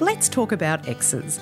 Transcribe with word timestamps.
Let's 0.00 0.28
talk 0.28 0.52
about 0.52 0.88
exes. 0.88 1.40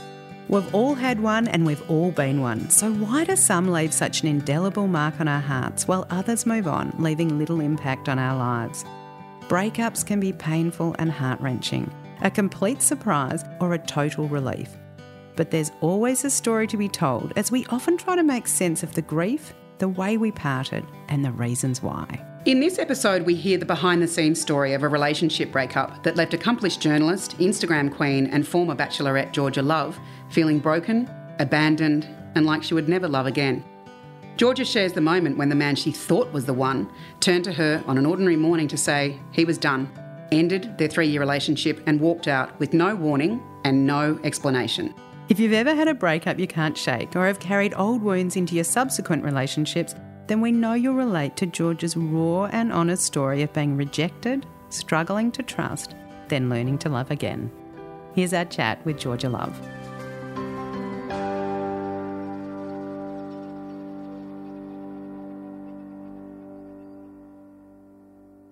We've 0.49 0.75
all 0.75 0.95
had 0.95 1.21
one 1.21 1.47
and 1.47 1.67
we've 1.67 1.91
all 1.91 2.11
been 2.11 2.41
one. 2.41 2.71
So, 2.71 2.91
why 2.91 3.25
do 3.25 3.37
some 3.37 3.69
leave 3.69 3.93
such 3.93 4.23
an 4.23 4.29
indelible 4.29 4.87
mark 4.87 5.21
on 5.21 5.29
our 5.29 5.43
hearts 5.43 5.87
while 5.87 6.07
others 6.09 6.47
move 6.47 6.67
on, 6.67 6.95
leaving 6.99 7.39
little 7.39 7.61
impact 7.61 8.09
on 8.09 8.19
our 8.19 8.35
lives? 8.35 8.83
Breakups 9.43 10.07
can 10.07 10.21
be 10.21 10.33
painful 10.33 10.97
and 10.99 11.13
heart 11.13 11.39
wrenching, 11.41 11.93
a 12.23 12.31
complete 12.31 12.81
surprise 12.81 13.45
or 13.61 13.75
a 13.75 13.79
total 13.79 14.27
relief. 14.27 14.71
But 15.37 15.51
there's 15.51 15.73
always 15.83 16.25
a 16.25 16.31
story 16.31 16.67
to 16.69 16.79
be 16.79 16.89
told 16.89 17.35
as 17.37 17.51
we 17.51 17.67
often 17.67 17.99
try 17.99 18.17
to 18.17 18.23
make 18.23 18.47
sense 18.47 18.83
of 18.83 18.95
the 18.95 19.03
grief, 19.03 19.53
the 19.79 19.89
way 19.89 20.17
we 20.17 20.31
parted, 20.31 20.85
and 21.09 21.25
the 21.25 21.33
reasons 21.33 21.83
why. 21.83 22.25
In 22.47 22.61
this 22.61 22.79
episode, 22.79 23.23
we 23.23 23.35
hear 23.35 23.59
the 23.59 23.67
behind 23.67 24.01
the 24.01 24.07
scenes 24.07 24.41
story 24.41 24.73
of 24.73 24.83
a 24.83 24.89
relationship 24.89 25.51
breakup 25.51 26.03
that 26.05 26.17
left 26.17 26.33
accomplished 26.33 26.81
journalist, 26.81 27.37
Instagram 27.39 27.95
queen, 27.95 28.27
and 28.29 28.47
former 28.47 28.77
bachelorette 28.77 29.33
Georgia 29.33 29.63
Love 29.63 29.99
feeling 30.29 30.59
broken, 30.59 31.11
abandoned, 31.39 32.07
and 32.35 32.47
like 32.47 32.63
she 32.63 32.75
would 32.75 32.89
never 32.89 33.09
love 33.09 33.27
again. 33.27 33.65
Georgia 34.37 34.65
shares 34.65 34.93
the 34.93 35.01
moment 35.01 35.39
when 35.39 35.49
the 35.49 35.55
man 35.55 35.75
she 35.75 35.91
thought 35.91 36.33
was 36.33 36.45
the 36.45 36.53
one 36.53 36.89
turned 37.21 37.45
to 37.45 37.53
her 37.53 37.83
on 37.87 37.97
an 37.97 38.07
ordinary 38.07 38.37
morning 38.37 38.69
to 38.69 38.77
say 38.77 39.19
he 39.33 39.45
was 39.45 39.57
done, 39.57 39.91
ended 40.31 40.77
their 40.79 40.89
three 40.89 41.09
year 41.09 41.21
relationship, 41.21 41.83
and 41.87 42.01
walked 42.01 42.29
out 42.29 42.59
with 42.61 42.75
no 42.75 42.95
warning 42.95 43.43
and 43.65 43.87
no 43.87 44.21
explanation. 44.23 44.95
If 45.29 45.41
you've 45.41 45.53
ever 45.53 45.75
had 45.75 45.89
a 45.89 45.95
breakup 45.95 46.39
you 46.39 46.47
can't 46.47 46.79
shake 46.79 47.17
or 47.17 47.27
have 47.27 47.41
carried 47.41 47.75
old 47.75 48.01
wounds 48.01 48.37
into 48.37 48.55
your 48.55 48.63
subsequent 48.63 49.25
relationships, 49.25 49.93
then 50.29 50.41
we 50.41 50.53
know 50.53 50.75
you'll 50.75 50.95
relate 50.95 51.37
to 51.39 51.47
George's 51.47 51.97
raw 51.97 52.45
and 52.45 52.73
honest 52.73 53.03
story 53.03 53.43
of 53.43 53.53
being 53.53 53.77
rejected, 53.77 54.47
struggling 54.71 55.33
to 55.33 55.43
trust, 55.43 55.97
then 56.29 56.49
learning 56.49 56.79
to 56.79 56.89
love 56.89 57.11
again. 57.11 57.51
Here's 58.15 58.33
our 58.33 58.45
chat 58.45 58.85
with 58.87 58.99
Georgia 58.99 59.29
Love. 59.29 59.61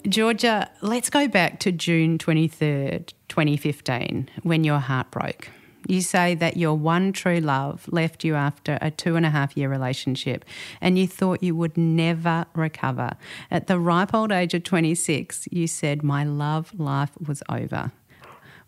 Georgia, 0.09 0.69
let's 0.83 1.09
go 1.09 1.29
back 1.29 1.61
to 1.61 1.71
June 1.71 2.19
23rd, 2.19 3.13
2015, 3.29 4.29
when 4.43 4.65
your 4.65 4.81
heart 4.81 5.13
broke. 5.13 5.49
You 5.87 6.01
say 6.01 6.35
that 6.37 6.57
your 6.57 6.75
one 6.75 7.13
true 7.13 7.41
love 7.41 7.87
left 7.91 8.25
you 8.25 8.35
after 8.35 8.79
a 8.81 8.91
two 8.91 9.17
and 9.17 9.27
a 9.27 9.31
half 9.31 9.57
year 9.57 9.69
relationship 9.69 10.45
and 10.81 10.99
you 10.99 11.07
thought 11.07 11.43
you 11.43 11.55
would 11.55 11.77
never 11.77 12.47
recover. 12.55 13.13
At 13.51 13.67
the 13.67 13.79
ripe 13.79 14.15
old 14.15 14.33
age 14.33 14.55
of 14.55 14.65
26, 14.65 15.49
you 15.51 15.67
said, 15.67 16.03
My 16.03 16.25
love 16.25 16.79
life 16.79 17.11
was 17.27 17.43
over. 17.49 17.93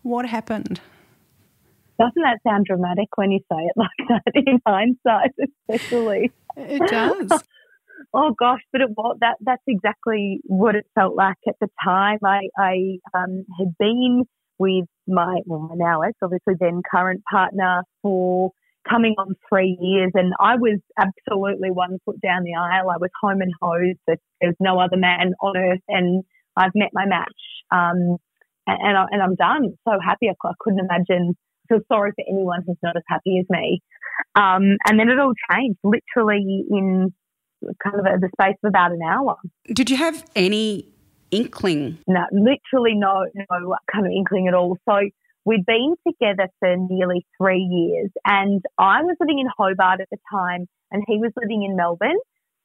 What 0.03 0.27
happened? 0.27 0.79
Doesn't 1.99 2.21
that 2.21 2.39
sound 2.47 2.65
dramatic 2.65 3.09
when 3.15 3.31
you 3.31 3.39
say 3.51 3.57
it 3.57 3.73
like 3.75 4.07
that 4.09 4.33
in 4.35 4.61
hindsight, 4.65 5.31
especially? 5.69 6.31
It 6.55 6.87
does. 6.89 7.43
oh 8.13 8.35
gosh, 8.37 8.61
but 8.71 8.81
it 8.81 8.89
was 8.95 9.17
that. 9.21 9.37
That's 9.41 9.63
exactly 9.67 10.39
what 10.43 10.75
it 10.75 10.85
felt 10.93 11.15
like 11.15 11.37
at 11.47 11.55
the 11.59 11.67
time. 11.83 12.19
I, 12.23 12.49
I 12.57 12.99
um, 13.13 13.45
had 13.57 13.75
been 13.79 14.25
with 14.59 14.85
my, 15.07 15.39
well, 15.45 15.59
my 15.59 15.75
now 15.75 16.01
ex, 16.01 16.17
obviously 16.21 16.55
then 16.59 16.81
current 16.89 17.23
partner 17.29 17.83
for 18.01 18.51
coming 18.89 19.15
on 19.17 19.35
three 19.49 19.77
years. 19.81 20.11
And 20.13 20.33
I 20.39 20.55
was 20.55 20.79
absolutely 20.97 21.71
one 21.71 21.99
foot 22.05 22.19
down 22.21 22.43
the 22.43 22.55
aisle. 22.55 22.89
I 22.89 22.97
was 22.97 23.09
home 23.21 23.41
and 23.41 23.51
hosed. 23.61 23.99
There's 24.07 24.55
no 24.59 24.79
other 24.79 24.97
man 24.97 25.33
on 25.41 25.57
earth. 25.57 25.81
And 25.87 26.23
I've 26.55 26.71
met 26.75 26.89
my 26.93 27.05
match. 27.05 27.27
Um, 27.71 28.17
and, 28.65 28.97
I, 28.97 29.05
and 29.11 29.21
I'm 29.21 29.35
done. 29.35 29.77
So 29.87 29.97
happy. 30.03 30.27
I, 30.29 30.47
I 30.47 30.53
couldn't 30.59 30.79
imagine. 30.79 31.35
I 31.69 31.75
feel 31.75 31.83
sorry 31.91 32.11
for 32.15 32.23
anyone 32.29 32.63
who's 32.65 32.77
not 32.81 32.95
as 32.95 33.03
happy 33.07 33.39
as 33.39 33.45
me. 33.49 33.81
Um, 34.35 34.77
and 34.85 34.99
then 34.99 35.09
it 35.09 35.19
all 35.19 35.33
changed 35.51 35.79
literally 35.83 36.65
in 36.69 37.13
kind 37.83 37.99
of 37.99 38.05
a, 38.05 38.19
the 38.19 38.29
space 38.39 38.55
of 38.63 38.69
about 38.69 38.91
an 38.91 39.01
hour. 39.01 39.35
Did 39.73 39.89
you 39.89 39.97
have 39.97 40.25
any 40.35 40.89
inkling? 41.31 41.97
No, 42.07 42.25
literally 42.31 42.95
no, 42.95 43.25
no 43.35 43.75
kind 43.91 44.05
of 44.05 44.11
inkling 44.11 44.47
at 44.47 44.53
all. 44.53 44.77
So 44.87 44.95
we'd 45.45 45.65
been 45.65 45.95
together 46.07 46.49
for 46.59 46.75
nearly 46.89 47.25
three 47.37 47.61
years, 47.61 48.11
and 48.25 48.61
I 48.77 49.01
was 49.03 49.15
living 49.19 49.39
in 49.39 49.47
Hobart 49.57 50.01
at 50.01 50.09
the 50.11 50.17
time, 50.31 50.67
and 50.91 51.03
he 51.07 51.17
was 51.17 51.31
living 51.35 51.63
in 51.63 51.75
Melbourne. 51.75 52.19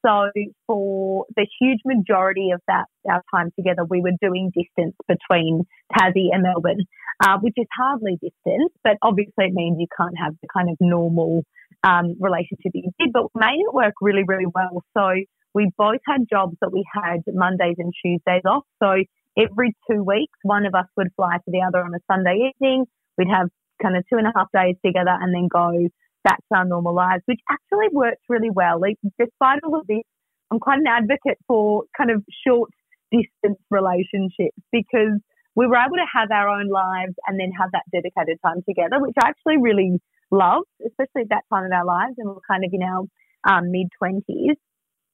So 0.04 0.30
for 0.66 1.26
the 1.36 1.46
huge 1.60 1.78
majority 1.84 2.50
of 2.52 2.60
that 2.66 2.86
our 3.08 3.22
time 3.32 3.52
together, 3.56 3.84
we 3.88 4.00
were 4.00 4.10
doing 4.20 4.50
distance 4.54 4.96
between 5.06 5.62
Tassie 5.96 6.28
and 6.32 6.42
Melbourne, 6.42 6.84
uh, 7.24 7.38
which 7.40 7.54
is 7.56 7.66
hardly 7.76 8.14
distance, 8.14 8.72
but 8.82 8.96
obviously 9.02 9.46
it 9.46 9.52
means 9.52 9.76
you 9.78 9.86
can't 9.96 10.18
have 10.18 10.34
the 10.42 10.48
kind 10.52 10.68
of 10.70 10.76
normal 10.80 11.44
um, 11.84 12.16
relationship 12.18 12.72
that 12.74 12.82
you 12.82 12.90
did. 12.98 13.12
But 13.12 13.26
made 13.34 13.60
it 13.60 13.72
work 13.72 13.94
really, 14.00 14.24
really 14.26 14.46
well. 14.52 14.82
So 14.96 15.08
we 15.54 15.70
both 15.76 16.00
had 16.06 16.22
jobs 16.28 16.56
that 16.60 16.72
we 16.72 16.84
had 16.92 17.22
Mondays 17.28 17.76
and 17.78 17.92
Tuesdays 18.02 18.42
off. 18.46 18.64
So 18.82 19.04
every 19.36 19.74
two 19.90 20.02
weeks, 20.02 20.38
one 20.42 20.66
of 20.66 20.74
us 20.74 20.86
would 20.96 21.08
fly 21.16 21.36
to 21.36 21.50
the 21.50 21.62
other 21.66 21.84
on 21.84 21.94
a 21.94 22.00
Sunday 22.10 22.52
evening. 22.52 22.86
We'd 23.18 23.28
have 23.28 23.48
kind 23.82 23.96
of 23.96 24.04
two 24.08 24.16
and 24.16 24.26
a 24.26 24.32
half 24.34 24.48
days 24.54 24.76
together 24.84 25.10
and 25.10 25.34
then 25.34 25.48
go 25.52 25.88
back 26.24 26.38
to 26.38 26.58
our 26.58 26.64
normal 26.64 26.94
lives, 26.94 27.22
which 27.26 27.40
actually 27.50 27.88
worked 27.92 28.22
really 28.28 28.50
well. 28.50 28.80
Like, 28.80 28.96
despite 29.18 29.60
all 29.64 29.78
of 29.78 29.86
this, 29.86 30.04
I'm 30.50 30.60
quite 30.60 30.78
an 30.78 30.86
advocate 30.86 31.38
for 31.46 31.84
kind 31.96 32.10
of 32.10 32.22
short 32.46 32.70
distance 33.10 33.58
relationships 33.70 34.56
because 34.70 35.20
we 35.54 35.66
were 35.66 35.76
able 35.76 35.96
to 35.96 36.08
have 36.14 36.30
our 36.30 36.48
own 36.48 36.68
lives 36.68 37.14
and 37.26 37.38
then 37.38 37.50
have 37.58 37.70
that 37.72 37.84
dedicated 37.92 38.38
time 38.44 38.62
together, 38.66 39.00
which 39.00 39.14
I 39.22 39.28
actually 39.28 39.58
really 39.60 40.00
loved, 40.30 40.68
especially 40.86 41.22
at 41.22 41.28
that 41.28 41.44
time 41.52 41.64
of 41.66 41.72
our 41.72 41.84
lives. 41.84 42.14
And 42.16 42.28
we 42.28 42.34
we're 42.34 42.48
kind 42.48 42.64
of 42.64 42.70
in 42.72 42.82
our 42.82 43.04
um, 43.44 43.70
mid 43.70 43.88
20s 44.02 44.56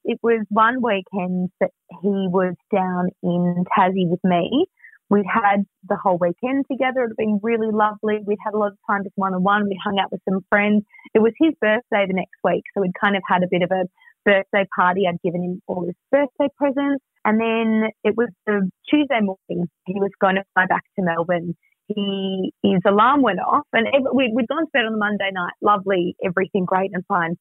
it 0.04 0.18
was 0.22 0.44
one 0.48 0.82
weekend 0.82 1.50
that 1.60 1.70
he 2.02 2.28
was 2.28 2.54
down 2.72 3.08
in 3.22 3.64
Tassie 3.76 4.08
with 4.08 4.20
me. 4.24 4.66
We'd 5.10 5.26
had 5.26 5.64
the 5.88 5.96
whole 5.96 6.18
weekend 6.20 6.66
together. 6.70 7.04
It 7.04 7.08
had 7.08 7.16
been 7.16 7.40
really 7.42 7.72
lovely. 7.72 8.18
We'd 8.26 8.38
had 8.44 8.54
a 8.54 8.58
lot 8.58 8.72
of 8.72 8.78
time 8.88 9.04
just 9.04 9.16
one 9.16 9.34
on 9.34 9.42
one. 9.42 9.64
We 9.64 9.78
hung 9.82 9.98
out 9.98 10.12
with 10.12 10.20
some 10.28 10.44
friends. 10.50 10.84
It 11.14 11.20
was 11.20 11.32
his 11.40 11.54
birthday 11.60 12.04
the 12.06 12.12
next 12.12 12.36
week, 12.44 12.64
so 12.74 12.82
we'd 12.82 12.98
kind 13.00 13.16
of 13.16 13.22
had 13.26 13.42
a 13.42 13.48
bit 13.50 13.62
of 13.62 13.70
a 13.70 13.84
birthday 14.24 14.66
party. 14.76 15.04
I'd 15.08 15.20
given 15.22 15.42
him 15.42 15.62
all 15.66 15.86
his 15.86 15.96
birthday 16.12 16.52
presents. 16.56 17.02
And 17.24 17.40
then 17.40 17.90
it 18.04 18.16
was 18.16 18.28
the 18.46 18.70
Tuesday 18.88 19.20
morning. 19.20 19.68
He 19.86 19.94
was 19.94 20.10
going 20.20 20.36
to 20.36 20.44
fly 20.54 20.66
back 20.66 20.84
to 20.96 21.04
Melbourne. 21.04 21.56
He 21.88 22.52
his 22.62 22.82
alarm 22.86 23.22
went 23.22 23.40
off, 23.40 23.64
and 23.72 23.86
we, 24.12 24.30
we'd 24.34 24.46
gone 24.46 24.66
to 24.66 24.70
bed 24.74 24.84
on 24.84 24.92
the 24.92 24.98
Monday 24.98 25.30
night. 25.32 25.54
Lovely, 25.62 26.16
everything 26.22 26.66
great 26.66 26.90
and 26.92 27.02
fine 27.06 27.36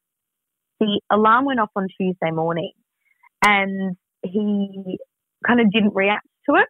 the 0.80 1.00
alarm 1.10 1.44
went 1.44 1.60
off 1.60 1.70
on 1.76 1.88
Tuesday 2.00 2.30
morning 2.30 2.72
and 3.42 3.96
he 4.22 4.98
kind 5.46 5.60
of 5.60 5.70
didn't 5.70 5.94
react 5.94 6.26
to 6.48 6.56
it. 6.56 6.68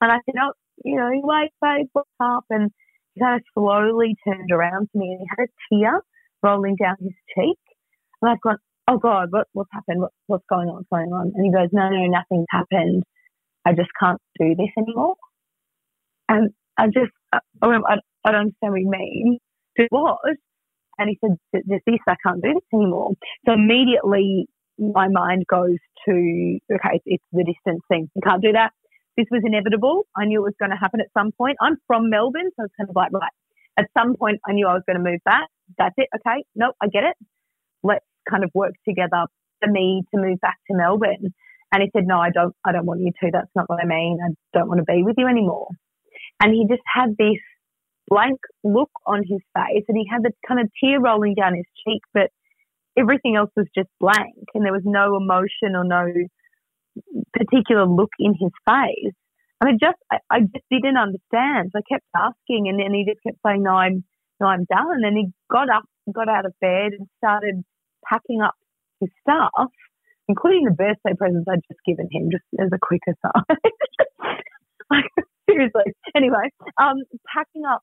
And 0.00 0.12
I 0.12 0.16
said, 0.26 0.34
Oh, 0.40 0.52
you 0.84 0.96
know, 0.96 1.10
wait, 1.22 1.50
babe, 1.60 1.88
what's 1.92 2.08
up? 2.20 2.44
And 2.50 2.70
he 3.14 3.20
kind 3.20 3.36
of 3.36 3.42
slowly 3.54 4.16
turned 4.26 4.50
around 4.52 4.88
to 4.92 4.98
me 4.98 5.12
and 5.12 5.20
he 5.20 5.26
had 5.28 5.44
a 5.46 5.74
tear 5.74 6.02
rolling 6.42 6.76
down 6.76 6.96
his 7.00 7.12
cheek. 7.34 7.58
And 8.22 8.30
I've 8.30 8.40
gone, 8.40 8.58
Oh 8.88 8.98
God, 8.98 9.28
what, 9.30 9.48
what's 9.52 9.70
happened? 9.72 10.00
What, 10.00 10.12
what's 10.26 10.44
going 10.48 10.68
on? 10.68 10.76
What's 10.76 10.88
going 10.90 11.12
on? 11.12 11.32
And 11.34 11.44
he 11.44 11.52
goes, 11.52 11.68
No, 11.72 11.88
no, 11.88 12.06
nothing's 12.06 12.46
happened. 12.50 13.04
I 13.64 13.72
just 13.72 13.90
can't 14.00 14.20
do 14.40 14.54
this 14.54 14.70
anymore. 14.78 15.16
And 16.28 16.50
I 16.78 16.86
just, 16.86 17.12
I, 17.32 17.38
I, 17.62 17.96
I 18.24 18.32
don't 18.32 18.40
understand 18.40 18.72
what 18.72 18.80
you 18.80 18.90
mean. 18.90 19.38
It 19.76 19.88
was. 19.90 20.36
And 20.98 21.08
he 21.08 21.18
said, 21.20 21.38
this, 21.52 21.80
I 22.08 22.16
can't 22.26 22.42
do 22.42 22.54
this 22.54 22.64
anymore. 22.74 23.12
So 23.46 23.52
immediately 23.52 24.46
my 24.78 25.08
mind 25.08 25.44
goes 25.48 25.78
to, 26.06 26.58
okay, 26.72 27.00
it's 27.06 27.24
the 27.32 27.44
distance 27.44 27.82
thing. 27.88 28.10
You 28.14 28.22
can't 28.24 28.42
do 28.42 28.52
that. 28.52 28.72
This 29.16 29.26
was 29.30 29.42
inevitable. 29.44 30.06
I 30.16 30.26
knew 30.26 30.40
it 30.40 30.44
was 30.44 30.54
going 30.60 30.70
to 30.70 30.76
happen 30.76 31.00
at 31.00 31.08
some 31.16 31.32
point. 31.36 31.56
I'm 31.60 31.76
from 31.86 32.08
Melbourne, 32.10 32.50
so 32.56 32.64
it's 32.64 32.74
kind 32.78 32.88
of 32.88 32.94
like, 32.94 33.12
right, 33.12 33.32
at 33.76 33.86
some 33.96 34.14
point 34.16 34.40
I 34.46 34.52
knew 34.52 34.66
I 34.66 34.74
was 34.74 34.82
going 34.86 35.02
to 35.02 35.10
move 35.10 35.20
back. 35.24 35.48
That's 35.76 35.94
it. 35.96 36.08
Okay. 36.14 36.44
Nope, 36.54 36.74
I 36.80 36.86
get 36.86 37.04
it. 37.04 37.16
Let's 37.82 38.04
kind 38.30 38.44
of 38.44 38.50
work 38.54 38.74
together 38.88 39.26
for 39.60 39.70
me 39.70 40.02
to 40.14 40.20
move 40.20 40.40
back 40.40 40.56
to 40.70 40.76
Melbourne. 40.76 41.34
And 41.72 41.82
he 41.82 41.90
said, 41.94 42.06
no, 42.06 42.18
I 42.18 42.30
don't, 42.30 42.54
I 42.64 42.72
don't 42.72 42.86
want 42.86 43.00
you 43.00 43.12
to. 43.22 43.30
That's 43.32 43.50
not 43.54 43.68
what 43.68 43.80
I 43.82 43.86
mean. 43.86 44.18
I 44.24 44.30
don't 44.56 44.68
want 44.68 44.78
to 44.78 44.84
be 44.84 45.02
with 45.02 45.16
you 45.18 45.26
anymore. 45.26 45.68
And 46.40 46.54
he 46.54 46.66
just 46.68 46.82
had 46.86 47.10
this 47.18 47.38
blank 48.08 48.40
look 48.64 48.90
on 49.06 49.22
his 49.26 49.40
face 49.54 49.84
and 49.88 49.96
he 49.96 50.06
had 50.10 50.22
the 50.22 50.32
kind 50.46 50.60
of 50.60 50.70
tear 50.82 51.00
rolling 51.00 51.34
down 51.34 51.54
his 51.54 51.66
cheek, 51.84 52.02
but 52.12 52.30
everything 52.98 53.36
else 53.36 53.50
was 53.56 53.66
just 53.76 53.88
blank 54.00 54.34
and 54.54 54.64
there 54.64 54.72
was 54.72 54.82
no 54.84 55.16
emotion 55.16 55.76
or 55.76 55.84
no 55.84 56.06
particular 57.32 57.86
look 57.86 58.10
in 58.18 58.34
his 58.38 58.52
face. 58.66 59.14
And 59.60 59.70
I 59.70 59.72
just, 59.72 59.98
I, 60.10 60.18
I 60.30 60.40
just 60.40 60.64
didn't 60.70 60.96
understand. 60.96 61.70
So 61.72 61.80
I 61.80 61.82
kept 61.90 62.06
asking 62.14 62.68
and 62.68 62.78
then 62.78 62.94
he 62.94 63.04
just 63.04 63.22
kept 63.22 63.38
saying, 63.44 63.62
no, 63.62 63.72
I'm, 63.72 64.04
no, 64.40 64.46
I'm 64.46 64.64
done. 64.70 65.02
And 65.04 65.16
he 65.16 65.26
got 65.50 65.68
up, 65.68 65.84
got 66.12 66.28
out 66.28 66.46
of 66.46 66.54
bed 66.60 66.92
and 66.98 67.08
started 67.18 67.64
packing 68.08 68.40
up 68.40 68.54
his 69.00 69.10
stuff, 69.20 69.72
including 70.28 70.64
the 70.64 70.72
birthday 70.72 71.16
presents 71.16 71.46
I'd 71.50 71.66
just 71.68 71.80
given 71.86 72.08
him, 72.10 72.30
just 72.30 72.44
as 72.60 72.70
a 72.72 72.78
quick 72.80 73.02
aside. 73.08 73.58
like, 74.90 75.10
seriously. 75.48 75.92
Anyway, 76.14 76.50
um, 76.80 77.02
packing 77.34 77.64
up 77.68 77.82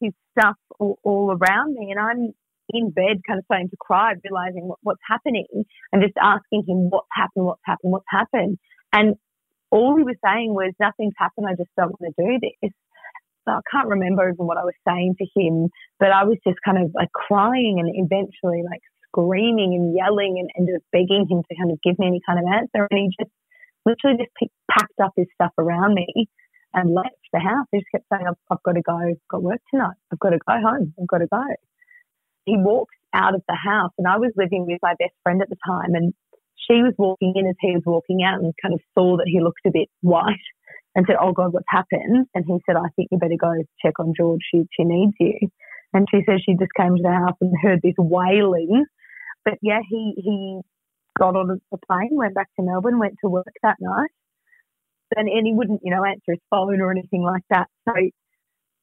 his 0.00 0.12
stuff 0.32 0.56
all, 0.78 0.98
all 1.02 1.36
around 1.36 1.74
me, 1.74 1.90
and 1.90 2.00
I'm 2.00 2.32
in 2.72 2.90
bed, 2.90 3.20
kind 3.26 3.38
of 3.38 3.44
starting 3.44 3.68
to 3.68 3.76
cry, 3.80 4.14
realizing 4.24 4.68
what, 4.68 4.78
what's 4.82 5.02
happening, 5.08 5.46
and 5.92 6.02
just 6.02 6.14
asking 6.20 6.64
him 6.66 6.90
what's 6.90 7.08
happened, 7.12 7.46
what's 7.46 7.62
happened, 7.64 7.92
what's 7.92 8.06
happened. 8.08 8.58
And 8.92 9.16
all 9.70 9.96
he 9.96 10.04
was 10.04 10.16
saying 10.24 10.54
was, 10.54 10.72
"Nothing's 10.80 11.14
happened. 11.18 11.46
I 11.48 11.54
just 11.54 11.70
don't 11.76 11.94
want 11.98 12.14
to 12.14 12.22
do 12.22 12.38
this." 12.40 12.72
So 13.44 13.52
I 13.52 13.60
can't 13.70 13.88
remember 13.88 14.28
even 14.28 14.46
what 14.46 14.58
I 14.58 14.64
was 14.64 14.76
saying 14.86 15.16
to 15.18 15.26
him, 15.34 15.68
but 15.98 16.10
I 16.10 16.24
was 16.24 16.36
just 16.46 16.58
kind 16.64 16.78
of 16.78 16.90
like 16.94 17.10
crying 17.12 17.80
and 17.80 17.88
eventually 17.88 18.62
like 18.62 18.82
screaming 19.08 19.74
and 19.74 19.96
yelling 19.96 20.36
and, 20.38 20.50
and 20.54 20.68
just 20.68 20.84
begging 20.92 21.26
him 21.28 21.42
to 21.42 21.56
kind 21.56 21.72
of 21.72 21.78
give 21.82 21.98
me 21.98 22.06
any 22.06 22.20
kind 22.26 22.38
of 22.38 22.44
answer. 22.46 22.86
And 22.90 22.98
he 23.00 23.08
just 23.18 23.32
literally 23.86 24.18
just 24.18 24.34
picked, 24.38 24.54
packed 24.70 25.00
up 25.02 25.12
his 25.16 25.26
stuff 25.34 25.52
around 25.58 25.94
me 25.94 26.28
and 26.74 26.94
left 26.94 27.16
the 27.32 27.40
house. 27.40 27.66
He 27.72 27.78
just 27.78 27.90
kept 27.92 28.04
saying, 28.12 28.26
I've, 28.28 28.38
I've 28.50 28.62
got 28.62 28.72
to 28.72 28.82
go, 28.82 28.96
I've 28.96 29.16
got 29.30 29.42
work 29.42 29.60
tonight. 29.70 29.96
I've 30.12 30.18
got 30.18 30.30
to 30.30 30.38
go 30.38 30.54
home. 30.54 30.94
I've 31.00 31.08
got 31.08 31.18
to 31.18 31.26
go. 31.26 31.44
He 32.44 32.56
walked 32.56 32.94
out 33.14 33.34
of 33.34 33.42
the 33.48 33.56
house 33.56 33.92
and 33.98 34.06
I 34.06 34.18
was 34.18 34.32
living 34.36 34.66
with 34.66 34.78
my 34.82 34.94
best 34.98 35.14
friend 35.22 35.42
at 35.42 35.48
the 35.48 35.56
time 35.66 35.94
and 35.94 36.14
she 36.68 36.82
was 36.82 36.94
walking 36.98 37.32
in 37.36 37.46
as 37.46 37.56
he 37.60 37.72
was 37.72 37.82
walking 37.84 38.22
out 38.22 38.40
and 38.40 38.54
kind 38.62 38.74
of 38.74 38.80
saw 38.94 39.16
that 39.16 39.26
he 39.26 39.40
looked 39.40 39.66
a 39.66 39.70
bit 39.72 39.88
white 40.00 40.46
and 40.94 41.04
said, 41.06 41.16
Oh 41.20 41.32
God, 41.32 41.52
what's 41.52 41.66
happened? 41.68 42.26
And 42.34 42.44
he 42.46 42.58
said, 42.66 42.76
I 42.76 42.88
think 42.96 43.08
you 43.10 43.18
better 43.18 43.38
go 43.40 43.52
check 43.84 43.98
on 43.98 44.14
George. 44.16 44.40
She, 44.50 44.62
she 44.76 44.84
needs 44.84 45.14
you. 45.18 45.48
And 45.92 46.06
she 46.10 46.22
said 46.24 46.38
she 46.44 46.54
just 46.54 46.74
came 46.76 46.96
to 46.96 47.02
the 47.02 47.10
house 47.10 47.36
and 47.40 47.52
heard 47.60 47.80
this 47.82 47.94
wailing. 47.98 48.84
But 49.44 49.54
yeah, 49.62 49.80
he, 49.88 50.14
he 50.16 50.60
got 51.18 51.34
on 51.34 51.60
a 51.72 51.76
plane, 51.86 52.10
went 52.12 52.34
back 52.34 52.48
to 52.56 52.64
Melbourne, 52.64 52.98
went 52.98 53.16
to 53.24 53.30
work 53.30 53.52
that 53.62 53.76
night. 53.80 54.10
And, 55.16 55.28
and 55.28 55.46
he 55.46 55.52
wouldn't, 55.52 55.80
you 55.82 55.90
know, 55.90 56.04
answer 56.04 56.32
his 56.32 56.40
phone 56.50 56.80
or 56.80 56.90
anything 56.90 57.22
like 57.22 57.42
that. 57.50 57.66
So 57.88 57.94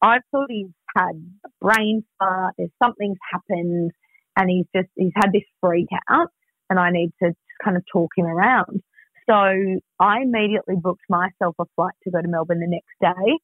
I 0.01 0.18
thought 0.31 0.47
he's 0.50 0.68
had 0.95 1.15
a 1.45 1.50
brain 1.62 2.03
fart, 2.19 2.56
there's 2.57 2.69
something's 2.81 3.18
happened, 3.31 3.91
and 4.35 4.50
he's 4.50 4.65
just, 4.75 4.89
he's 4.95 5.13
had 5.15 5.31
this 5.31 5.44
freak 5.62 5.88
out, 6.09 6.29
and 6.69 6.79
I 6.79 6.91
need 6.91 7.12
to 7.24 7.33
kind 7.63 7.77
of 7.77 7.83
talk 7.91 8.12
him 8.15 8.25
around. 8.25 8.81
So 9.29 9.35
I 9.35 10.21
immediately 10.21 10.75
booked 10.81 11.03
myself 11.09 11.56
a 11.59 11.65
flight 11.75 11.94
to 12.03 12.12
go 12.12 12.21
to 12.21 12.27
Melbourne 12.27 12.59
the 12.59 12.68
next 12.68 12.95
day. 13.01 13.38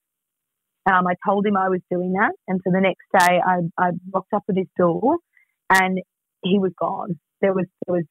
Um, 0.85 1.07
I 1.07 1.15
told 1.25 1.45
him 1.45 1.57
I 1.57 1.69
was 1.69 1.81
doing 1.89 2.13
that, 2.13 2.31
and 2.47 2.59
so 2.63 2.71
the 2.71 2.81
next 2.81 3.05
day 3.17 3.39
I, 3.45 3.59
I 3.77 3.91
rocked 4.13 4.33
up 4.33 4.43
at 4.49 4.57
his 4.57 4.67
door, 4.77 5.17
and 5.69 5.99
he 6.43 6.59
was 6.59 6.71
gone. 6.79 7.19
There 7.41 7.53
was 7.53 7.65
there 7.85 7.95
was 7.95 8.05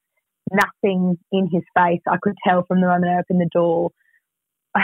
nothing 0.51 1.19
in 1.33 1.49
his 1.53 1.63
face. 1.77 2.01
I 2.09 2.17
could 2.21 2.37
tell 2.47 2.65
from 2.67 2.81
the 2.81 2.87
moment 2.87 3.13
I 3.13 3.21
opened 3.21 3.41
the 3.41 3.51
door. 3.53 3.91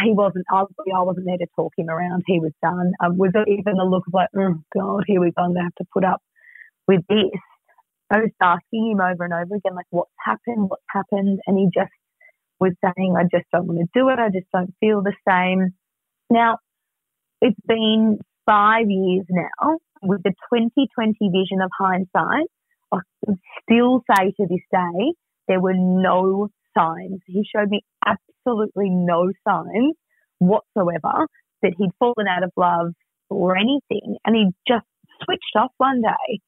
He 0.04 0.12
wasn't 0.12 0.44
ugly. 0.52 0.92
I 0.94 1.02
wasn't 1.02 1.26
there 1.26 1.38
to 1.38 1.46
talk 1.56 1.72
him 1.76 1.88
around. 1.88 2.24
He 2.26 2.40
was 2.40 2.52
done. 2.62 2.92
Um, 3.00 3.16
was 3.16 3.32
even 3.46 3.76
the 3.76 3.84
look 3.84 4.06
of 4.06 4.14
like, 4.14 4.28
oh 4.36 4.60
God, 4.74 5.04
here 5.06 5.20
we 5.20 5.32
go. 5.32 5.42
I'm 5.42 5.54
going 5.54 5.56
to 5.56 5.62
have 5.62 5.74
to 5.76 5.86
put 5.92 6.04
up 6.04 6.20
with 6.86 7.00
this. 7.08 7.40
I 8.10 8.18
was 8.18 8.30
asking 8.40 8.92
him 8.92 9.00
over 9.00 9.24
and 9.24 9.32
over 9.32 9.56
again, 9.56 9.74
like, 9.74 9.86
what's 9.90 10.10
happened? 10.24 10.68
What's 10.68 10.82
happened? 10.90 11.40
And 11.46 11.58
he 11.58 11.68
just 11.72 11.92
was 12.60 12.72
saying, 12.84 13.14
I 13.16 13.22
just 13.24 13.46
don't 13.52 13.66
want 13.66 13.80
to 13.80 13.86
do 13.94 14.08
it. 14.08 14.18
I 14.18 14.28
just 14.28 14.50
don't 14.52 14.74
feel 14.80 15.02
the 15.02 15.14
same. 15.28 15.74
Now, 16.30 16.58
it's 17.40 17.58
been 17.66 18.18
five 18.46 18.86
years 18.88 19.26
now 19.30 19.78
with 20.02 20.22
the 20.22 20.32
2020 20.52 21.16
vision 21.30 21.60
of 21.62 21.70
hindsight. 21.78 22.48
I 22.92 22.98
still 23.62 24.02
say 24.10 24.32
to 24.40 24.46
this 24.48 24.64
day, 24.72 25.12
there 25.46 25.60
were 25.60 25.74
no 25.74 26.48
signs. 26.78 27.20
He 27.26 27.44
showed 27.44 27.70
me 27.70 27.82
absolutely 28.06 28.90
no 28.90 29.30
signs 29.46 29.94
whatsoever 30.38 31.26
that 31.62 31.72
he'd 31.76 31.90
fallen 31.98 32.28
out 32.28 32.44
of 32.44 32.52
love 32.56 32.92
or 33.30 33.56
anything. 33.56 34.16
And 34.24 34.36
he 34.36 34.46
just 34.66 34.86
switched 35.24 35.56
off 35.56 35.72
one 35.78 36.00
day. 36.00 36.40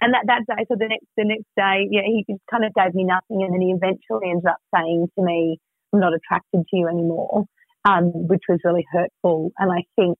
And 0.00 0.12
that, 0.12 0.24
that 0.26 0.42
day, 0.46 0.64
so 0.68 0.74
the 0.78 0.88
next 0.88 1.06
the 1.16 1.24
next 1.24 1.46
day, 1.56 1.86
yeah, 1.90 2.02
he 2.04 2.24
just 2.28 2.42
kind 2.50 2.64
of 2.64 2.74
gave 2.74 2.94
me 2.94 3.04
nothing, 3.04 3.46
and 3.46 3.54
then 3.54 3.60
he 3.60 3.70
eventually 3.70 4.30
ended 4.30 4.46
up 4.46 4.58
saying 4.74 5.06
to 5.16 5.24
me, 5.24 5.58
"I'm 5.92 6.00
not 6.00 6.12
attracted 6.12 6.66
to 6.66 6.76
you 6.76 6.88
anymore," 6.88 7.44
um, 7.88 8.10
which 8.26 8.42
was 8.48 8.58
really 8.64 8.84
hurtful. 8.90 9.52
And 9.56 9.70
I 9.70 9.84
think 9.94 10.18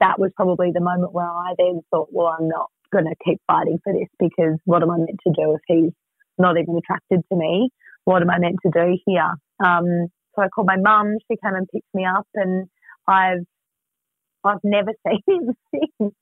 that 0.00 0.18
was 0.18 0.32
probably 0.34 0.72
the 0.72 0.80
moment 0.80 1.12
where 1.12 1.28
I 1.28 1.52
then 1.58 1.82
thought, 1.90 2.08
"Well, 2.10 2.28
I'm 2.28 2.48
not 2.48 2.70
going 2.90 3.04
to 3.04 3.14
keep 3.22 3.38
fighting 3.46 3.78
for 3.84 3.92
this 3.92 4.08
because 4.18 4.58
what 4.64 4.82
am 4.82 4.90
I 4.90 4.96
meant 4.96 5.20
to 5.26 5.32
do 5.32 5.54
if 5.54 5.60
he's 5.66 5.92
not 6.38 6.56
even 6.56 6.76
attracted 6.78 7.20
to 7.28 7.36
me? 7.36 7.68
What 8.06 8.22
am 8.22 8.30
I 8.30 8.38
meant 8.38 8.56
to 8.64 8.70
do 8.72 8.98
here?" 9.04 9.34
Um, 9.64 10.08
so 10.34 10.42
I 10.42 10.48
called 10.48 10.66
my 10.66 10.78
mum. 10.78 11.16
She 11.30 11.36
came 11.36 11.54
and 11.54 11.68
picked 11.72 11.94
me 11.94 12.06
up, 12.06 12.26
and 12.34 12.68
I've 13.06 13.44
I've 14.42 14.64
never 14.64 14.92
seen 15.06 15.20
him 15.28 15.54
since 16.00 16.14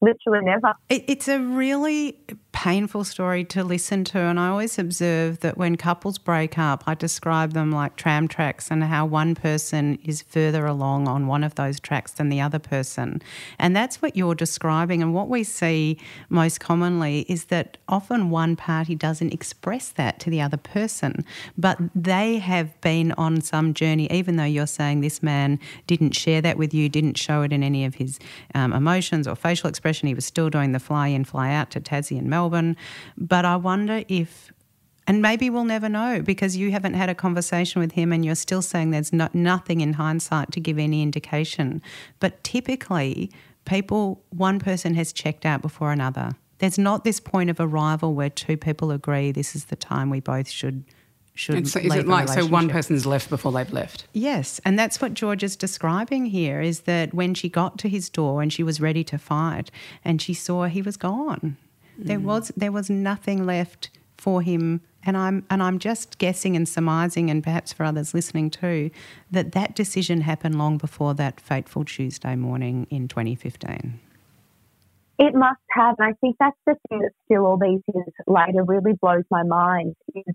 literally 0.00 0.44
never. 0.44 0.74
It's 0.88 1.28
a 1.28 1.40
really 1.40 2.20
painful 2.58 3.04
story 3.04 3.44
to 3.44 3.62
listen 3.62 4.02
to. 4.02 4.18
And 4.18 4.40
I 4.40 4.48
always 4.48 4.80
observe 4.80 5.38
that 5.40 5.56
when 5.56 5.76
couples 5.76 6.18
break 6.18 6.58
up, 6.58 6.82
I 6.88 6.94
describe 6.96 7.52
them 7.52 7.70
like 7.70 7.94
tram 7.94 8.26
tracks 8.26 8.68
and 8.68 8.82
how 8.82 9.06
one 9.06 9.36
person 9.36 9.96
is 10.02 10.22
further 10.22 10.66
along 10.66 11.06
on 11.06 11.28
one 11.28 11.44
of 11.44 11.54
those 11.54 11.78
tracks 11.78 12.10
than 12.10 12.30
the 12.30 12.40
other 12.40 12.58
person. 12.58 13.22
And 13.60 13.76
that's 13.76 14.02
what 14.02 14.16
you're 14.16 14.34
describing. 14.34 15.02
And 15.02 15.14
what 15.14 15.28
we 15.28 15.44
see 15.44 15.98
most 16.30 16.58
commonly 16.58 17.26
is 17.28 17.44
that 17.44 17.76
often 17.86 18.28
one 18.28 18.56
party 18.56 18.96
doesn't 18.96 19.32
express 19.32 19.90
that 19.90 20.18
to 20.18 20.28
the 20.28 20.40
other 20.40 20.56
person, 20.56 21.24
but 21.56 21.78
they 21.94 22.38
have 22.38 22.78
been 22.80 23.12
on 23.12 23.40
some 23.40 23.72
journey, 23.72 24.08
even 24.10 24.34
though 24.34 24.42
you're 24.42 24.66
saying 24.66 25.00
this 25.00 25.22
man 25.22 25.60
didn't 25.86 26.16
share 26.16 26.42
that 26.42 26.58
with 26.58 26.74
you, 26.74 26.88
didn't 26.88 27.16
show 27.18 27.42
it 27.42 27.52
in 27.52 27.62
any 27.62 27.84
of 27.84 27.94
his 27.94 28.18
um, 28.56 28.72
emotions 28.72 29.28
or 29.28 29.36
facial 29.36 29.68
expression. 29.68 30.08
He 30.08 30.14
was 30.14 30.26
still 30.26 30.50
doing 30.50 30.72
the 30.72 30.80
fly 30.80 31.06
in, 31.06 31.22
fly 31.24 31.52
out 31.52 31.70
to 31.70 31.80
Tassie 31.80 32.18
and 32.18 32.28
Melbourne 32.28 32.47
Melbourne. 32.48 32.76
But 33.16 33.44
I 33.44 33.56
wonder 33.56 34.04
if, 34.08 34.52
and 35.06 35.22
maybe 35.22 35.50
we'll 35.50 35.64
never 35.64 35.88
know 35.88 36.22
because 36.22 36.56
you 36.56 36.70
haven't 36.70 36.94
had 36.94 37.08
a 37.08 37.14
conversation 37.14 37.80
with 37.80 37.92
him 37.92 38.12
and 38.12 38.24
you're 38.24 38.34
still 38.34 38.62
saying 38.62 38.90
there's 38.90 39.12
no, 39.12 39.28
nothing 39.32 39.80
in 39.80 39.94
hindsight 39.94 40.52
to 40.52 40.60
give 40.60 40.78
any 40.78 41.02
indication. 41.02 41.82
But 42.20 42.42
typically, 42.44 43.30
people, 43.64 44.22
one 44.30 44.58
person 44.58 44.94
has 44.94 45.12
checked 45.12 45.44
out 45.44 45.62
before 45.62 45.92
another. 45.92 46.32
There's 46.58 46.78
not 46.78 47.04
this 47.04 47.20
point 47.20 47.50
of 47.50 47.60
arrival 47.60 48.14
where 48.14 48.30
two 48.30 48.56
people 48.56 48.90
agree 48.90 49.30
this 49.30 49.54
is 49.54 49.66
the 49.66 49.76
time 49.76 50.10
we 50.10 50.20
both 50.20 50.48
should 50.48 50.84
should. 51.38 51.68
So 51.68 51.78
is 51.78 51.94
it 51.94 52.06
like 52.06 52.28
so 52.28 52.46
one 52.46 52.68
person's 52.68 53.06
left 53.06 53.30
before 53.30 53.52
they've 53.52 53.72
left? 53.72 54.06
Yes, 54.12 54.60
and 54.64 54.78
that's 54.78 55.00
what 55.00 55.14
George 55.14 55.42
is 55.42 55.56
describing 55.56 56.26
here. 56.26 56.60
Is 56.60 56.80
that 56.80 57.14
when 57.14 57.34
she 57.34 57.48
got 57.48 57.78
to 57.78 57.88
his 57.88 58.10
door 58.10 58.42
and 58.42 58.52
she 58.52 58.62
was 58.62 58.80
ready 58.80 59.04
to 59.04 59.18
fight, 59.18 59.70
and 60.04 60.20
she 60.20 60.34
saw 60.34 60.64
he 60.64 60.82
was 60.82 60.96
gone. 60.96 61.56
There 61.98 62.20
was 62.20 62.52
there 62.56 62.72
was 62.72 62.88
nothing 62.88 63.44
left 63.44 63.90
for 64.16 64.40
him 64.42 64.80
and 65.04 65.16
I'm 65.16 65.44
and 65.50 65.62
I'm 65.62 65.78
just 65.78 66.18
guessing 66.18 66.56
and 66.56 66.68
surmising 66.68 67.30
and 67.30 67.42
perhaps 67.42 67.72
for 67.72 67.84
others 67.84 68.14
listening 68.14 68.50
too 68.50 68.90
that 69.30 69.52
that 69.52 69.74
decision 69.74 70.22
happened 70.22 70.58
long 70.58 70.78
before 70.78 71.14
that 71.14 71.40
fateful 71.40 71.84
Tuesday 71.84 72.36
morning 72.36 72.86
in 72.90 73.08
2015. 73.08 74.00
It 75.20 75.34
must 75.34 75.58
have, 75.70 75.96
and 75.98 76.10
I 76.10 76.12
think 76.20 76.36
that's 76.38 76.56
the 76.64 76.76
thing 76.88 77.00
that 77.00 77.10
still 77.24 77.44
all 77.44 77.58
these 77.58 77.80
years 77.92 78.12
later 78.28 78.62
really 78.64 78.92
blows 79.00 79.24
my 79.32 79.42
mind 79.42 79.96
is 80.14 80.34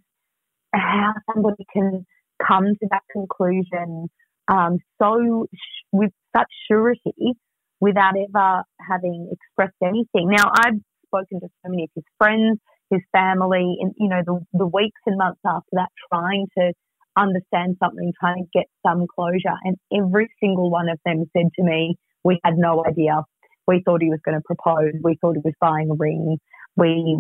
how 0.74 1.13
somebody 1.34 1.65
can 1.72 2.05
come 2.46 2.65
to 2.65 2.88
that 2.91 3.03
conclusion 3.12 4.10
um, 4.50 4.79
so 5.01 5.48
with 5.93 6.12
such 6.36 6.50
surety 6.67 7.34
without 7.79 8.13
ever 8.17 8.63
having 8.79 9.32
expressed 9.32 9.75
anything. 9.82 10.29
Now, 10.29 10.51
I've 10.53 10.82
spoken 11.13 11.39
to 11.39 11.48
so 11.48 11.70
many 11.70 11.84
of 11.84 11.89
his 11.96 12.03
friends, 12.17 12.60
his 12.89 13.01
family, 13.12 13.77
and 13.79 13.93
you 13.98 14.10
know 14.10 14.22
the 14.25 14.39
the 14.53 14.67
weeks 14.67 15.01
and 15.05 15.17
months 15.17 15.41
after 15.46 15.74
that, 15.74 15.89
trying 16.12 16.48
to 16.58 16.74
understand 17.15 17.77
something, 17.82 18.12
trying 18.20 18.43
to 18.43 18.50
get 18.53 18.65
some 18.86 19.05
closure, 19.13 19.58
and 19.63 19.77
every 19.93 20.27
single 20.39 20.70
one 20.72 20.89
of 20.89 21.00
them 21.05 21.25
said 21.36 21.50
to 21.55 21.63
me, 21.63 21.96
"We 22.24 22.39
had 22.43 22.55
no 22.58 22.84
idea. 22.86 23.22
We 23.67 23.82
thought 23.86 24.01
he 24.01 24.10
was 24.10 24.20
going 24.25 24.38
to 24.38 24.43
propose. 24.43 24.93
We 25.01 25.17
thought 25.22 25.36
he 25.36 25.41
was 25.43 25.53
buying 25.62 25.89
a 25.89 25.96
ring. 25.96 26.38
We 26.75 27.17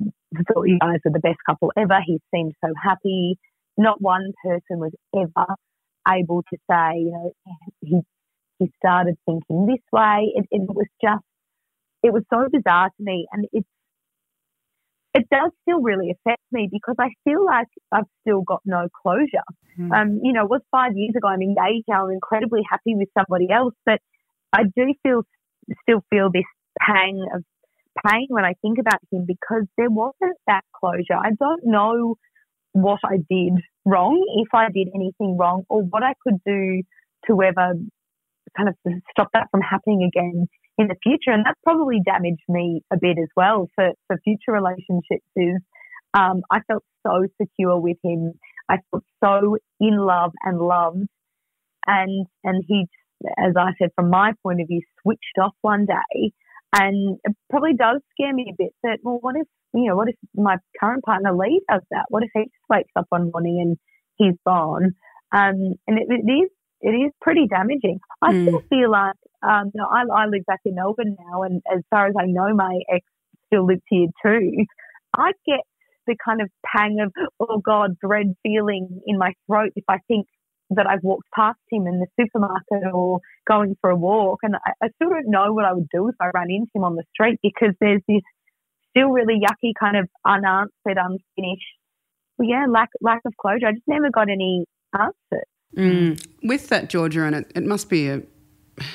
thought 0.47 0.63
you 0.63 0.79
guys 0.79 0.99
were 1.05 1.11
the 1.11 1.19
best 1.19 1.37
couple 1.45 1.71
ever. 1.77 1.99
He 2.05 2.19
seemed 2.33 2.53
so 2.63 2.73
happy. 2.83 3.37
Not 3.77 4.01
one 4.01 4.33
person 4.43 4.79
was 4.79 4.91
ever 5.15 5.55
able 6.07 6.43
to 6.51 6.57
say, 6.69 6.97
you 6.97 7.11
know, 7.11 7.31
he 7.81 8.01
he 8.59 8.71
started 8.77 9.15
thinking 9.25 9.65
this 9.67 9.83
way. 9.91 10.31
It, 10.35 10.45
it 10.51 10.61
was 10.67 10.87
just, 11.01 11.23
it 12.03 12.13
was 12.13 12.23
so 12.31 12.47
bizarre 12.51 12.89
to 12.89 13.03
me, 13.03 13.27
and 13.31 13.47
it's 13.51 13.67
it 15.13 15.27
does 15.29 15.51
still 15.61 15.81
really 15.81 16.11
affect 16.11 16.41
me 16.51 16.67
because 16.71 16.95
I 16.99 17.09
feel 17.23 17.45
like 17.45 17.67
I've 17.91 18.09
still 18.21 18.41
got 18.41 18.61
no 18.65 18.87
closure. 19.01 19.45
Mm. 19.79 19.91
Um, 19.91 20.19
you 20.23 20.33
know, 20.33 20.45
it 20.45 20.49
was 20.49 20.61
five 20.71 20.93
years 20.95 21.13
ago. 21.15 21.27
I'm 21.27 21.41
engaged. 21.41 21.85
I'm 21.93 22.09
incredibly 22.09 22.61
happy 22.69 22.95
with 22.95 23.09
somebody 23.17 23.47
else, 23.51 23.73
but 23.85 23.99
I 24.51 24.63
do 24.63 24.93
feel 25.03 25.23
still 25.83 26.03
feel 26.09 26.29
this 26.31 26.43
pang 26.79 27.25
of 27.33 27.43
pain 28.07 28.27
when 28.29 28.43
I 28.43 28.53
think 28.61 28.79
about 28.79 28.99
him 29.11 29.25
because 29.27 29.65
there 29.77 29.89
wasn't 29.89 30.37
that 30.47 30.63
closure. 30.75 31.15
I 31.15 31.31
don't 31.39 31.61
know 31.63 32.15
what 32.71 32.99
I 33.05 33.17
did 33.17 33.53
wrong, 33.85 34.19
if 34.43 34.49
I 34.53 34.69
did 34.73 34.87
anything 34.95 35.37
wrong, 35.37 35.63
or 35.69 35.83
what 35.83 36.01
I 36.01 36.13
could 36.23 36.39
do 36.45 36.81
to 37.27 37.41
ever 37.43 37.73
kind 38.57 38.69
of 38.69 38.75
stop 39.11 39.29
that 39.33 39.47
from 39.51 39.61
happening 39.61 40.03
again 40.03 40.47
in 40.77 40.87
the 40.87 40.95
future. 41.03 41.31
And 41.31 41.45
that's 41.45 41.59
probably 41.63 42.01
damaged 42.05 42.43
me 42.49 42.81
a 42.91 42.97
bit 42.99 43.17
as 43.21 43.29
well 43.35 43.69
for, 43.75 43.91
for 44.07 44.17
future 44.23 44.51
relationships 44.51 45.27
is 45.35 45.61
um, 46.13 46.41
I 46.51 46.59
felt 46.67 46.83
so 47.05 47.25
secure 47.41 47.79
with 47.79 47.97
him. 48.03 48.33
I 48.69 48.77
felt 48.91 49.03
so 49.23 49.57
in 49.79 49.97
love 49.97 50.31
and 50.43 50.59
loved. 50.59 51.07
And, 51.85 52.27
and 52.43 52.63
he, 52.67 52.85
as 53.37 53.53
I 53.57 53.71
said, 53.79 53.89
from 53.95 54.09
my 54.09 54.31
point 54.43 54.61
of 54.61 54.67
view, 54.67 54.81
switched 55.01 55.37
off 55.41 55.53
one 55.61 55.85
day. 55.85 56.31
And 56.75 57.19
it 57.23 57.35
probably 57.49 57.73
does 57.73 58.01
scare 58.11 58.33
me 58.33 58.51
a 58.51 58.55
bit 58.57 58.73
that, 58.83 58.99
well, 59.03 59.19
what 59.21 59.35
if, 59.35 59.47
you 59.73 59.89
know, 59.89 59.95
what 59.95 60.09
if 60.09 60.15
my 60.33 60.57
current 60.79 61.03
partner 61.03 61.35
Lee 61.35 61.61
does 61.69 61.81
that? 61.91 62.05
What 62.09 62.23
if 62.23 62.29
he 62.33 62.43
just 62.43 62.69
wakes 62.69 62.91
up 62.95 63.05
one 63.09 63.31
morning 63.31 63.59
and 63.61 63.77
he's 64.15 64.37
gone? 64.45 64.93
Um, 65.31 65.75
and 65.87 65.99
it, 65.99 66.07
it 66.09 66.31
is 66.31 66.49
it 66.83 66.91
is 66.91 67.11
pretty 67.21 67.47
damaging. 67.47 67.99
I 68.21 68.33
mm. 68.33 68.45
still 68.45 68.61
feel 68.69 68.91
like 68.91 69.15
um, 69.43 69.71
I, 69.79 70.03
I 70.11 70.25
live 70.27 70.45
back 70.45 70.61
in 70.65 70.75
Melbourne 70.75 71.17
now, 71.19 71.43
and 71.43 71.61
as 71.71 71.81
far 71.89 72.07
as 72.07 72.13
I 72.17 72.25
know, 72.25 72.53
my 72.55 72.79
ex 72.93 73.05
still 73.47 73.65
lives 73.65 73.81
here 73.89 74.07
too. 74.23 74.65
I 75.15 75.31
get 75.45 75.61
the 76.07 76.15
kind 76.23 76.41
of 76.41 76.49
pang 76.65 76.99
of 76.99 77.13
oh 77.39 77.59
god, 77.59 77.97
dread 77.99 78.35
feeling 78.43 79.01
in 79.05 79.17
my 79.17 79.33
throat 79.47 79.71
if 79.75 79.85
I 79.87 79.97
think 80.07 80.27
that 80.69 80.87
I've 80.87 81.03
walked 81.03 81.27
past 81.35 81.59
him 81.71 81.85
in 81.85 81.99
the 81.99 82.07
supermarket 82.19 82.91
or 82.93 83.19
going 83.47 83.75
for 83.81 83.89
a 83.89 83.95
walk, 83.95 84.39
and 84.43 84.55
I, 84.55 84.71
I 84.81 84.89
still 84.95 85.09
don't 85.09 85.29
know 85.29 85.53
what 85.53 85.65
I 85.65 85.73
would 85.73 85.89
do 85.93 86.07
if 86.07 86.15
I 86.19 86.29
ran 86.33 86.49
into 86.49 86.71
him 86.75 86.83
on 86.83 86.95
the 86.95 87.03
street 87.13 87.39
because 87.43 87.75
there's 87.79 88.01
this 88.07 88.21
still 88.89 89.09
really 89.09 89.39
yucky 89.39 89.73
kind 89.79 89.97
of 89.97 90.07
unanswered, 90.25 90.97
unfinished, 90.97 91.63
well, 92.37 92.47
yeah, 92.47 92.65
lack 92.69 92.89
lack 93.01 93.21
of 93.25 93.33
closure. 93.39 93.67
I 93.67 93.73
just 93.73 93.87
never 93.87 94.09
got 94.09 94.29
any 94.29 94.65
answers. 94.97 95.47
Mm. 95.75 96.27
With 96.43 96.69
that, 96.69 96.89
Georgia, 96.89 97.23
and 97.23 97.35
it, 97.35 97.51
it 97.55 97.63
must 97.63 97.89
be 97.89 98.07
a 98.09 98.21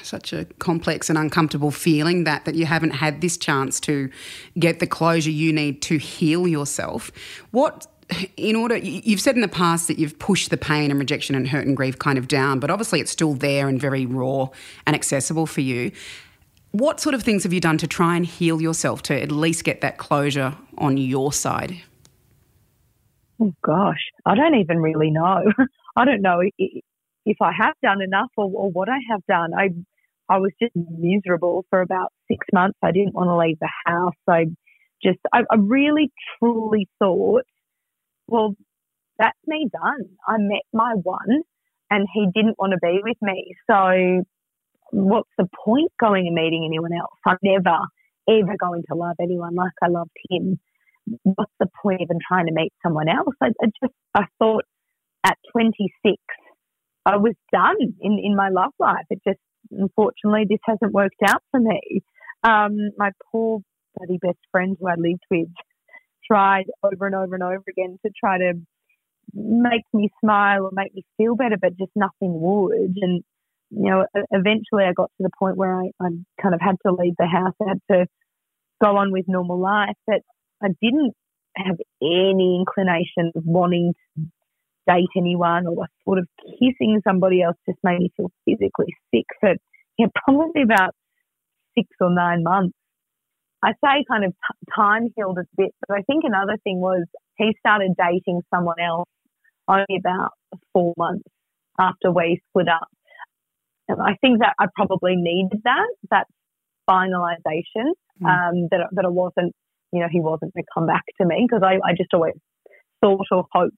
such 0.02 0.32
a 0.32 0.44
complex 0.58 1.08
and 1.08 1.18
uncomfortable 1.18 1.70
feeling 1.70 2.25
that 2.25 2.44
that 2.44 2.54
you 2.54 2.66
haven't 2.66 2.90
had 2.90 3.20
this 3.20 3.37
chance 3.37 3.78
to 3.80 4.11
get 4.58 4.80
the 4.80 4.87
closure 4.87 5.30
you 5.30 5.52
need 5.52 5.82
to 5.82 5.99
heal 5.99 6.49
yourself. 6.49 7.11
What 7.50 7.87
in 8.37 8.56
order 8.56 8.76
you've 8.76 9.20
said 9.20 9.35
in 9.35 9.42
the 9.42 9.49
past 9.49 9.87
that 9.88 9.99
you've 9.99 10.18
pushed 10.18 10.50
the 10.50 10.56
pain 10.56 10.90
and 10.90 10.99
rejection 10.99 11.35
and 11.35 11.47
hurt 11.47 11.66
and 11.66 11.76
grief 11.76 11.99
kind 11.99 12.18
of 12.18 12.26
down, 12.26 12.58
but 12.58 12.70
obviously 12.70 13.00
it's 13.00 13.11
still 13.11 13.35
there 13.35 13.68
and 13.68 13.80
very 13.80 14.06
raw 14.06 14.49
and 14.87 14.97
accessible 14.97 15.47
for 15.47 15.61
you. 15.61 15.92
What 16.70 17.00
sort 17.00 17.14
of 17.14 17.23
things 17.23 17.42
have 17.42 17.52
you 17.52 17.61
done 17.61 17.78
to 17.78 17.87
try 17.87 18.16
and 18.16 18.25
heal 18.25 18.61
yourself 18.61 19.02
to 19.04 19.20
at 19.20 19.30
least 19.30 19.64
get 19.64 19.80
that 19.82 19.99
closure 19.99 20.56
on 20.78 20.97
your 20.97 21.32
side? 21.32 21.82
Oh 23.40 23.52
gosh, 23.62 24.11
I 24.26 24.35
don't 24.35 24.54
even 24.54 24.78
really 24.78 25.11
know. 25.11 25.44
I 25.97 26.04
don't 26.04 26.23
know 26.23 26.42
if 27.28 27.37
I 27.42 27.52
have 27.52 27.75
done 27.82 28.00
enough 28.02 28.30
or, 28.37 28.47
or 28.47 28.70
what 28.70 28.88
I 28.88 28.99
have 29.11 29.20
done. 29.28 29.50
I 29.56 29.68
I 30.30 30.38
was 30.38 30.52
just 30.61 30.75
miserable 30.76 31.64
for 31.70 31.80
about 31.80 32.12
six 32.30 32.47
months. 32.52 32.78
I 32.82 32.92
didn't 32.92 33.14
want 33.14 33.28
to 33.28 33.37
leave 33.37 33.58
the 33.61 33.70
house. 33.87 34.14
I 34.28 34.47
just 35.02 35.18
I, 35.32 35.40
I 35.50 35.56
really 35.58 36.11
truly 36.38 36.88
thought, 36.99 37.44
well, 38.26 38.54
that's 39.18 39.38
me 39.47 39.68
done. 39.73 40.08
I 40.26 40.37
met 40.38 40.62
my 40.73 40.94
one, 40.94 41.42
and 41.90 42.06
he 42.12 42.26
didn't 42.35 42.58
want 42.58 42.73
to 42.73 42.78
be 42.82 43.00
with 43.02 43.18
me. 43.23 43.54
So 43.70 44.25
what's 44.90 45.30
the 45.37 45.49
point 45.64 45.92
going 46.00 46.26
and 46.26 46.35
meeting 46.35 46.64
anyone 46.66 46.92
else? 46.92 47.18
I'm 47.26 47.38
never 47.42 47.78
ever 48.28 48.56
going 48.61 48.82
to 48.88 48.94
love 48.94 49.16
anyone 49.20 49.54
like 49.54 49.73
I 49.82 49.88
loved 49.88 50.16
him. 50.30 50.58
What's 51.23 51.52
the 51.58 51.68
point 51.82 52.02
even 52.02 52.18
trying 52.26 52.47
to 52.47 52.52
meet 52.52 52.73
someone 52.82 53.08
else? 53.08 53.35
I, 53.42 53.49
I 53.62 53.66
just 53.82 53.94
I 54.14 54.25
thought 54.38 54.64
at 55.25 55.38
26, 55.52 56.16
I 57.09 57.17
was 57.17 57.35
done 57.50 57.77
in, 58.00 58.19
in 58.23 58.37
my 58.37 58.50
love 58.50 58.73
life. 58.79 59.07
It 59.09 59.21
just, 59.27 59.41
unfortunately, 59.71 60.45
this 60.49 60.59
hasn't 60.65 60.93
worked 60.93 61.23
out 61.27 61.43
for 61.50 61.61
me. 61.61 62.03
Um, 62.43 62.73
my 62.97 63.11
poor 63.31 63.61
bloody 63.97 64.19
best 64.21 64.38
friend 64.53 64.77
who 64.79 64.88
I 64.88 64.95
lived 64.97 65.25
with 65.31 65.49
tried 66.31 66.67
over 66.83 67.07
and 67.07 67.15
over 67.15 67.35
and 67.35 67.43
over 67.43 67.65
again 67.69 67.99
to 68.05 68.12
try 68.23 68.37
to 68.38 68.53
make 69.35 69.87
me 69.95 70.11
smile 70.21 70.65
or 70.65 70.71
make 70.73 70.95
me 70.95 71.03
feel 71.17 71.35
better, 71.35 71.57
but 71.61 71.79
just 71.79 71.93
nothing 71.97 72.41
would. 72.41 72.95
And, 73.00 73.25
you 73.71 73.91
know, 73.91 74.07
eventually 74.31 74.85
I 74.85 74.93
got 74.93 75.11
to 75.17 75.23
the 75.23 75.31
point 75.38 75.57
where 75.57 75.81
I, 75.81 75.87
I 76.00 76.09
kind 76.43 76.55
of 76.55 76.61
had 76.61 76.77
to 76.87 76.93
leave 76.93 77.15
the 77.19 77.27
house. 77.27 77.55
I 77.62 77.69
had 77.71 77.81
to 77.91 78.07
go 78.83 78.97
on 78.97 79.12
with 79.12 79.25
normal 79.29 79.59
life, 79.59 79.97
but 80.07 80.21
I 80.62 80.69
didn't 80.83 81.15
have 81.57 81.77
any 82.03 82.59
inclination 82.61 83.33
of 83.35 83.43
wanting 83.45 83.95
to 84.17 84.23
date 84.88 85.09
anyone 85.16 85.66
or 85.66 85.76
the 85.76 85.87
thought 86.04 86.18
of 86.18 86.28
kissing 86.59 87.00
somebody 87.04 87.42
else 87.42 87.57
just 87.68 87.78
made 87.85 87.99
me 87.99 88.11
feel 88.16 88.30
physically 88.45 88.95
sick 89.14 89.26
for 89.40 89.54
yeah, 89.99 90.07
probably 90.25 90.62
about 90.62 90.95
six 91.76 91.88
or 92.00 92.12
nine 92.12 92.42
months. 92.42 92.75
I 93.62 93.73
say 93.85 94.04
kind 94.09 94.25
of 94.25 94.33
t- 94.33 94.73
time 94.75 95.09
healed 95.16 95.38
a 95.38 95.45
bit, 95.57 95.75
but 95.87 95.99
I 95.99 96.02
think 96.02 96.23
another 96.25 96.57
thing 96.62 96.80
was 96.80 97.04
he 97.37 97.57
started 97.59 97.92
dating 97.99 98.42
someone 98.54 98.78
else 98.80 99.09
only 99.66 99.99
about 99.99 100.30
four 100.73 100.95
months 100.97 101.28
after 101.78 102.12
we 102.12 102.40
split 102.50 102.68
up. 102.68 102.88
And 103.88 104.00
I 104.00 104.16
think 104.21 104.40
that 104.40 104.54
I 104.61 104.66
probably 104.76 105.16
needed 105.16 105.61
that, 105.64 105.88
that 106.11 106.26
finalization, 106.88 107.92
mm. 108.23 108.26
um, 108.26 108.68
that, 108.71 108.88
that 108.92 109.04
I 109.04 109.09
wasn't, 109.09 109.52
you 109.92 110.00
know, 110.00 110.09
he 110.11 110.21
wasn't 110.21 110.54
going 110.54 110.64
to 110.64 110.71
come 110.73 110.87
back 110.87 111.04
to 111.21 111.26
me 111.26 111.47
because 111.49 111.62
I, 111.64 111.75
I 111.85 111.95
just 111.97 112.14
always 112.14 112.35
thought 113.02 113.26
or 113.33 113.47
hoped 113.52 113.75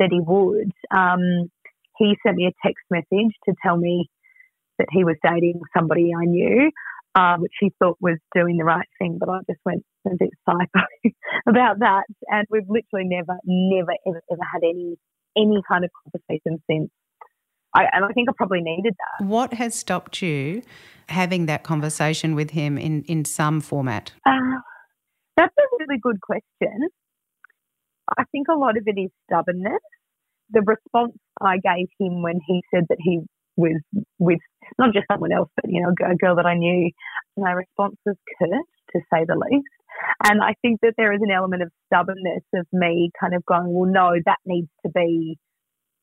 that 0.00 0.08
he 0.10 0.20
would. 0.20 0.72
Um, 0.90 1.50
he 1.98 2.16
sent 2.26 2.36
me 2.36 2.46
a 2.46 2.66
text 2.66 2.82
message 2.90 3.34
to 3.44 3.54
tell 3.62 3.76
me 3.76 4.10
that 4.78 4.88
he 4.90 5.04
was 5.04 5.16
dating 5.22 5.60
somebody 5.76 6.10
I 6.16 6.24
knew, 6.24 6.70
uh, 7.14 7.36
which 7.36 7.52
he 7.60 7.70
thought 7.78 7.98
was 8.00 8.18
doing 8.34 8.56
the 8.56 8.64
right 8.64 8.88
thing, 8.98 9.18
but 9.20 9.28
I 9.28 9.38
just 9.48 9.60
went 9.64 9.84
a 10.06 10.16
bit 10.18 10.30
psycho 10.48 10.86
about 11.48 11.80
that. 11.80 12.04
And 12.28 12.46
we've 12.50 12.68
literally 12.68 13.06
never, 13.06 13.38
never, 13.44 13.92
ever, 14.06 14.22
ever 14.32 14.42
had 14.52 14.62
any 14.64 14.96
any 15.36 15.62
kind 15.68 15.84
of 15.84 15.90
conversation 16.02 16.60
since. 16.68 16.90
I, 17.72 17.84
and 17.92 18.04
I 18.04 18.08
think 18.08 18.28
I 18.28 18.32
probably 18.36 18.62
needed 18.62 18.94
that. 18.98 19.24
What 19.24 19.54
has 19.54 19.76
stopped 19.76 20.22
you 20.22 20.62
having 21.08 21.46
that 21.46 21.62
conversation 21.62 22.34
with 22.34 22.50
him 22.50 22.76
in, 22.76 23.04
in 23.04 23.24
some 23.24 23.60
format? 23.60 24.12
Uh, 24.26 24.58
that's 25.36 25.54
a 25.56 25.62
really 25.78 26.00
good 26.02 26.20
question. 26.20 26.88
I 28.18 28.24
think 28.32 28.48
a 28.48 28.58
lot 28.58 28.76
of 28.76 28.84
it 28.86 28.98
is 28.98 29.10
stubbornness. 29.26 29.82
The 30.50 30.62
response 30.62 31.16
I 31.40 31.56
gave 31.56 31.88
him 31.98 32.22
when 32.22 32.40
he 32.46 32.62
said 32.74 32.84
that 32.88 32.98
he 33.00 33.20
was 33.56 33.80
with 34.18 34.40
not 34.78 34.92
just 34.94 35.06
someone 35.10 35.32
else, 35.32 35.48
but 35.56 35.66
you 35.68 35.82
know, 35.82 35.90
a 35.90 36.16
girl 36.16 36.36
that 36.36 36.46
I 36.46 36.54
knew, 36.54 36.90
my 37.36 37.52
response 37.52 37.96
was 38.04 38.16
curt, 38.38 38.50
to 38.92 39.00
say 39.12 39.24
the 39.26 39.36
least. 39.36 39.68
And 40.24 40.42
I 40.42 40.54
think 40.62 40.80
that 40.82 40.94
there 40.96 41.12
is 41.12 41.20
an 41.22 41.30
element 41.30 41.62
of 41.62 41.70
stubbornness 41.86 42.42
of 42.54 42.66
me 42.72 43.10
kind 43.20 43.34
of 43.34 43.44
going, 43.44 43.72
well, 43.72 43.90
no, 43.90 44.12
that 44.24 44.38
needs 44.46 44.70
to 44.84 44.90
be 44.92 45.38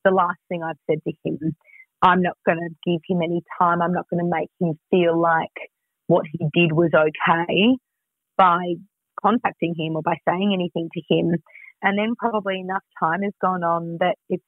the 0.03 0.11
last 0.11 0.39
thing 0.49 0.61
I've 0.63 0.77
said 0.89 0.99
to 1.07 1.13
him. 1.25 1.55
I'm 2.01 2.21
not 2.21 2.37
going 2.45 2.59
to 2.59 2.91
give 2.91 3.01
him 3.09 3.21
any 3.23 3.41
time. 3.59 3.81
I'm 3.81 3.93
not 3.93 4.05
going 4.09 4.23
to 4.23 4.29
make 4.31 4.49
him 4.61 4.77
feel 4.91 5.19
like 5.19 5.51
what 6.05 6.25
he 6.31 6.45
did 6.53 6.71
was 6.71 6.91
okay 6.93 7.77
by 8.37 8.75
contacting 9.21 9.73
him 9.77 9.95
or 9.95 10.03
by 10.03 10.15
saying 10.27 10.51
anything 10.53 10.89
to 10.93 11.01
him. 11.09 11.35
And 11.81 11.97
then 11.97 12.15
probably 12.17 12.59
enough 12.59 12.83
time 12.99 13.21
has 13.21 13.33
gone 13.41 13.63
on 13.63 13.97
that 13.99 14.15
it's 14.29 14.43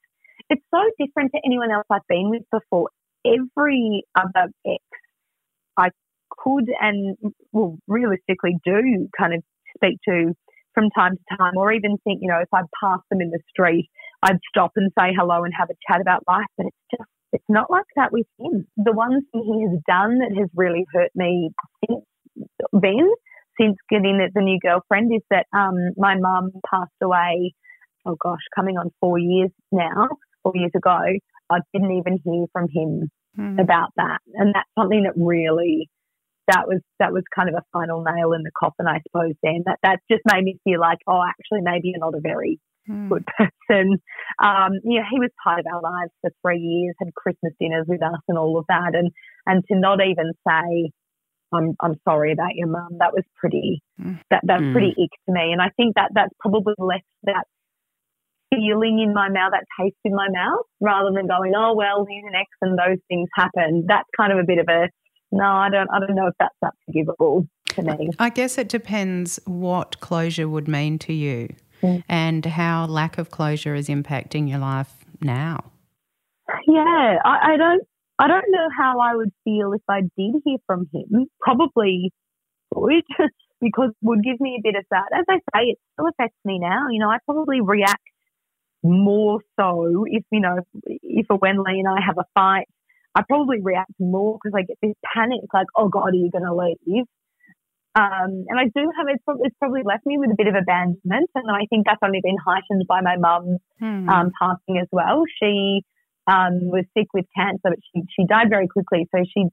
it's 0.48 0.64
so 0.74 0.80
different 0.98 1.32
to 1.32 1.40
anyone 1.44 1.70
else 1.70 1.86
I've 1.90 2.06
been 2.08 2.30
with 2.30 2.42
before. 2.50 2.88
Every 3.24 4.02
other 4.16 4.50
ex 4.66 4.82
I 5.76 5.90
could 6.30 6.68
and 6.80 7.16
well 7.52 7.78
realistically 7.86 8.56
do 8.64 9.08
kind 9.16 9.34
of 9.34 9.42
speak 9.76 9.98
to 10.08 10.34
from 10.74 10.90
time 10.90 11.16
to 11.16 11.36
time 11.36 11.56
or 11.56 11.72
even 11.72 11.96
think, 12.04 12.20
you 12.22 12.28
know, 12.28 12.40
if 12.40 12.48
I 12.52 12.62
pass 12.82 13.00
them 13.10 13.20
in 13.20 13.30
the 13.30 13.40
street, 13.48 13.88
I'd 14.22 14.38
stop 14.48 14.72
and 14.76 14.90
say 14.98 15.12
hello 15.16 15.44
and 15.44 15.52
have 15.58 15.68
a 15.70 15.74
chat 15.88 16.00
about 16.00 16.24
life. 16.28 16.46
But 16.56 16.66
it's 16.66 16.76
just 16.90 17.10
it's 17.32 17.44
not 17.48 17.70
like 17.70 17.86
that 17.96 18.12
with 18.12 18.26
him. 18.38 18.66
The 18.76 18.92
one 18.92 19.22
thing 19.30 19.44
he 19.44 19.62
has 19.68 19.80
done 19.86 20.18
that 20.18 20.36
has 20.36 20.48
really 20.54 20.84
hurt 20.92 21.10
me 21.14 21.50
since 21.86 22.04
then 22.72 23.10
since 23.60 23.76
getting 23.88 24.18
the 24.34 24.40
new 24.40 24.58
girlfriend 24.60 25.12
is 25.14 25.22
that 25.30 25.46
um, 25.52 25.76
my 25.96 26.16
mum 26.18 26.50
passed 26.68 26.90
away, 27.02 27.52
oh 28.06 28.16
gosh, 28.22 28.40
coming 28.54 28.76
on 28.76 28.90
four 29.00 29.18
years 29.18 29.50
now, 29.72 30.08
four 30.42 30.52
years 30.54 30.72
ago. 30.74 30.98
I 31.50 31.58
didn't 31.72 31.92
even 31.92 32.18
hear 32.24 32.46
from 32.52 32.68
him 32.72 33.10
mm. 33.38 33.60
about 33.60 33.90
that. 33.96 34.18
And 34.34 34.54
that's 34.54 34.68
something 34.78 35.02
that 35.02 35.14
really 35.16 35.90
that 36.48 36.66
was 36.66 36.80
that 36.98 37.12
was 37.12 37.22
kind 37.34 37.48
of 37.48 37.54
a 37.54 37.64
final 37.72 38.02
nail 38.02 38.32
in 38.32 38.42
the 38.42 38.50
coffin, 38.58 38.86
I 38.86 39.00
suppose. 39.06 39.34
Then 39.42 39.62
that 39.66 39.78
that 39.82 40.00
just 40.10 40.22
made 40.32 40.44
me 40.44 40.58
feel 40.64 40.80
like, 40.80 40.98
oh, 41.06 41.22
actually, 41.22 41.60
maybe 41.62 41.88
you're 41.90 42.00
not 42.00 42.14
a 42.14 42.20
very 42.20 42.58
mm. 42.88 43.08
good 43.08 43.24
person. 43.36 43.98
Um, 44.42 44.72
yeah, 44.84 45.06
he 45.10 45.20
was 45.20 45.30
part 45.42 45.60
of 45.60 45.66
our 45.66 45.80
lives 45.80 46.12
for 46.20 46.30
three 46.42 46.58
years, 46.58 46.94
had 46.98 47.14
Christmas 47.14 47.52
dinners 47.60 47.86
with 47.86 48.02
us 48.02 48.20
and 48.28 48.38
all 48.38 48.58
of 48.58 48.64
that, 48.68 48.94
and 48.94 49.10
and 49.46 49.62
to 49.68 49.78
not 49.78 50.00
even 50.00 50.32
say, 50.46 50.90
I'm 51.52 51.74
I'm 51.80 52.00
sorry 52.04 52.32
about 52.32 52.54
your 52.54 52.68
mum. 52.68 52.98
That 52.98 53.12
was 53.12 53.24
pretty 53.36 53.82
mm. 54.00 54.18
that 54.30 54.42
that's 54.44 54.62
mm. 54.62 54.72
pretty 54.72 54.90
ick 54.90 55.10
to 55.26 55.32
me. 55.32 55.52
And 55.52 55.60
I 55.60 55.70
think 55.76 55.94
that 55.96 56.10
that's 56.14 56.34
probably 56.38 56.74
left 56.78 57.04
that 57.24 57.44
feeling 58.54 59.00
in 59.00 59.14
my 59.14 59.28
mouth, 59.28 59.52
that 59.52 59.64
taste 59.80 59.96
in 60.04 60.14
my 60.14 60.28
mouth, 60.28 60.66
rather 60.80 61.10
than 61.14 61.26
going, 61.26 61.52
oh 61.56 61.74
well, 61.74 62.06
he's 62.08 62.24
an 62.26 62.34
ex 62.34 62.48
and 62.60 62.78
those 62.78 62.98
things 63.08 63.28
happen. 63.34 63.84
That's 63.86 64.08
kind 64.16 64.32
of 64.32 64.38
a 64.38 64.44
bit 64.46 64.58
of 64.58 64.66
a 64.68 64.88
no, 65.32 65.44
I 65.44 65.68
don't. 65.70 65.88
I 65.92 66.00
don't 66.00 66.14
know 66.14 66.26
if 66.26 66.34
that's 66.38 66.54
that 66.60 66.72
forgivable 66.86 67.46
to 67.68 67.82
me. 67.82 68.10
I 68.18 68.30
guess 68.30 68.58
it 68.58 68.68
depends 68.68 69.38
what 69.44 70.00
closure 70.00 70.48
would 70.48 70.66
mean 70.66 70.98
to 71.00 71.12
you, 71.12 71.54
mm. 71.82 72.02
and 72.08 72.44
how 72.44 72.86
lack 72.86 73.16
of 73.18 73.30
closure 73.30 73.74
is 73.74 73.88
impacting 73.88 74.48
your 74.48 74.58
life 74.58 74.92
now. 75.20 75.70
Yeah, 76.66 77.18
I, 77.24 77.52
I 77.52 77.56
don't. 77.56 77.82
I 78.20 78.28
don't 78.28 78.44
know 78.48 78.68
how 78.76 79.00
I 79.00 79.16
would 79.16 79.32
feel 79.44 79.72
if 79.72 79.82
I 79.88 80.00
did 80.00 80.42
hear 80.44 80.58
from 80.66 80.88
him. 80.92 81.26
Probably 81.40 82.12
good, 82.74 83.04
because 83.60 83.90
it 83.90 83.96
would 84.02 84.22
give 84.22 84.40
me 84.40 84.58
a 84.58 84.62
bit 84.62 84.78
of 84.78 84.84
that. 84.90 85.06
As 85.16 85.24
I 85.28 85.38
say, 85.54 85.64
it 85.70 85.78
still 85.94 86.08
affects 86.08 86.38
me 86.44 86.58
now. 86.58 86.88
You 86.90 87.00
know, 87.00 87.08
I 87.08 87.18
probably 87.24 87.60
react 87.60 88.02
more 88.82 89.40
so 89.58 90.04
if 90.06 90.24
you 90.32 90.40
know 90.40 90.56
if 90.84 91.26
a 91.28 91.34
when 91.34 91.58
Lee 91.58 91.80
and 91.80 91.88
I 91.88 92.00
have 92.06 92.16
a 92.16 92.24
fight 92.34 92.66
I 93.14 93.22
probably 93.26 93.58
react 93.60 93.92
more 93.98 94.38
because 94.38 94.54
I 94.56 94.62
get 94.62 94.78
this 94.82 94.94
panic, 95.14 95.40
like, 95.52 95.66
oh 95.76 95.88
God, 95.88 96.10
are 96.10 96.14
you 96.14 96.30
going 96.30 96.44
to 96.44 96.54
leave? 96.54 97.04
Um, 97.96 98.46
and 98.46 98.54
I 98.54 98.64
do 98.64 98.86
have, 98.96 99.06
it's 99.08 99.22
probably, 99.24 99.46
it's 99.46 99.56
probably 99.58 99.82
left 99.84 100.06
me 100.06 100.16
with 100.16 100.30
a 100.30 100.36
bit 100.38 100.46
of 100.46 100.54
abandonment. 100.54 101.30
And 101.34 101.50
I 101.50 101.66
think 101.68 101.86
that's 101.86 101.98
only 102.04 102.20
been 102.22 102.36
heightened 102.38 102.86
by 102.86 103.00
my 103.00 103.16
mum 103.16 103.58
hmm. 103.80 104.08
um, 104.08 104.30
passing 104.40 104.78
as 104.80 104.86
well. 104.92 105.24
She 105.42 105.82
um, 106.26 106.70
was 106.70 106.84
sick 106.96 107.08
with 107.14 107.26
cancer, 107.36 107.60
but 107.64 107.78
she, 107.94 108.02
she 108.16 108.26
died 108.26 108.48
very 108.50 108.68
quickly. 108.68 109.06
So 109.14 109.22
she, 109.24 109.44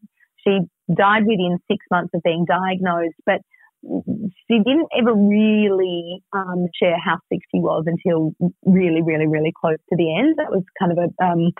she 0.43 0.59
died 0.93 1.25
within 1.25 1.57
six 1.69 1.85
months 1.91 2.11
of 2.13 2.21
being 2.23 2.45
diagnosed. 2.45 3.15
But 3.25 3.41
she 3.83 4.57
didn't 4.57 4.89
ever 4.97 5.13
really 5.13 6.21
um, 6.33 6.67
share 6.81 6.97
how 7.03 7.17
sick 7.31 7.39
she 7.51 7.59
was 7.59 7.85
until 7.85 8.33
really, 8.65 9.01
really, 9.01 9.27
really 9.27 9.53
close 9.59 9.77
to 9.89 9.95
the 9.95 10.17
end. 10.17 10.35
That 10.37 10.49
was 10.49 10.63
kind 10.79 10.91
of 10.91 10.97
a 10.97 11.23
um, 11.23 11.51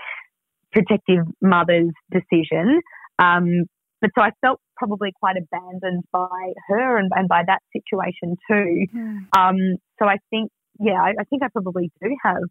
protective 0.72 1.26
mother's 1.42 1.94
decision. 2.12 2.82
Um, 3.20 3.66
but 4.02 4.12
so 4.16 4.22
I 4.22 4.32
felt 4.42 4.60
probably 4.76 5.12
quite 5.20 5.36
abandoned 5.38 6.04
by 6.12 6.54
her 6.68 6.98
and, 6.98 7.12
and 7.16 7.28
by 7.28 7.44
that 7.48 7.62
situation 7.74 8.38
too. 8.50 8.86
Mm. 8.96 9.18
Um, 9.36 9.78
so 10.00 10.06
I 10.06 10.18
think, 10.30 10.52
yeah, 10.80 11.02
I, 11.02 11.14
I, 11.20 11.24
think 11.30 11.42
I 11.44 11.48
probably 11.52 11.92
do 12.02 12.16
have 12.24 12.44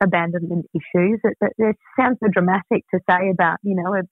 abandonment 0.00 0.66
issues. 0.74 1.20
It, 1.24 1.36
it, 1.40 1.52
it, 1.58 1.76
sounds 1.98 2.18
so 2.22 2.28
dramatic 2.32 2.84
to 2.94 3.00
say 3.08 3.30
about, 3.30 3.58
you 3.62 3.74
know, 3.74 3.94
a 3.94 4.02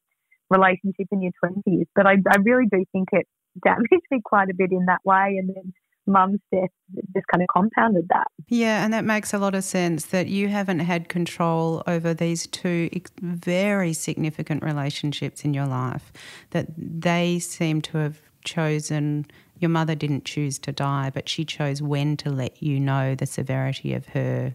relationship 0.50 1.06
in 1.12 1.22
your 1.22 1.32
20s, 1.44 1.86
but 1.94 2.06
I, 2.06 2.16
I 2.28 2.36
really 2.42 2.66
do 2.70 2.84
think 2.92 3.08
it 3.12 3.26
damaged 3.64 4.04
me 4.10 4.20
quite 4.24 4.50
a 4.50 4.54
bit 4.54 4.70
in 4.72 4.86
that 4.86 5.00
way. 5.04 5.36
And 5.38 5.48
then 5.48 5.72
mum's 6.08 6.40
death 6.52 6.70
just 7.14 7.26
kind 7.30 7.42
of 7.42 7.48
compounded 7.54 8.08
that. 8.08 8.26
Yeah, 8.48 8.84
and 8.84 8.92
that 8.92 9.04
makes 9.04 9.34
a 9.34 9.38
lot 9.38 9.54
of 9.54 9.62
sense 9.62 10.06
that 10.06 10.26
you 10.26 10.48
haven't 10.48 10.80
had 10.80 11.08
control 11.08 11.82
over 11.86 12.14
these 12.14 12.46
two 12.46 12.88
very 13.20 13.92
significant 13.92 14.64
relationships 14.64 15.44
in 15.44 15.54
your 15.54 15.66
life, 15.66 16.12
that 16.50 16.66
they 16.76 17.38
seem 17.38 17.82
to 17.82 17.98
have 17.98 18.18
chosen. 18.44 19.26
Your 19.58 19.68
mother 19.68 19.94
didn't 19.94 20.24
choose 20.24 20.58
to 20.60 20.72
die, 20.72 21.10
but 21.12 21.28
she 21.28 21.44
chose 21.44 21.82
when 21.82 22.16
to 22.18 22.30
let 22.30 22.62
you 22.62 22.80
know 22.80 23.14
the 23.14 23.26
severity 23.26 23.92
of 23.92 24.06
her 24.06 24.54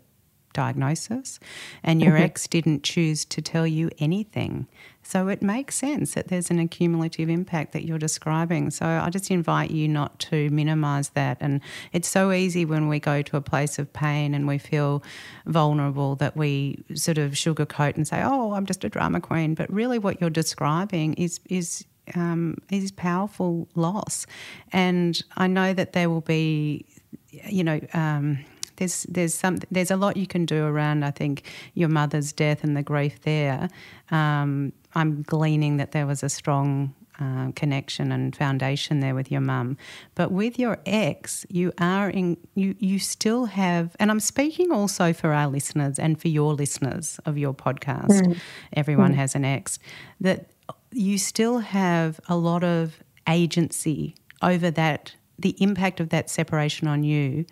diagnosis, 0.54 1.40
and 1.84 2.02
your 2.02 2.14
mm-hmm. 2.14 2.24
ex 2.24 2.48
didn't 2.48 2.84
choose 2.84 3.26
to 3.26 3.42
tell 3.42 3.68
you 3.68 3.90
anything. 4.00 4.68
So 5.04 5.28
it 5.28 5.42
makes 5.42 5.76
sense 5.76 6.14
that 6.14 6.30
there's 6.30 6.50
an 6.50 6.60
accumulative 6.60 7.30
impact 7.30 7.74
that 7.74 7.86
you're 7.86 8.00
describing. 8.00 8.72
So 8.72 8.86
I 8.86 9.10
just 9.10 9.30
invite 9.30 9.70
you 9.72 9.88
not 9.88 10.18
to 10.20 10.50
minimize 10.50 11.10
that. 11.10 11.38
And 11.42 11.60
it's 11.92 12.08
so 12.08 12.32
easy 12.32 12.64
when 12.64 12.88
we 12.88 13.00
go 13.00 13.22
to 13.22 13.36
a 13.36 13.42
place 13.42 13.78
of 13.78 13.92
pain 13.92 14.34
and 14.34 14.48
we 14.48 14.58
feel 14.58 15.04
vulnerable 15.46 16.16
that 16.16 16.38
we 16.38 16.84
sort 16.96 17.18
of 17.18 17.34
sugarcoat 17.34 17.98
and 17.98 18.08
say, 18.08 18.22
oh, 18.24 18.54
I'm 18.54 18.66
just 18.66 18.86
a 18.86 18.90
drama 18.90 19.20
queen. 19.20 19.56
But 19.56 19.72
really, 19.72 20.00
what 20.00 20.22
you're 20.22 20.30
describing 20.30 21.16
is, 21.16 21.42
is 21.50 21.86
um, 22.16 22.58
is 22.70 22.92
powerful 22.92 23.68
loss, 23.76 24.26
and 24.72 25.22
I 25.38 25.48
know 25.48 25.74
that 25.74 25.94
there 25.94 26.10
will 26.10 26.22
be, 26.22 26.86
you 27.30 27.64
know, 27.64 27.80
um, 27.94 28.40
there's 28.78 29.04
there's 29.10 29.34
some 29.34 29.58
there's 29.72 29.92
a 29.92 29.98
lot 29.98 30.18
you 30.18 30.28
can 30.28 30.46
do 30.46 30.66
around 30.66 31.04
I 31.04 31.12
think 31.12 31.44
your 31.74 31.90
mother's 31.90 32.34
death 32.34 32.64
and 32.64 32.76
the 32.76 32.84
grief 32.84 33.22
there. 33.22 33.70
Um, 34.12 34.74
I'm 34.96 35.24
gleaning 35.24 35.78
that 35.78 35.92
there 35.92 36.06
was 36.06 36.24
a 36.24 36.30
strong 36.30 36.94
uh, 37.20 37.52
connection 37.56 38.12
and 38.12 38.36
foundation 38.36 39.00
there 39.00 39.14
with 39.14 39.32
your 39.32 39.42
mum. 39.42 39.78
But 40.16 40.32
with 40.32 40.58
your 40.58 40.80
ex, 40.86 41.46
you 41.50 41.72
are 41.78 42.10
in 42.10 42.38
you 42.56 42.76
you 42.80 43.00
still 43.00 43.46
have 43.46 43.96
and 44.00 44.10
I'm 44.12 44.20
speaking 44.20 44.72
also 44.72 45.14
for 45.14 45.34
our 45.34 45.48
listeners 45.48 46.00
and 46.00 46.20
for 46.20 46.28
your 46.28 46.54
listeners 46.54 47.20
of 47.26 47.38
your 47.38 47.54
podcast. 47.54 48.22
Mm. 48.22 48.38
Everyone 48.74 49.14
mm. 49.14 49.16
has 49.16 49.36
an 49.36 49.46
ex. 49.46 49.80
That 50.22 50.50
you 50.92 51.18
still 51.18 51.60
have 51.60 52.20
a 52.28 52.36
lot 52.36 52.64
of 52.64 53.04
agency 53.28 54.16
over 54.42 54.70
that 54.72 55.16
the 55.40 55.56
impact 55.60 56.00
of 56.00 56.10
that 56.10 56.30
separation 56.30 56.88
on 56.88 57.04
you 57.04 57.46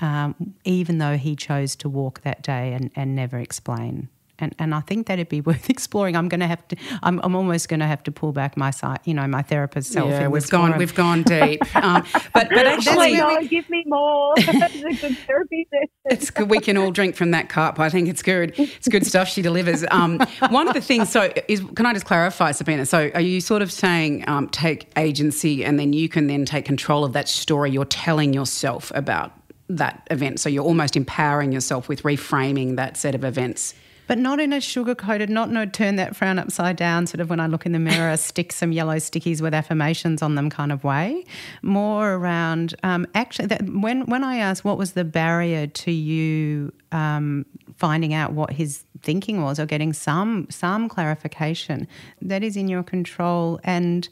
um, 0.00 0.54
even 0.64 0.98
though 0.98 1.16
he 1.16 1.36
chose 1.36 1.76
to 1.76 1.88
walk 1.88 2.22
that 2.22 2.42
day 2.42 2.72
and, 2.72 2.90
and 2.94 3.14
never 3.14 3.38
explain. 3.38 4.08
And, 4.40 4.54
and 4.58 4.74
I 4.74 4.80
think 4.80 5.08
that'd 5.08 5.28
be 5.28 5.40
worth 5.48 5.68
exploring. 5.68 6.16
I'm 6.16 6.28
going 6.28 6.40
to 6.40 6.46
have 6.46 6.66
to. 6.68 6.76
I'm, 7.02 7.20
I'm 7.22 7.34
almost 7.34 7.68
going 7.68 7.80
to 7.80 7.86
have 7.86 8.02
to 8.04 8.12
pull 8.12 8.32
back 8.32 8.56
my 8.56 8.70
site. 8.70 9.00
You 9.04 9.14
know, 9.14 9.26
my 9.26 9.42
therapist 9.42 9.92
self. 9.92 10.10
Yeah, 10.10 10.28
we've 10.28 10.48
gone. 10.48 10.70
Forum. 10.70 10.78
We've 10.78 10.94
gone 10.94 11.22
deep. 11.24 11.76
um, 11.76 12.04
but 12.32 12.48
but 12.50 12.66
actually, 12.66 13.20
oh 13.20 13.42
give 13.46 13.68
me 13.68 13.82
more. 13.86 14.34
it's 14.36 15.00
good 15.00 15.18
therapy. 15.18 15.68
It's 16.04 16.30
good. 16.30 16.48
We 16.48 16.60
can 16.60 16.76
all 16.76 16.90
drink 16.90 17.16
from 17.16 17.32
that 17.32 17.48
cup. 17.48 17.80
I 17.80 17.90
think 17.90 18.08
it's 18.08 18.22
good. 18.22 18.54
It's 18.58 18.88
good 18.88 19.06
stuff 19.06 19.28
she 19.28 19.42
delivers. 19.42 19.84
Um, 19.90 20.20
one 20.50 20.68
of 20.68 20.74
the 20.74 20.80
things. 20.80 21.10
So 21.10 21.32
is 21.48 21.62
can 21.74 21.86
I 21.86 21.92
just 21.92 22.06
clarify, 22.06 22.52
Sabina? 22.52 22.86
So 22.86 23.10
are 23.14 23.20
you 23.20 23.40
sort 23.40 23.62
of 23.62 23.72
saying 23.72 24.24
um, 24.28 24.48
take 24.48 24.90
agency 24.96 25.64
and 25.64 25.78
then 25.78 25.92
you 25.92 26.08
can 26.08 26.28
then 26.28 26.44
take 26.44 26.64
control 26.64 27.04
of 27.04 27.12
that 27.12 27.28
story 27.28 27.70
you're 27.70 27.84
telling 27.84 28.32
yourself 28.32 28.92
about 28.94 29.32
that 29.68 30.06
event. 30.10 30.40
So 30.40 30.48
you're 30.48 30.64
almost 30.64 30.96
empowering 30.96 31.52
yourself 31.52 31.88
with 31.88 32.02
reframing 32.02 32.76
that 32.76 32.96
set 32.96 33.14
of 33.14 33.24
events. 33.24 33.74
But 34.08 34.16
not 34.16 34.40
in 34.40 34.54
a 34.54 34.60
sugar 34.60 34.94
coated, 34.94 35.28
not 35.28 35.50
no 35.50 35.66
turn 35.66 35.96
that 35.96 36.16
frown 36.16 36.38
upside 36.38 36.76
down, 36.76 37.06
sort 37.06 37.20
of 37.20 37.28
when 37.28 37.40
I 37.40 37.46
look 37.46 37.66
in 37.66 37.72
the 37.72 37.78
mirror, 37.78 38.16
stick 38.16 38.52
some 38.52 38.72
yellow 38.72 38.96
stickies 38.96 39.42
with 39.42 39.52
affirmations 39.52 40.22
on 40.22 40.34
them 40.34 40.48
kind 40.48 40.72
of 40.72 40.82
way. 40.82 41.24
More 41.60 42.14
around 42.14 42.74
um, 42.82 43.06
actually, 43.14 43.48
that 43.48 43.68
when, 43.68 44.06
when 44.06 44.24
I 44.24 44.36
asked 44.36 44.64
what 44.64 44.78
was 44.78 44.92
the 44.92 45.04
barrier 45.04 45.66
to 45.66 45.92
you 45.92 46.72
um, 46.90 47.44
finding 47.76 48.14
out 48.14 48.32
what 48.32 48.50
his 48.50 48.82
thinking 49.02 49.42
was 49.42 49.60
or 49.60 49.66
getting 49.66 49.92
some 49.92 50.46
some 50.48 50.88
clarification, 50.88 51.86
that 52.22 52.42
is 52.42 52.56
in 52.56 52.66
your 52.66 52.82
control. 52.82 53.60
And 53.62 54.08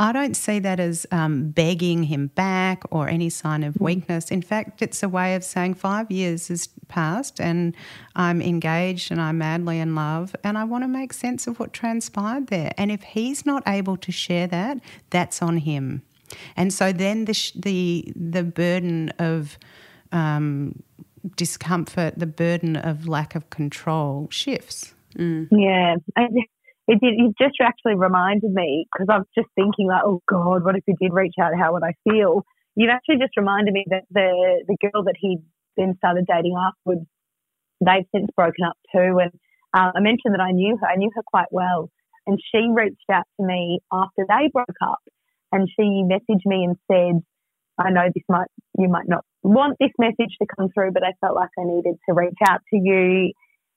I 0.00 0.12
don't 0.12 0.34
see 0.34 0.58
that 0.60 0.80
as 0.80 1.06
um, 1.12 1.50
begging 1.50 2.04
him 2.04 2.28
back 2.28 2.84
or 2.90 3.06
any 3.06 3.28
sign 3.28 3.62
of 3.62 3.78
weakness. 3.78 4.30
In 4.30 4.40
fact, 4.40 4.80
it's 4.80 5.02
a 5.02 5.10
way 5.10 5.34
of 5.34 5.44
saying 5.44 5.74
five 5.74 6.10
years 6.10 6.48
has 6.48 6.68
passed 6.88 7.38
and 7.38 7.76
I'm 8.16 8.40
engaged 8.40 9.12
and 9.12 9.20
I'm 9.20 9.36
madly 9.36 9.78
in 9.78 9.94
love 9.94 10.34
and 10.42 10.56
I 10.56 10.64
want 10.64 10.84
to 10.84 10.88
make 10.88 11.12
sense 11.12 11.46
of 11.46 11.60
what 11.60 11.74
transpired 11.74 12.46
there. 12.46 12.72
And 12.78 12.90
if 12.90 13.02
he's 13.02 13.44
not 13.44 13.62
able 13.66 13.98
to 13.98 14.10
share 14.10 14.46
that, 14.46 14.78
that's 15.10 15.42
on 15.42 15.58
him. 15.58 16.00
And 16.56 16.72
so 16.72 16.92
then 16.92 17.26
the 17.26 17.34
sh- 17.34 17.52
the 17.54 18.10
the 18.16 18.42
burden 18.42 19.10
of 19.18 19.58
um, 20.12 20.82
discomfort, 21.36 22.18
the 22.18 22.26
burden 22.26 22.76
of 22.76 23.06
lack 23.06 23.34
of 23.34 23.50
control 23.50 24.28
shifts. 24.30 24.94
Mm. 25.18 25.48
Yeah, 25.50 25.96
it 26.90 26.98
did. 27.00 27.14
It 27.14 27.34
just 27.38 27.54
actually 27.62 27.94
reminded 27.94 28.50
me 28.50 28.86
because 28.90 29.06
I 29.08 29.18
was 29.18 29.30
just 29.34 29.48
thinking 29.54 29.86
like, 29.86 30.02
oh 30.04 30.20
God, 30.28 30.64
what 30.64 30.74
if 30.74 30.82
he 30.86 30.94
did 31.00 31.12
reach 31.12 31.34
out? 31.40 31.52
How 31.56 31.72
would 31.72 31.84
I 31.84 31.94
feel? 32.02 32.42
You've 32.74 32.90
actually 32.90 33.18
just 33.18 33.36
reminded 33.36 33.72
me 33.72 33.84
that 33.90 34.04
the 34.10 34.64
the 34.66 34.76
girl 34.82 35.04
that 35.04 35.14
he 35.18 35.38
then 35.76 35.94
started 35.98 36.26
dating 36.26 36.56
afterwards, 36.58 37.06
they've 37.80 38.10
since 38.12 38.26
broken 38.34 38.64
up 38.66 38.76
too. 38.92 39.22
And 39.22 39.30
uh, 39.72 39.92
I 39.94 40.00
mentioned 40.00 40.34
that 40.34 40.42
I 40.42 40.50
knew 40.50 40.76
her. 40.80 40.86
I 40.86 40.96
knew 40.96 41.10
her 41.14 41.22
quite 41.24 41.52
well, 41.52 41.90
and 42.26 42.38
she 42.50 42.66
reached 42.74 43.06
out 43.12 43.26
to 43.38 43.46
me 43.46 43.78
after 43.92 44.26
they 44.26 44.50
broke 44.52 44.82
up, 44.82 45.00
and 45.52 45.68
she 45.70 46.02
messaged 46.02 46.44
me 46.44 46.66
and 46.66 46.76
said, 46.90 47.22
"I 47.78 47.90
know 47.90 48.10
this 48.12 48.24
might 48.28 48.50
you 48.76 48.88
might 48.88 49.08
not 49.08 49.24
want 49.44 49.76
this 49.78 49.94
message 49.96 50.34
to 50.42 50.46
come 50.58 50.70
through, 50.74 50.90
but 50.90 51.04
I 51.04 51.12
felt 51.20 51.36
like 51.36 51.50
I 51.56 51.62
needed 51.62 51.94
to 52.08 52.14
reach 52.14 52.38
out 52.48 52.62
to 52.74 52.76
you." 52.76 53.30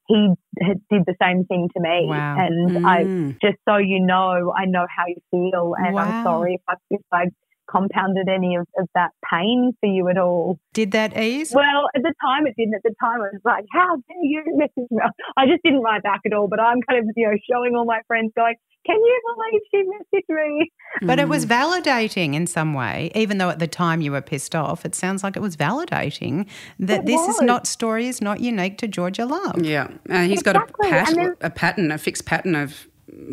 He 0.08 0.30
did 0.60 1.06
the 1.06 1.16
same 1.22 1.46
thing 1.46 1.70
to 1.76 1.82
me. 1.82 2.08
Wow. 2.08 2.38
And 2.38 2.72
mm. 2.72 2.86
I 2.86 3.04
just 3.46 3.58
so 3.68 3.78
you 3.78 4.00
know, 4.00 4.54
I 4.56 4.66
know 4.66 4.86
how 4.96 5.06
you 5.08 5.18
feel, 5.32 5.76
and 5.78 5.96
wow. 5.96 6.04
I'm 6.04 6.24
sorry 6.24 6.56
if 6.56 6.62
I, 6.68 6.74
if 6.89 7.02
I 7.12 7.26
compounded 7.74 8.30
any 8.30 8.56
of, 8.56 8.68
of 8.78 8.88
that 8.94 9.10
pain 9.30 9.74
for 9.80 9.88
you 9.88 10.08
at 10.10 10.18
all. 10.18 10.60
Did 10.74 10.92
that 10.92 11.18
ease? 11.18 11.52
Well, 11.54 11.88
at 11.96 12.04
the 12.04 12.14
time 12.22 12.46
it 12.48 12.56
didn't. 12.58 12.76
At 12.76 12.84
the 12.84 12.96
time 13.00 13.22
I 13.22 13.30
was 13.34 13.42
like, 13.44 13.66
how 13.72 13.96
dare 13.96 14.18
you 14.22 14.44
message 14.56 14.90
me? 14.92 15.00
I 15.38 15.46
just 15.46 15.64
didn't 15.64 15.82
write 15.82 16.04
back 16.04 16.22
at 16.26 16.34
all, 16.34 16.48
but 16.48 16.60
I'm 16.60 16.82
kind 16.88 17.00
of, 17.00 17.06
you 17.16 17.28
know, 17.28 17.38
showing 17.50 17.76
all 17.76 17.86
my 17.86 18.02
friends 18.08 18.32
going, 18.36 18.56
can 18.86 18.98
you 18.98 19.22
believe 19.36 19.62
she 19.72 20.18
messaged 20.18 20.36
me? 20.36 20.72
But 21.04 21.18
it 21.18 21.30
was 21.30 21.46
mm. 21.46 21.50
validating 21.50 22.34
in 22.36 22.48
some 22.48 22.74
way, 22.74 23.12
even 23.16 23.38
though 23.38 23.50
at 23.50 23.60
the 23.60 23.68
time 23.68 24.02
you 24.02 24.12
were 24.12 24.22
pissed 24.22 24.56
off. 24.56 24.86
It 24.86 24.94
sounds 24.94 25.24
like 25.24 25.38
it 25.38 25.42
was 25.42 25.56
validating 25.56 26.48
that 26.80 27.02
It 27.02 27.06
this 27.06 27.28
was. 27.28 27.38
is 27.38 27.42
not 27.42 27.66
story 27.66 28.08
is 28.08 28.22
not 28.22 28.42
unique 28.42 28.78
to 28.80 28.88
Georgia 28.88 29.26
Love. 29.26 29.64
Yeah, 29.64 29.88
and 30.10 30.30
he's 30.30 30.42
Exactly, 30.42 30.90
got 30.90 31.02
a, 31.02 31.06
pat- 31.06 31.16
then- 31.16 31.36
a 31.42 31.50
pattern, 31.50 31.92
a 31.92 31.98
fixed 31.98 32.26
pattern 32.26 32.56
of 32.56 32.88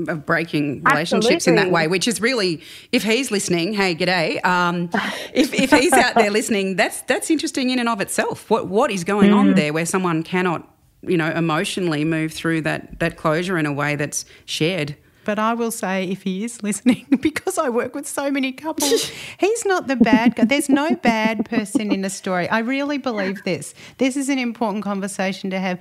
of 0.09 0.27
breaking 0.27 0.83
relationships 0.85 1.47
in 1.47 1.55
that 1.57 1.71
way, 1.71 1.89
which 1.89 2.07
is 2.09 2.21
really, 2.21 2.63
if 2.93 3.03
he's 3.03 3.31
listening, 3.31 3.73
hey, 3.75 3.95
g'day. 3.95 4.45
Um, 4.45 4.91
if, 5.35 5.53
if 5.55 5.71
he's 5.71 5.93
out 5.93 6.15
there 6.15 6.31
listening, 6.31 6.77
that's 6.77 7.03
that's 7.03 7.31
interesting 7.31 7.71
in 7.71 7.79
and 7.79 7.89
of 7.89 8.01
itself. 8.01 8.51
What 8.51 8.69
what 8.69 8.91
is 8.91 9.05
going 9.05 9.31
Mm. 9.31 9.37
on 9.39 9.55
there, 9.55 9.73
where 9.73 9.87
someone 9.87 10.23
cannot, 10.23 10.69
you 11.03 11.17
know, 11.17 11.31
emotionally 11.31 12.05
move 12.05 12.33
through 12.33 12.63
that 12.63 12.99
that 13.01 13.17
closure 13.17 13.57
in 13.59 13.67
a 13.67 13.73
way 13.73 13.97
that's 13.97 14.25
shared. 14.45 14.97
But 15.25 15.39
I 15.39 15.53
will 15.55 15.71
say, 15.71 16.05
if 16.05 16.23
he 16.23 16.45
is 16.45 16.63
listening, 16.63 17.07
because 17.21 17.59
I 17.59 17.69
work 17.69 17.95
with 17.95 18.07
so 18.09 18.31
many 18.31 18.53
couples, 18.53 19.11
he's 19.39 19.65
not 19.67 19.87
the 19.87 19.97
bad 19.97 20.35
guy. 20.35 20.45
There's 20.47 20.69
no 20.71 20.95
bad 20.97 21.45
person 21.45 21.93
in 21.93 22.05
a 22.05 22.11
story. 22.11 22.49
I 22.49 22.61
really 22.61 22.97
believe 22.99 23.45
this. 23.45 23.75
This 23.99 24.17
is 24.17 24.29
an 24.31 24.39
important 24.39 24.83
conversation 24.83 25.51
to 25.51 25.59
have. 25.61 25.79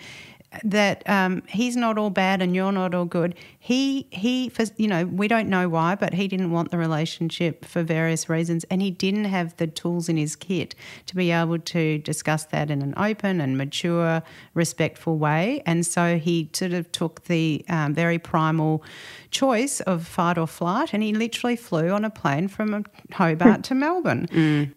That 0.64 1.08
um, 1.08 1.44
he's 1.48 1.76
not 1.76 2.00
all 2.00 2.10
bad 2.10 2.42
and 2.42 2.56
you're 2.56 2.72
not 2.72 2.96
all 2.96 3.06
good. 3.06 3.36
He 3.60 4.08
he, 4.10 4.50
for, 4.50 4.66
you 4.78 4.88
know, 4.88 5.06
we 5.06 5.28
don't 5.28 5.48
know 5.48 5.70
why, 5.70 5.94
but 5.94 6.16
he 6.16 6.28
didn't 6.28 6.50
want 6.50 6.72
the 6.72 6.78
relationship 6.80 7.66
for 7.66 7.84
various 7.84 8.28
reasons, 8.30 8.64
and 8.72 8.82
he 8.82 8.90
didn't 8.90 9.26
have 9.26 9.56
the 9.58 9.68
tools 9.68 10.10
in 10.10 10.18
his 10.18 10.36
kit 10.36 10.74
to 11.06 11.16
be 11.16 11.30
able 11.30 11.60
to 11.60 12.00
discuss 12.00 12.46
that 12.46 12.72
in 12.72 12.82
an 12.82 12.96
open 12.98 13.40
and 13.42 13.60
mature, 13.60 14.24
respectful 14.56 15.20
way. 15.20 15.62
And 15.68 15.86
so 15.86 16.18
he 16.18 16.50
sort 16.52 16.74
of 16.74 16.92
took 16.92 17.26
the 17.26 17.64
um, 17.70 17.94
very 17.94 18.18
primal 18.18 18.84
choice 19.30 19.82
of 19.82 20.08
fight 20.08 20.40
or 20.40 20.48
flight, 20.48 20.96
and 20.96 21.04
he 21.04 21.14
literally 21.14 21.58
flew 21.58 21.92
on 21.92 22.04
a 22.04 22.10
plane 22.10 22.48
from 22.48 22.86
Hobart 23.12 23.64
to 23.66 23.76
Melbourne. 23.76 24.26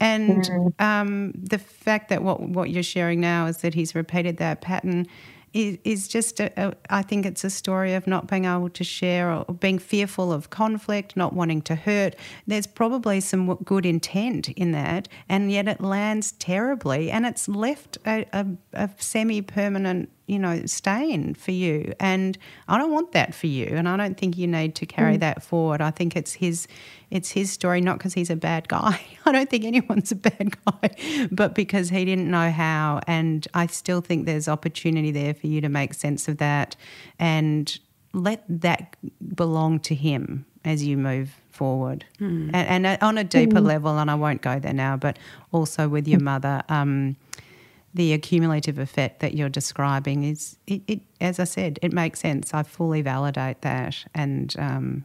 And 0.00 0.50
um, 0.78 1.32
the 1.32 1.58
fact 1.58 2.10
that 2.10 2.22
what 2.22 2.42
what 2.42 2.68
you're 2.68 2.82
sharing 2.82 3.20
now 3.22 3.46
is 3.46 3.62
that 3.62 3.72
he's 3.72 3.94
repeated 3.94 4.36
that 4.36 4.60
pattern. 4.60 5.06
Is, 5.54 6.08
just, 6.08 6.40
a, 6.40 6.50
a, 6.56 6.74
I 6.88 7.02
think 7.02 7.26
it's 7.26 7.44
a 7.44 7.50
story 7.50 7.92
of 7.94 8.06
not 8.06 8.26
being 8.26 8.46
able 8.46 8.70
to 8.70 8.84
share 8.84 9.30
or 9.30 9.44
being 9.54 9.78
fearful 9.78 10.32
of 10.32 10.48
conflict, 10.48 11.16
not 11.16 11.34
wanting 11.34 11.60
to 11.62 11.74
hurt. 11.74 12.16
There's 12.46 12.66
probably 12.66 13.20
some 13.20 13.54
good 13.56 13.84
intent 13.84 14.48
in 14.50 14.72
that, 14.72 15.08
and 15.28 15.52
yet 15.52 15.68
it 15.68 15.80
lands 15.80 16.32
terribly, 16.32 17.10
and 17.10 17.26
it's 17.26 17.48
left 17.48 17.98
a, 18.06 18.24
a 18.72 18.90
semi 18.98 19.42
permanent 19.42 20.10
you 20.26 20.38
know, 20.38 20.64
stain 20.66 21.34
for 21.34 21.50
you. 21.50 21.92
And 21.98 22.38
I 22.68 22.78
don't 22.78 22.92
want 22.92 23.12
that 23.12 23.34
for 23.34 23.48
you. 23.48 23.66
And 23.66 23.88
I 23.88 23.96
don't 23.96 24.16
think 24.16 24.38
you 24.38 24.46
need 24.46 24.74
to 24.76 24.86
carry 24.86 25.16
mm. 25.16 25.20
that 25.20 25.42
forward. 25.42 25.80
I 25.80 25.90
think 25.90 26.16
it's 26.16 26.34
his 26.34 26.66
it's 27.10 27.30
his 27.30 27.50
story, 27.50 27.82
not 27.82 27.98
because 27.98 28.14
he's 28.14 28.30
a 28.30 28.36
bad 28.36 28.68
guy. 28.68 28.98
I 29.26 29.32
don't 29.32 29.50
think 29.50 29.64
anyone's 29.64 30.12
a 30.12 30.16
bad 30.16 30.56
guy, 30.64 31.28
but 31.30 31.54
because 31.54 31.90
he 31.90 32.04
didn't 32.04 32.30
know 32.30 32.50
how. 32.50 33.00
And 33.06 33.46
I 33.52 33.66
still 33.66 34.00
think 34.00 34.24
there's 34.24 34.48
opportunity 34.48 35.10
there 35.10 35.34
for 35.34 35.46
you 35.46 35.60
to 35.60 35.68
make 35.68 35.92
sense 35.94 36.28
of 36.28 36.38
that 36.38 36.76
and 37.18 37.78
let 38.14 38.44
that 38.48 38.96
belong 39.34 39.80
to 39.80 39.94
him 39.94 40.46
as 40.64 40.84
you 40.84 40.96
move 40.96 41.34
forward. 41.50 42.04
Hmm. 42.18 42.50
And, 42.54 42.86
and 42.86 43.02
on 43.02 43.18
a 43.18 43.24
deeper 43.24 43.58
hmm. 43.58 43.66
level, 43.66 43.98
and 43.98 44.10
I 44.10 44.14
won't 44.14 44.42
go 44.42 44.58
there 44.58 44.72
now, 44.72 44.96
but 44.96 45.18
also 45.50 45.88
with 45.88 46.08
your 46.08 46.18
hmm. 46.18 46.24
mother. 46.24 46.62
Um, 46.68 47.16
the 47.94 48.12
accumulative 48.12 48.78
effect 48.78 49.20
that 49.20 49.34
you're 49.34 49.48
describing 49.48 50.24
is, 50.24 50.56
it, 50.66 50.82
it, 50.86 51.00
as 51.20 51.38
I 51.38 51.44
said, 51.44 51.78
it 51.82 51.92
makes 51.92 52.20
sense. 52.20 52.54
I 52.54 52.62
fully 52.62 53.02
validate 53.02 53.60
that, 53.62 54.04
and 54.14 54.54
um, 54.58 55.04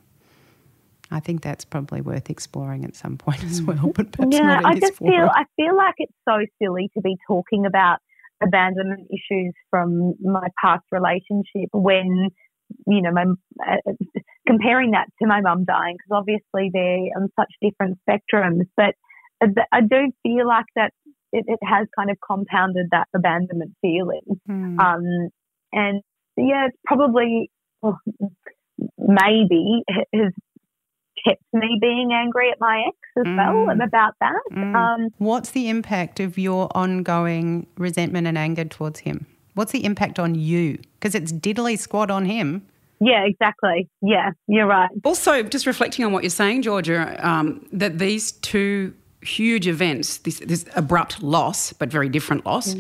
I 1.12 1.20
think 1.20 1.42
that's 1.42 1.66
probably 1.66 2.02
worth 2.02 2.30
exploring 2.30 2.86
at 2.86 2.96
some 2.96 3.18
point 3.18 3.44
as 3.44 3.62
well. 3.62 3.92
But 3.94 4.12
perhaps 4.12 4.36
yeah, 4.36 4.62
I 4.64 4.80
just 4.80 4.96
forum. 4.96 5.14
feel 5.14 5.30
I 5.34 5.44
feel 5.56 5.76
like 5.76 5.96
it's 5.98 6.14
so 6.28 6.38
silly 6.62 6.90
to 6.96 7.02
be 7.02 7.18
talking 7.28 7.66
about 7.66 8.00
abandonment 8.42 9.08
issues 9.10 9.54
from 9.70 10.14
my 10.22 10.48
past 10.62 10.84
relationship 10.92 11.70
when 11.74 12.30
you 12.86 13.02
know 13.02 13.12
my 13.12 13.26
uh, 13.66 13.92
comparing 14.48 14.92
that 14.92 15.08
to 15.22 15.28
my 15.28 15.42
mum 15.42 15.66
dying 15.66 15.96
because 15.98 16.20
obviously 16.20 16.70
they're 16.74 17.10
on 17.16 17.30
such 17.38 17.52
different 17.62 17.98
spectrums, 18.08 18.66
but 18.76 18.96
uh, 19.42 19.48
I 19.72 19.82
do 19.82 20.12
feel 20.24 20.48
like 20.48 20.66
that 20.76 20.92
it, 21.32 21.46
it 21.48 21.60
has 21.64 21.88
kind 21.96 22.10
of 22.10 22.18
compounded 22.26 22.88
that 22.92 23.08
abandonment 23.16 23.74
feeling. 23.82 24.22
Hmm. 24.46 24.80
Um, 24.80 25.30
and 25.74 26.02
yeah, 26.38 26.68
it's 26.68 26.78
probably 26.86 27.50
well, 27.82 28.00
maybe 28.98 29.84
has 30.14 30.34
kept 31.26 31.42
me 31.54 31.78
being 31.82 32.12
angry 32.14 32.50
at 32.52 32.60
my 32.60 32.84
ex 32.88 32.98
as 33.18 33.26
well 33.36 33.54
Mm. 33.66 33.72
and 33.72 33.82
about 33.82 34.14
that. 34.22 34.40
Mm. 34.52 34.76
Um, 34.76 35.10
What's 35.18 35.52
the 35.52 35.68
impact 35.70 36.20
of 36.20 36.38
your 36.38 36.70
ongoing 36.76 37.66
resentment 37.78 38.28
and 38.28 38.38
anger 38.38 38.66
towards 38.66 39.00
him? 39.00 39.26
What's 39.56 39.72
the 39.72 39.84
impact 39.84 40.20
on 40.20 40.36
you? 40.36 40.78
Because 40.94 41.16
it's 41.16 41.34
diddly 41.34 41.78
squat 41.78 42.12
on 42.12 42.26
him. 42.26 42.66
yeah, 43.00 43.24
exactly. 43.26 43.90
Yeah, 44.02 44.32
you're 44.48 44.68
right. 44.68 44.90
Also, 45.04 45.42
just 45.44 45.66
reflecting 45.66 46.06
on 46.06 46.12
what 46.12 46.24
you're 46.24 46.30
saying, 46.30 46.62
Georgia, 46.62 47.16
um, 47.28 47.66
that 47.74 47.98
these 47.98 48.34
two 48.34 48.94
huge 49.22 49.68
events, 49.68 50.20
this, 50.20 50.40
this 50.40 50.66
abrupt 50.76 51.22
loss, 51.22 51.74
but 51.74 51.90
very 51.90 52.10
different 52.10 52.46
loss 52.46 52.76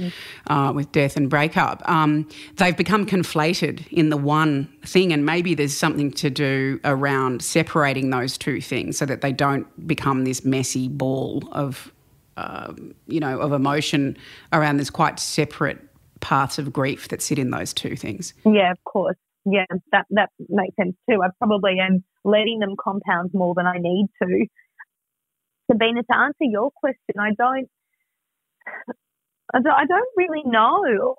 uh, 0.48 0.72
with 0.74 0.92
death 0.92 1.18
and 1.18 1.30
breakup, 1.30 1.88
um, 1.90 2.28
they've 2.58 2.78
become 2.78 3.06
conflated 3.06 3.88
in 3.92 4.10
the 4.10 4.18
one 4.18 4.72
thing. 4.86 5.12
And 5.12 5.26
maybe 5.26 5.56
there's 5.56 5.76
something 5.76 6.12
to 6.12 6.30
do 6.30 6.80
around 6.84 7.42
separating 7.42 8.10
those 8.12 8.38
two 8.38 8.62
things 8.62 8.98
so 8.98 9.06
that 9.06 9.22
they 9.22 9.32
don't 9.32 9.88
become 9.88 10.26
this 10.26 10.46
messy 10.46 10.88
ball 10.88 11.44
of, 11.52 11.92
um, 12.38 12.94
you 13.08 13.20
know, 13.20 13.40
of 13.40 13.52
emotion 13.52 14.18
around 14.54 14.78
this 14.78 14.90
quite 14.90 15.20
separate 15.20 15.80
paths 16.20 16.60
of 16.60 16.72
grief 16.72 17.08
that 17.10 17.22
sit 17.22 17.40
in 17.40 17.52
those 17.52 17.74
two 17.74 17.96
things. 17.96 18.34
Yeah, 18.46 18.72
of 18.72 18.84
course. 18.84 19.18
Yeah, 19.50 19.66
that 19.94 20.06
that 20.10 20.30
makes 20.50 20.76
sense 20.76 20.96
too. 21.10 21.22
I 21.24 21.30
probably 21.38 21.80
am 21.80 22.04
letting 22.26 22.60
them 22.60 22.76
compound 22.78 23.32
more 23.34 23.54
than 23.56 23.66
I 23.66 23.78
need 23.80 24.08
to. 24.22 24.46
Sabina, 25.70 26.04
to 26.04 26.18
answer 26.18 26.46
your 26.46 26.72
question, 26.72 27.20
I 27.20 27.32
don't, 27.38 27.70
I 29.54 29.86
don't, 29.86 30.10
really 30.18 30.44
know. 30.46 31.16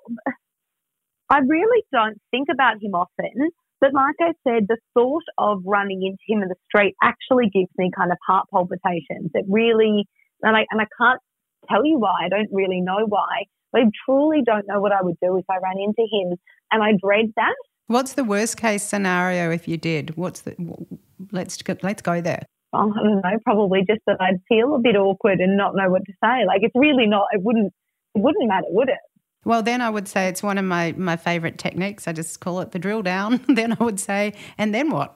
I 1.29 1.39
really 1.39 1.83
don't 1.91 2.19
think 2.31 2.47
about 2.51 2.81
him 2.81 2.93
often. 2.93 3.49
But 3.81 3.93
like 3.93 4.15
I 4.19 4.33
said, 4.43 4.67
the 4.67 4.77
thought 4.93 5.23
of 5.37 5.61
running 5.65 6.03
into 6.03 6.19
him 6.27 6.43
in 6.43 6.49
the 6.49 6.55
street 6.67 6.95
actually 7.01 7.49
gives 7.53 7.71
me 7.77 7.91
kind 7.95 8.11
of 8.11 8.17
heart 8.27 8.47
palpitations. 8.51 9.31
It 9.33 9.45
really, 9.47 10.05
and 10.41 10.55
I 10.55 10.65
and 10.69 10.81
I 10.81 10.85
can't 10.99 11.21
tell 11.69 11.85
you 11.85 11.97
why. 11.97 12.25
I 12.25 12.29
don't 12.29 12.49
really 12.51 12.81
know 12.81 13.05
why. 13.07 13.45
I 13.73 13.83
truly 14.05 14.41
don't 14.45 14.67
know 14.67 14.81
what 14.81 14.91
I 14.91 15.01
would 15.01 15.17
do 15.21 15.37
if 15.37 15.45
I 15.49 15.57
ran 15.63 15.77
into 15.77 16.01
him, 16.11 16.37
and 16.71 16.83
I 16.83 16.91
dread 17.01 17.31
that. 17.37 17.55
What's 17.87 18.13
the 18.13 18.23
worst 18.23 18.57
case 18.57 18.83
scenario 18.83 19.49
if 19.51 19.67
you 19.67 19.77
did? 19.77 20.17
What's 20.17 20.41
the 20.41 20.55
let's 21.31 21.57
let's 21.81 22.01
go 22.01 22.19
there. 22.19 22.43
Oh, 22.73 22.93
I 22.93 23.03
don't 23.03 23.21
know, 23.21 23.39
probably 23.43 23.81
just 23.87 24.01
that 24.07 24.17
I'd 24.19 24.41
feel 24.47 24.75
a 24.75 24.79
bit 24.79 24.95
awkward 24.95 25.39
and 25.39 25.57
not 25.57 25.75
know 25.75 25.89
what 25.89 26.05
to 26.05 26.13
say. 26.23 26.45
Like 26.45 26.61
it's 26.61 26.75
really 26.75 27.07
not. 27.07 27.27
It 27.31 27.41
wouldn't. 27.43 27.73
It 28.15 28.21
wouldn't 28.21 28.47
matter, 28.47 28.67
would 28.69 28.89
it? 28.89 28.97
Well, 29.45 29.63
then 29.63 29.81
I 29.81 29.89
would 29.89 30.07
say 30.07 30.27
it's 30.27 30.43
one 30.43 30.57
of 30.57 30.65
my, 30.65 30.93
my 30.97 31.15
favourite 31.15 31.57
techniques. 31.57 32.07
I 32.07 32.13
just 32.13 32.39
call 32.39 32.59
it 32.59 32.71
the 32.71 32.79
drill 32.79 33.01
down. 33.01 33.39
then 33.47 33.77
I 33.79 33.83
would 33.83 33.99
say, 33.99 34.33
and 34.57 34.73
then 34.73 34.89
what? 34.89 35.15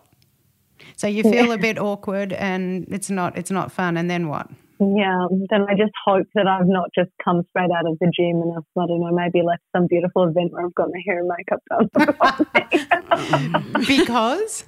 So 0.95 1.07
you 1.07 1.23
feel 1.23 1.51
a 1.51 1.57
bit 1.57 1.79
awkward 1.79 2.33
and 2.33 2.85
it's 2.89 3.09
not 3.09 3.37
it's 3.37 3.51
not 3.51 3.71
fun. 3.71 3.97
And 3.97 4.09
then 4.09 4.27
what? 4.27 4.49
Yeah. 4.79 5.27
Then 5.49 5.65
I 5.69 5.75
just 5.75 5.93
hope 6.05 6.27
that 6.35 6.47
I've 6.47 6.67
not 6.67 6.89
just 6.95 7.11
come 7.23 7.43
straight 7.49 7.71
out 7.71 7.87
of 7.87 7.97
the 7.99 8.11
gym 8.15 8.41
and 8.41 8.53
I've, 8.57 8.63
I 8.77 8.87
don't 8.87 8.99
know, 8.99 9.11
maybe 9.11 9.41
left 9.45 9.61
some 9.75 9.87
beautiful 9.87 10.23
event 10.27 10.51
where 10.51 10.65
I've 10.65 10.75
got 10.75 10.89
my 10.91 11.01
hair 11.05 11.19
and 11.19 11.29
makeup 11.29 11.61
done. 11.69 11.89
Because 13.87 14.65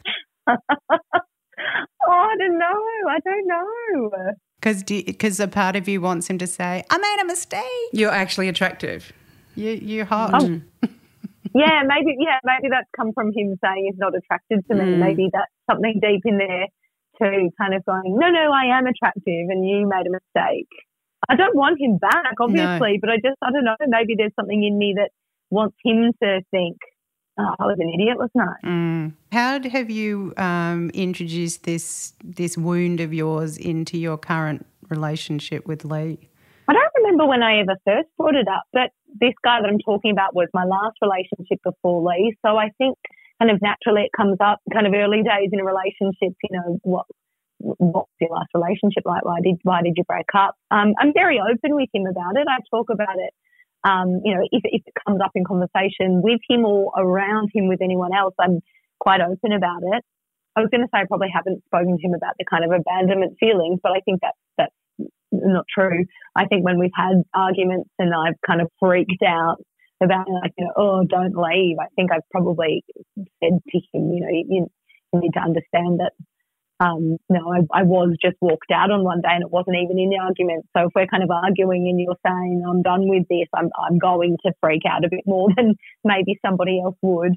oh, 2.07 2.11
I 2.11 2.35
don't 2.37 2.57
know. 2.57 2.81
I 3.09 3.19
don't 3.23 3.47
know. 3.47 4.31
because 4.59 4.83
because 4.83 5.39
a 5.39 5.47
part 5.47 5.75
of 5.75 5.87
you 5.87 6.01
wants 6.01 6.27
him 6.29 6.37
to 6.37 6.47
say, 6.47 6.83
"I 6.89 6.97
made 6.97 7.17
a 7.21 7.25
mistake." 7.25 7.63
You're 7.91 8.11
actually 8.11 8.47
attractive. 8.47 9.11
You 9.55 9.71
you're 9.71 10.05
hot. 10.05 10.31
Oh. 10.33 10.61
Yeah, 11.53 11.83
maybe. 11.87 12.17
Yeah, 12.19 12.39
maybe 12.43 12.67
that's 12.69 12.89
come 12.97 13.13
from 13.13 13.27
him 13.27 13.55
saying 13.63 13.87
he's 13.87 13.97
not 13.97 14.13
attracted 14.13 14.67
to 14.67 14.75
me. 14.75 14.83
Mm. 14.83 14.99
Maybe 14.99 15.29
that's 15.31 15.51
something 15.71 16.01
deep 16.01 16.21
in 16.25 16.37
there 16.37 16.67
too, 17.19 17.49
kind 17.57 17.73
of 17.73 17.85
going, 17.85 18.17
no, 18.19 18.29
no, 18.29 18.51
I 18.51 18.77
am 18.77 18.87
attractive, 18.87 19.47
and 19.49 19.67
you 19.67 19.87
made 19.87 20.07
a 20.07 20.11
mistake. 20.11 20.69
I 21.27 21.35
don't 21.35 21.55
want 21.55 21.79
him 21.79 21.97
back, 21.97 22.37
obviously, 22.39 22.99
but 23.01 23.09
I 23.09 23.15
just, 23.15 23.37
I 23.41 23.51
don't 23.51 23.65
know. 23.65 23.75
Maybe 23.87 24.13
there's 24.17 24.35
something 24.35 24.63
in 24.63 24.77
me 24.77 24.93
that 24.97 25.09
wants 25.49 25.75
him 25.83 26.11
to 26.21 26.41
think, 26.51 26.77
oh, 27.37 27.55
I 27.59 27.65
was 27.65 27.77
an 27.79 27.89
idiot, 27.89 28.17
wasn't 28.17 28.49
I? 28.49 28.67
Mm. 28.67 29.13
How 29.31 29.69
have 29.69 29.89
you 29.89 30.33
um, 30.37 30.89
introduced 30.93 31.63
this 31.63 32.13
this 32.23 32.57
wound 32.57 32.99
of 32.99 33.13
yours 33.13 33.57
into 33.57 33.97
your 33.97 34.17
current 34.17 34.65
relationship 34.89 35.67
with 35.67 35.85
Lee? 35.85 36.29
I 36.67 36.73
don't 36.73 36.91
remember 36.97 37.27
when 37.27 37.43
I 37.43 37.59
ever 37.59 37.75
first 37.85 38.09
brought 38.17 38.35
it 38.35 38.47
up, 38.47 38.63
but 38.73 38.89
this 39.19 39.33
guy 39.43 39.61
that 39.61 39.69
I'm 39.69 39.79
talking 39.79 40.11
about 40.11 40.35
was 40.35 40.47
my 40.53 40.65
last 40.65 40.97
relationship 41.01 41.61
before 41.63 42.01
Lee. 42.01 42.35
So 42.45 42.57
I 42.57 42.69
think 42.77 42.97
kind 43.39 43.51
of 43.51 43.61
naturally 43.61 44.03
it 44.03 44.11
comes 44.15 44.37
up 44.39 44.59
kind 44.73 44.87
of 44.87 44.93
early 44.93 45.21
days 45.21 45.49
in 45.51 45.59
a 45.59 45.65
relationship, 45.65 46.35
you 46.43 46.51
know, 46.51 46.79
what 46.83 47.05
what's 47.59 48.11
your 48.19 48.29
last 48.31 48.49
relationship 48.53 49.03
like? 49.05 49.23
Why 49.23 49.39
did 49.41 49.57
why 49.63 49.81
did 49.81 49.93
you 49.95 50.03
break 50.03 50.27
up? 50.37 50.55
Um, 50.71 50.93
I'm 50.99 51.13
very 51.13 51.39
open 51.39 51.75
with 51.75 51.89
him 51.93 52.05
about 52.05 52.37
it. 52.37 52.47
I 52.47 52.57
talk 52.69 52.89
about 52.91 53.17
it. 53.17 53.33
Um, 53.85 54.21
you 54.25 54.33
know, 54.33 54.41
if, 54.51 54.63
if 54.65 54.81
it 54.85 54.93
comes 55.05 55.21
up 55.23 55.31
in 55.35 55.45
conversation 55.45 56.21
with 56.23 56.41
him 56.49 56.65
or 56.65 56.91
around 56.97 57.49
him 57.53 57.67
with 57.67 57.81
anyone 57.81 58.15
else, 58.17 58.33
I'm 58.39 58.59
quite 58.99 59.21
open 59.21 59.53
about 59.53 59.81
it. 59.83 60.03
I 60.55 60.61
was 60.61 60.69
going 60.71 60.81
to 60.81 60.87
say 60.87 61.01
I 61.01 61.05
probably 61.05 61.29
haven't 61.33 61.63
spoken 61.65 61.97
to 61.97 62.01
him 62.01 62.13
about 62.15 62.33
the 62.39 62.45
kind 62.49 62.63
of 62.65 62.71
abandonment 62.71 63.37
feelings, 63.39 63.79
but 63.83 63.91
I 63.91 63.99
think 64.01 64.21
that's 64.21 64.37
that's 64.57 65.09
not 65.31 65.65
true. 65.69 66.05
I 66.35 66.45
think 66.45 66.65
when 66.65 66.79
we've 66.79 66.95
had 66.95 67.21
arguments 67.33 67.89
and 67.99 68.13
I've 68.15 68.39
kind 68.45 68.61
of 68.61 68.71
freaked 68.79 69.21
out 69.25 69.57
about 70.01 70.25
like 70.41 70.53
you 70.57 70.65
know 70.65 70.73
oh 70.77 71.03
don't 71.07 71.35
leave, 71.35 71.77
I 71.79 71.87
think 71.95 72.11
I've 72.11 72.27
probably 72.31 72.83
said 73.15 73.59
to 73.69 73.77
him 73.93 74.11
you 74.11 74.21
know 74.21 74.31
you, 74.31 74.67
you 75.13 75.19
need 75.19 75.33
to 75.33 75.41
understand 75.41 75.99
that 75.99 76.13
um, 76.79 77.17
no, 77.29 77.39
I, 77.51 77.79
I, 77.79 77.83
was 77.83 78.17
just 78.21 78.35
walked 78.41 78.71
out 78.73 78.91
on 78.91 79.03
one 79.03 79.21
day 79.21 79.31
and 79.31 79.43
it 79.43 79.51
wasn't 79.51 79.77
even 79.77 79.97
in 79.97 80.09
the 80.09 80.19
argument. 80.19 80.65
So 80.75 80.87
if 80.87 80.91
we're 80.93 81.07
kind 81.07 81.23
of 81.23 81.31
arguing 81.31 81.87
and 81.87 81.99
you're 81.99 82.19
saying 82.25 82.63
I'm 82.67 82.81
done 82.81 83.07
with 83.07 83.23
this, 83.29 83.47
I'm, 83.55 83.69
I'm 83.79 83.97
going 83.97 84.35
to 84.45 84.51
freak 84.61 84.83
out 84.89 85.05
a 85.05 85.09
bit 85.09 85.23
more 85.25 85.47
than 85.55 85.75
maybe 86.03 86.37
somebody 86.45 86.81
else 86.83 86.97
would. 87.01 87.33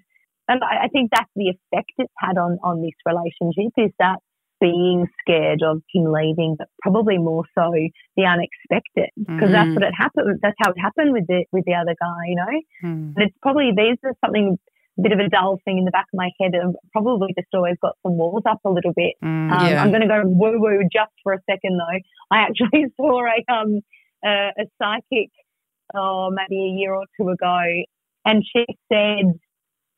And 0.49 0.65
I, 0.65 0.87
I 0.87 0.89
think 0.89 1.11
that's 1.13 1.31
the 1.37 1.55
effect 1.55 1.93
it's 1.99 2.13
had 2.19 2.37
on, 2.37 2.59
on 2.65 2.83
this 2.83 2.99
relationship 3.07 3.73
is 3.77 3.93
that 4.01 4.19
being 4.61 5.07
scared 5.21 5.63
of 5.63 5.83
him 5.95 6.11
leaving, 6.11 6.57
but 6.59 6.67
probably 6.83 7.19
more 7.19 7.45
so 7.55 7.71
the 8.17 8.25
unexpected 8.25 9.11
because 9.17 9.39
mm-hmm. 9.39 9.53
that's 9.53 9.71
what 9.71 9.85
it 9.85 9.95
happened. 9.97 10.41
That's 10.43 10.57
how 10.59 10.71
it 10.71 10.81
happened 10.81 11.13
with 11.13 11.29
the 11.29 11.45
with 11.53 11.65
the 11.65 11.75
other 11.75 11.95
guy, 11.95 12.27
you 12.27 12.35
know. 12.35 12.55
Mm. 12.83 13.15
And 13.15 13.19
it's 13.19 13.37
probably 13.41 13.71
these 13.77 13.99
are 14.03 14.15
something 14.25 14.59
bit 15.03 15.13
of 15.13 15.19
a 15.19 15.29
dull 15.29 15.59
thing 15.65 15.79
in 15.79 15.85
the 15.85 15.91
back 15.91 16.07
of 16.13 16.17
my 16.17 16.31
head 16.41 16.53
and 16.55 16.75
probably 16.93 17.29
just 17.39 17.49
always 17.55 17.77
got 17.81 17.95
some 18.03 18.17
walls 18.17 18.43
up 18.49 18.61
a 18.65 18.71
little 18.71 18.93
bit. 18.95 19.15
Mm, 19.25 19.53
um, 19.53 19.67
yeah. 19.67 19.83
I'm 19.83 19.91
going 19.91 20.03
to 20.03 20.09
go 20.09 20.23
woo 20.25 20.61
woo 20.61 20.81
just 20.93 21.13
for 21.23 21.33
a 21.33 21.39
second 21.49 21.79
though. 21.79 21.99
I 22.31 22.39
actually 22.43 22.87
saw 22.97 23.23
a 23.25 23.53
um 23.53 23.81
a, 24.25 24.51
a 24.59 24.65
psychic, 24.81 25.31
oh 25.95 26.31
maybe 26.31 26.61
a 26.63 26.79
year 26.79 26.95
or 26.95 27.05
two 27.19 27.29
ago, 27.29 27.59
and 28.25 28.43
she 28.45 28.65
said 28.93 29.39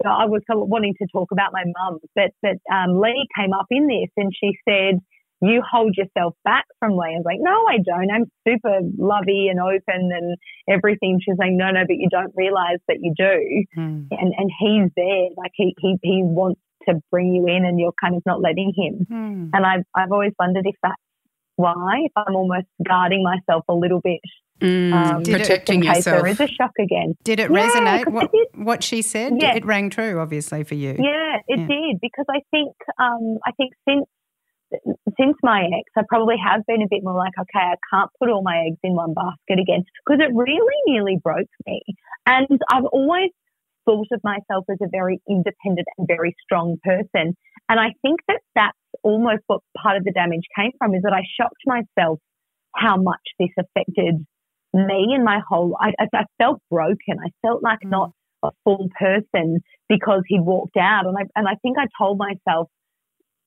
I 0.06 0.26
was 0.26 0.42
wanting 0.48 0.94
to 1.00 1.06
talk 1.12 1.30
about 1.32 1.52
my 1.52 1.64
mum, 1.64 1.98
but 2.14 2.30
but 2.42 2.56
um, 2.72 3.00
Lee 3.00 3.26
came 3.36 3.52
up 3.52 3.66
in 3.70 3.86
this 3.86 4.10
and 4.16 4.32
she 4.32 4.52
said, 4.68 5.00
"You 5.40 5.62
hold 5.68 5.96
yourself 5.96 6.35
back 6.44 6.64
from 6.79 6.92
Lee." 6.92 7.14
I 7.14 7.18
was 7.18 7.24
like, 7.24 7.40
"No, 7.40 7.66
I 7.66 7.79
don't. 7.79 8.11
I'm 8.11 8.31
super 8.46 8.81
lovey 8.98 9.48
and 9.48 9.61
open 9.61 10.11
and 10.12 10.37
everything." 10.68 11.20
She's 11.22 11.38
like, 11.38 11.53
"No, 11.53 11.70
no, 11.70 11.83
but 11.87 11.96
you 11.96 12.09
don't 12.11 12.33
realize 12.37 12.79
that 12.88 12.98
you 13.00 13.14
do." 13.16 13.81
Mm. 13.81 14.09
And 14.11 14.35
and 14.37 14.50
he's 14.59 14.90
there, 14.96 15.29
like 15.37 15.53
he 15.55 15.74
he 15.81 15.96
he 16.03 16.22
wants 16.22 16.61
to 16.88 17.00
bring 17.11 17.35
you 17.35 17.46
in, 17.46 17.64
and 17.64 17.79
you're 17.79 17.96
kind 18.00 18.16
of 18.16 18.22
not 18.26 18.40
letting 18.40 18.72
him. 18.76 19.07
Mm. 19.11 19.50
And 19.53 19.66
I've 19.66 19.85
I've 19.94 20.12
always 20.12 20.33
wondered 20.38 20.66
if 20.66 20.76
that's 20.83 21.00
why, 21.57 21.74
if 22.05 22.12
I'm 22.16 22.35
almost 22.37 22.66
guarding 22.87 23.22
myself 23.22 23.64
a 23.68 23.74
little 23.74 24.00
bit 24.00 24.20
Mm, 24.61 24.92
um, 24.92 25.22
protecting 25.22 25.83
yourself. 25.83 26.22
There 26.22 26.26
is 26.26 26.40
a 26.40 26.46
shock 26.46 26.72
again. 26.79 27.14
Did 27.24 27.40
it 27.40 27.50
yeah, 27.50 27.70
resonate? 27.70 28.09
What, 28.12 28.31
it 28.33 28.48
what, 28.55 28.83
she 28.85 29.00
said? 29.03 29.40
Yeah. 29.40 29.55
It 29.55 29.64
rang 29.64 29.88
true, 29.88 30.20
obviously, 30.20 30.64
for 30.64 30.74
you. 30.74 30.96
Yeah, 30.98 31.38
it 31.48 31.61
yeah. 31.61 31.66
did 31.66 32.00
because 32.03 32.26
I 32.29 32.40
think 32.50 32.74
um, 33.00 33.38
I 33.46 33.53
think 33.53 33.72
since 33.88 34.05
since 35.18 35.37
my 35.42 35.64
ex, 35.64 35.90
I 35.96 36.02
probably 36.09 36.37
have 36.44 36.64
been 36.66 36.83
a 36.83 36.88
bit 36.88 37.02
more 37.02 37.14
like, 37.14 37.33
okay, 37.38 37.64
I 37.64 37.76
can't 37.92 38.11
put 38.18 38.30
all 38.30 38.42
my 38.42 38.64
eggs 38.66 38.78
in 38.83 38.94
one 38.94 39.14
basket 39.14 39.61
again 39.61 39.85
because 40.06 40.20
it 40.20 40.35
really 40.35 40.80
nearly 40.87 41.18
broke 41.22 41.50
me. 41.66 41.83
And 42.26 42.46
I've 42.72 42.87
always 42.92 43.30
thought 43.85 44.06
of 44.12 44.20
myself 44.22 44.64
as 44.70 44.78
a 44.83 44.88
very 44.90 45.20
independent 45.28 45.88
and 45.98 46.06
very 46.06 46.35
strong 46.42 46.76
person. 46.85 47.37
And 47.68 47.80
I 47.80 47.94
think 48.02 48.20
that 48.28 48.40
that's 48.54 48.76
almost 49.02 49.42
what 49.46 49.61
part 49.80 49.96
of 49.96 50.04
the 50.04 50.12
damage 50.12 50.44
came 50.56 50.72
from 50.78 50.94
is 50.94 51.02
that 51.02 51.12
I 51.12 51.22
shocked 51.40 51.62
myself 51.66 52.18
how 52.74 52.96
much 52.96 53.20
this 53.38 53.50
affected 53.59 54.26
me 54.72 55.12
and 55.14 55.24
my 55.24 55.40
whole, 55.48 55.76
I, 55.80 55.92
I 56.00 56.24
felt 56.38 56.61
broken. 56.70 57.18
I 57.24 57.30
felt 57.42 57.62
like 57.62 57.80
mm. 57.85 57.90
not 57.90 58.12
a 58.42 58.50
full 58.64 58.88
person 58.98 59.61
because 59.88 60.22
he 60.28 60.38
walked 60.38 60.76
out. 60.76 61.06
And 61.06 61.16
I, 61.16 61.22
and 61.35 61.48
I 61.48 61.54
think 61.62 61.76
I 61.78 61.87
told 62.00 62.18
myself, 62.18 62.68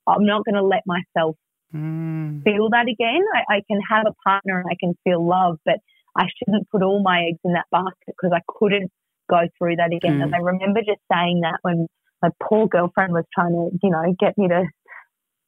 I'm 0.07 0.25
not 0.25 0.45
going 0.45 0.55
to 0.55 0.63
let 0.63 0.83
myself 0.85 1.35
mm. 1.73 2.43
feel 2.43 2.69
that 2.69 2.87
again. 2.87 3.21
I, 3.33 3.57
I 3.57 3.61
can 3.67 3.79
have 3.89 4.05
a 4.07 4.13
partner 4.23 4.59
and 4.59 4.69
I 4.69 4.75
can 4.79 4.93
feel 5.03 5.25
love, 5.25 5.57
but 5.65 5.79
I 6.15 6.25
shouldn't 6.37 6.69
put 6.69 6.83
all 6.83 7.01
my 7.01 7.25
eggs 7.29 7.39
in 7.43 7.53
that 7.53 7.65
basket 7.71 8.15
because 8.15 8.31
I 8.33 8.41
couldn't 8.47 8.91
go 9.29 9.41
through 9.57 9.77
that 9.77 9.93
again. 9.93 10.19
Mm. 10.19 10.23
And 10.23 10.35
I 10.35 10.39
remember 10.39 10.81
just 10.81 11.01
saying 11.11 11.41
that 11.41 11.59
when 11.61 11.87
my 12.21 12.29
poor 12.41 12.67
girlfriend 12.67 13.13
was 13.13 13.25
trying 13.33 13.51
to, 13.51 13.69
you 13.81 13.89
know, 13.89 14.15
get 14.19 14.37
me 14.37 14.47
to 14.47 14.63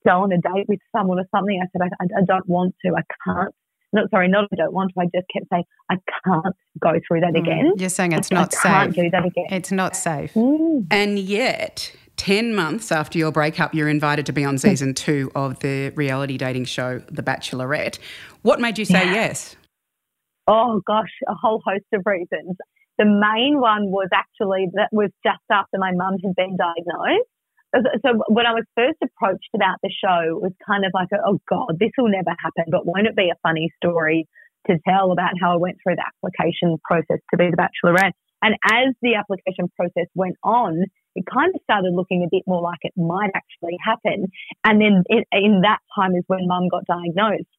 go 0.05 0.21
on 0.21 0.31
a 0.31 0.37
date 0.37 0.67
with 0.67 0.79
someone 0.95 1.19
or 1.19 1.25
something. 1.35 1.59
I 1.61 1.67
said, 1.71 1.81
I, 1.81 2.19
I 2.19 2.25
don't 2.25 2.47
want 2.47 2.75
to. 2.85 2.93
I 2.93 3.03
can't 3.25 3.53
not 3.95 4.09
sorry, 4.11 4.27
not 4.27 4.47
I 4.51 4.55
don't 4.55 4.73
want 4.73 4.91
to. 4.93 5.01
I 5.01 5.05
just 5.05 5.27
kept 5.33 5.47
saying 5.51 5.63
I 5.89 5.95
can't 6.23 6.55
go 6.79 6.91
through 7.07 7.21
that 7.21 7.33
mm. 7.33 7.39
again. 7.39 7.73
You're 7.77 7.89
saying 7.89 8.11
it's 8.11 8.31
I, 8.31 8.35
not 8.35 8.53
I 8.53 8.57
safe. 8.57 8.63
Can't 8.63 8.95
do 8.95 9.09
that 9.09 9.25
again. 9.25 9.45
It's 9.49 9.71
not 9.71 9.95
safe. 9.95 10.33
Mm. 10.33 10.87
And 10.91 11.17
yet, 11.17 11.95
10 12.17 12.53
months 12.53 12.91
after 12.91 13.17
your 13.17 13.31
breakup, 13.31 13.73
you're 13.73 13.89
invited 13.89 14.25
to 14.27 14.33
be 14.33 14.45
on 14.45 14.57
season 14.57 14.93
two 15.05 15.31
of 15.35 15.59
the 15.59 15.89
reality 15.91 16.37
dating 16.37 16.65
show, 16.65 16.99
The 17.09 17.23
Bachelorette. 17.23 17.97
What 18.43 18.59
made 18.59 18.77
you 18.77 18.85
say 18.85 19.05
yeah. 19.05 19.13
yes? 19.13 19.55
Oh, 20.47 20.81
gosh, 20.85 21.09
a 21.27 21.33
whole 21.33 21.61
host 21.65 21.85
of 21.93 22.03
reasons. 22.05 22.55
The 22.97 23.05
main 23.05 23.59
one 23.59 23.91
was 23.91 24.07
actually 24.13 24.67
that 24.75 24.89
was 24.91 25.09
just 25.23 25.41
after 25.51 25.77
my 25.77 25.91
mum 25.91 26.17
had 26.23 26.35
been 26.35 26.55
diagnosed 26.55 27.27
so 28.05 28.23
when 28.27 28.45
I 28.45 28.53
was 28.53 28.65
first 28.75 28.97
approached 29.03 29.49
about 29.55 29.77
the 29.83 29.89
show, 29.89 30.37
it 30.37 30.41
was 30.41 30.53
kind 30.65 30.85
of 30.85 30.91
like, 30.93 31.09
oh 31.13 31.39
God, 31.49 31.77
this 31.79 31.91
will 31.97 32.09
never 32.09 32.31
happen, 32.39 32.71
but 32.71 32.85
won't 32.85 33.07
it 33.07 33.15
be 33.15 33.29
a 33.29 33.39
funny 33.43 33.71
story 33.77 34.27
to 34.67 34.77
tell 34.87 35.11
about 35.11 35.31
how 35.41 35.53
I 35.53 35.57
went 35.57 35.77
through 35.83 35.95
the 35.95 36.05
application 36.05 36.77
process 36.83 37.19
to 37.31 37.37
be 37.37 37.49
the 37.51 37.57
Bachelorette? 37.57 38.13
And 38.41 38.55
as 38.63 38.93
the 39.01 39.15
application 39.15 39.71
process 39.75 40.07
went 40.13 40.35
on, 40.43 40.85
it 41.15 41.23
kind 41.25 41.51
of 41.55 41.61
started 41.63 41.93
looking 41.93 42.23
a 42.23 42.29
bit 42.29 42.43
more 42.45 42.61
like 42.61 42.79
it 42.81 42.93
might 42.95 43.31
actually 43.33 43.77
happen. 43.83 44.27
And 44.63 44.81
then 44.81 45.03
it, 45.07 45.27
in 45.31 45.61
that 45.63 45.79
time 45.97 46.15
is 46.15 46.23
when 46.27 46.47
mum 46.47 46.67
got 46.69 46.85
diagnosed. 46.85 47.49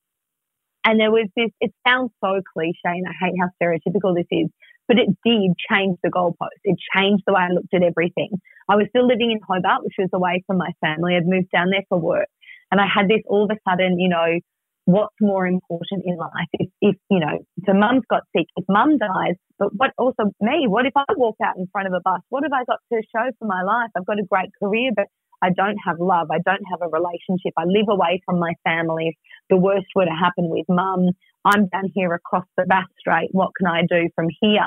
And 0.85 1.01
there 1.01 1.11
was 1.11 1.27
this, 1.35 1.51
it 1.61 1.73
sounds 1.87 2.13
so 2.23 2.41
cliche 2.53 2.77
and 2.85 3.07
I 3.09 3.27
hate 3.27 3.35
how 3.41 3.49
stereotypical 3.61 4.15
this 4.15 4.29
is, 4.31 4.49
but 4.87 4.99
it 4.99 5.09
did 5.25 5.51
change 5.69 5.99
the 6.05 6.11
goalpost. 6.11 6.63
It 6.63 6.77
changed 6.95 7.25
the 7.27 7.33
way 7.33 7.43
I 7.51 7.53
looked 7.53 7.75
at 7.75 7.83
everything. 7.83 8.39
I 8.69 8.77
was 8.77 8.87
still 8.91 9.07
living 9.07 9.31
in 9.31 9.41
Hobart, 9.47 9.85
which 9.85 9.95
was 9.99 10.11
away 10.13 10.43
from 10.47 10.59
my 10.59 10.71
family. 10.81 11.15
I'd 11.17 11.27
moved 11.27 11.51
down 11.53 11.71
there 11.71 11.85
for 11.89 11.99
work. 11.99 12.29
And 12.71 12.81
I 12.81 12.87
had 12.93 13.09
this 13.09 13.23
all 13.27 13.45
of 13.45 13.51
a 13.51 13.59
sudden, 13.69 13.99
you 13.99 14.09
know, 14.09 14.41
what's 14.87 15.15
more 15.21 15.47
important 15.47 16.03
in 16.05 16.17
life? 16.17 16.51
If, 16.55 16.71
if 16.81 16.97
you 17.11 17.21
know, 17.21 17.39
so 17.67 17.75
mum's 17.75 18.05
got 18.09 18.23
sick, 18.37 18.47
if 18.57 18.65
mum 18.69 18.99
dies, 18.99 19.35
but 19.59 19.69
what 19.77 19.91
also 19.99 20.31
me, 20.41 20.67
what 20.67 20.87
if 20.87 20.93
I 20.97 21.05
walk 21.17 21.37
out 21.45 21.57
in 21.57 21.67
front 21.71 21.89
of 21.89 21.95
a 21.95 22.01
bus? 22.03 22.21
What 22.31 22.45
have 22.45 22.53
I 22.53 22.65
got 22.65 22.79
to 22.93 23.03
show 23.15 23.31
for 23.39 23.47
my 23.47 23.63
life? 23.63 23.91
I've 23.97 24.07
got 24.07 24.19
a 24.19 24.27
great 24.27 24.51
career, 24.63 24.91
but 24.95 25.07
I 25.43 25.51
don't 25.51 25.77
have 25.87 25.97
love. 26.01 26.29
I 26.31 26.39
don't 26.45 26.65
have 26.71 26.81
a 26.83 26.89
relationship. 26.89 27.53
I 27.59 27.65
live 27.67 27.87
away 27.89 28.23
from 28.25 28.39
my 28.39 28.55
family. 28.65 29.09
If 29.09 29.17
the 29.51 29.57
worst 29.57 29.87
were 29.95 30.07
to 30.07 30.11
happen 30.11 30.49
with 30.49 30.67
mum, 30.69 31.11
I'm 31.45 31.69
down 31.69 31.91
here 31.95 32.15
across 32.15 32.47
the 32.57 32.65
Bass 32.67 32.87
Strait. 32.99 33.29
What 33.33 33.51
can 33.57 33.67
I 33.67 33.83
do 33.83 34.09
from 34.15 34.27
here? 34.41 34.67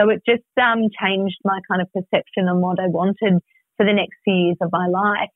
So 0.00 0.10
it 0.10 0.22
just 0.26 0.44
um, 0.60 0.88
changed 1.00 1.36
my 1.44 1.60
kind 1.70 1.82
of 1.82 1.88
perception 1.92 2.48
on 2.48 2.60
what 2.60 2.78
I 2.78 2.86
wanted 2.88 3.40
for 3.76 3.86
the 3.86 3.92
next 3.92 4.16
few 4.24 4.34
years 4.34 4.56
of 4.60 4.70
my 4.72 4.86
life. 4.86 5.30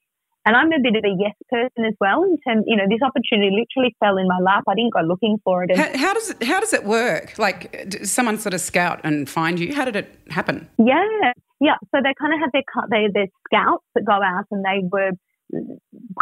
And 0.46 0.56
I'm 0.56 0.72
a 0.72 0.80
bit 0.80 0.96
of 0.96 1.04
a 1.04 1.14
yes 1.18 1.34
person 1.50 1.84
as 1.84 1.94
well. 2.00 2.24
In 2.24 2.38
terms, 2.46 2.64
you 2.66 2.76
know, 2.76 2.84
this 2.88 3.00
opportunity 3.04 3.50
literally 3.54 3.94
fell 4.00 4.16
in 4.16 4.26
my 4.26 4.38
lap. 4.38 4.64
I 4.68 4.74
didn't 4.74 4.94
go 4.94 5.00
looking 5.00 5.36
for 5.44 5.64
it. 5.64 5.76
How, 5.76 5.98
how, 5.98 6.14
does 6.14 6.30
it 6.30 6.42
How 6.42 6.60
does 6.60 6.72
it 6.72 6.84
work? 6.84 7.38
Like, 7.38 7.94
someone 8.04 8.38
sort 8.38 8.54
of 8.54 8.60
scout 8.60 9.00
and 9.04 9.28
find 9.28 9.60
you? 9.60 9.74
How 9.74 9.84
did 9.84 9.96
it 9.96 10.18
happen? 10.30 10.66
Yeah, 10.78 11.04
yeah. 11.60 11.76
So 11.94 12.00
they 12.02 12.14
kind 12.18 12.32
of 12.32 12.40
have 12.40 12.50
their 12.52 12.62
their, 12.88 13.12
their 13.12 13.26
scouts 13.46 13.84
that 13.94 14.04
go 14.06 14.14
out, 14.14 14.46
and 14.50 14.64
they 14.64 14.80
were 14.90 15.10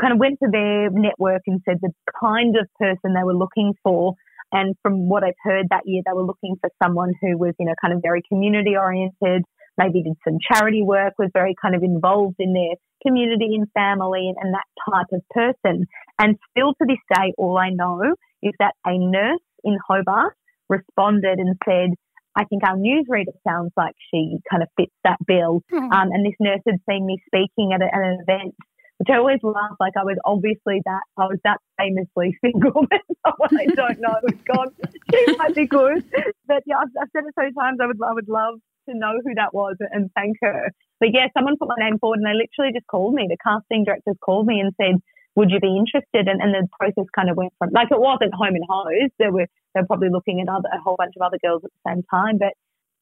kind 0.00 0.12
of 0.12 0.18
went 0.18 0.38
to 0.42 0.48
their 0.50 0.90
network 0.90 1.42
and 1.46 1.60
said 1.64 1.78
the 1.80 1.92
kind 2.18 2.56
of 2.56 2.66
person 2.78 3.14
they 3.14 3.24
were 3.24 3.34
looking 3.34 3.74
for 3.82 4.14
and 4.52 4.74
from 4.82 5.08
what 5.08 5.24
I've 5.24 5.40
heard 5.42 5.66
that 5.70 5.82
year, 5.84 6.02
they 6.04 6.12
were 6.12 6.24
looking 6.24 6.56
for 6.60 6.70
someone 6.82 7.12
who 7.20 7.36
was, 7.36 7.54
you 7.58 7.66
know, 7.66 7.74
kind 7.80 7.94
of 7.94 8.00
very 8.02 8.22
community 8.28 8.76
oriented, 8.76 9.44
maybe 9.76 10.02
did 10.02 10.16
some 10.26 10.38
charity 10.50 10.82
work, 10.82 11.14
was 11.18 11.30
very 11.32 11.54
kind 11.60 11.74
of 11.74 11.82
involved 11.82 12.36
in 12.38 12.52
their 12.52 12.76
community 13.06 13.54
and 13.54 13.66
family 13.74 14.28
and, 14.28 14.36
and 14.40 14.54
that 14.54 14.66
type 14.90 15.06
of 15.12 15.22
person. 15.30 15.86
And 16.18 16.36
still 16.50 16.72
to 16.74 16.86
this 16.86 16.98
day, 17.14 17.32
all 17.36 17.58
I 17.58 17.70
know 17.70 18.14
is 18.42 18.52
that 18.58 18.74
a 18.86 18.96
nurse 18.98 19.40
in 19.64 19.78
Hobart 19.86 20.34
responded 20.68 21.38
and 21.38 21.56
said, 21.64 21.90
I 22.36 22.44
think 22.44 22.62
our 22.64 22.76
newsreader 22.76 23.34
sounds 23.46 23.72
like 23.76 23.94
she 24.10 24.38
kind 24.48 24.62
of 24.62 24.68
fits 24.76 24.94
that 25.04 25.18
bill. 25.26 25.62
Mm. 25.72 25.92
Um, 25.92 26.08
and 26.12 26.24
this 26.24 26.38
nurse 26.38 26.60
had 26.66 26.76
seen 26.88 27.04
me 27.04 27.18
speaking 27.26 27.72
at, 27.74 27.82
a, 27.82 27.86
at 27.86 28.00
an 28.00 28.18
event 28.26 28.54
which 28.98 29.08
I 29.10 29.18
always 29.18 29.38
laugh. 29.42 29.78
Like 29.80 29.94
I 29.96 30.04
was 30.04 30.18
obviously 30.24 30.82
that 30.84 31.02
I 31.16 31.26
was 31.26 31.38
that 31.44 31.58
famously 31.78 32.36
single 32.44 32.86
someone 33.26 33.54
I 33.58 33.66
don't 33.66 34.00
know 34.00 34.14
who's 34.22 34.42
gone. 34.46 34.74
She 35.10 35.36
might 35.36 35.54
be 35.54 35.66
good, 35.66 36.04
but 36.46 36.62
yeah, 36.66 36.82
I've, 36.82 36.92
I've 37.00 37.08
said 37.14 37.24
it 37.26 37.34
so 37.34 37.42
many 37.42 37.54
times. 37.54 37.78
I 37.82 37.86
would 37.86 37.98
I 38.02 38.12
would 38.12 38.28
love 38.28 38.60
to 38.88 38.94
know 38.98 39.14
who 39.24 39.34
that 39.34 39.54
was 39.54 39.76
and 39.80 40.10
thank 40.14 40.36
her. 40.42 40.72
But 41.00 41.10
yeah, 41.12 41.28
someone 41.36 41.56
put 41.58 41.68
my 41.68 41.78
name 41.78 41.98
forward, 41.98 42.18
and 42.18 42.26
they 42.26 42.34
literally 42.34 42.74
just 42.74 42.86
called 42.86 43.14
me. 43.14 43.26
The 43.28 43.38
casting 43.38 43.84
directors 43.84 44.16
called 44.24 44.46
me 44.46 44.58
and 44.60 44.74
said, 44.80 44.98
"Would 45.36 45.50
you 45.50 45.60
be 45.60 45.78
interested?" 45.78 46.26
And, 46.26 46.42
and 46.42 46.52
the 46.52 46.66
process 46.74 47.06
kind 47.14 47.30
of 47.30 47.36
went 47.36 47.52
from 47.58 47.70
like 47.70 47.88
it 47.90 48.00
wasn't 48.00 48.34
home 48.34 48.58
and 48.58 48.66
hose. 48.68 49.14
There 49.18 49.30
were 49.30 49.46
they 49.74 49.80
were 49.80 49.86
probably 49.86 50.10
looking 50.10 50.40
at 50.40 50.48
other 50.48 50.68
a 50.74 50.82
whole 50.82 50.96
bunch 50.98 51.14
of 51.14 51.22
other 51.22 51.38
girls 51.38 51.62
at 51.64 51.70
the 51.70 51.84
same 51.86 52.02
time, 52.10 52.38
but 52.38 52.52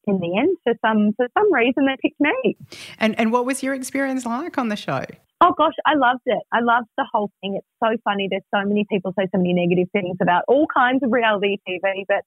in 0.07 0.21
the 0.21 0.37
end, 0.39 0.57
for 0.65 0.75
some 0.85 1.13
for 1.17 1.27
some 1.37 1.53
reason, 1.53 1.87
they 1.87 1.97
picked 2.01 2.21
me. 2.21 2.57
And 2.99 3.19
and 3.19 3.33
what 3.33 3.45
was 3.45 3.63
your 3.63 3.75
experience 3.75 4.25
like 4.25 4.59
on 4.59 4.69
the 4.69 4.77
show? 4.77 5.05
Oh 5.41 5.53
gosh, 5.57 5.75
I 5.85 5.95
loved 5.95 6.23
it. 6.27 6.43
I 6.53 6.61
loved 6.61 6.89
the 6.97 7.07
whole 7.13 7.31
thing. 7.41 7.57
It's 7.57 7.67
so 7.83 7.97
funny. 8.05 8.29
There's 8.31 8.47
so 8.55 8.67
many 8.67 8.87
people 8.91 9.13
say 9.19 9.27
so 9.35 9.39
many 9.39 9.53
negative 9.53 9.91
things 9.93 10.17
about 10.23 10.45
all 10.49 10.67
kinds 10.75 11.03
of 11.03 11.13
reality 11.13 11.59
TV, 11.69 12.05
but 12.09 12.25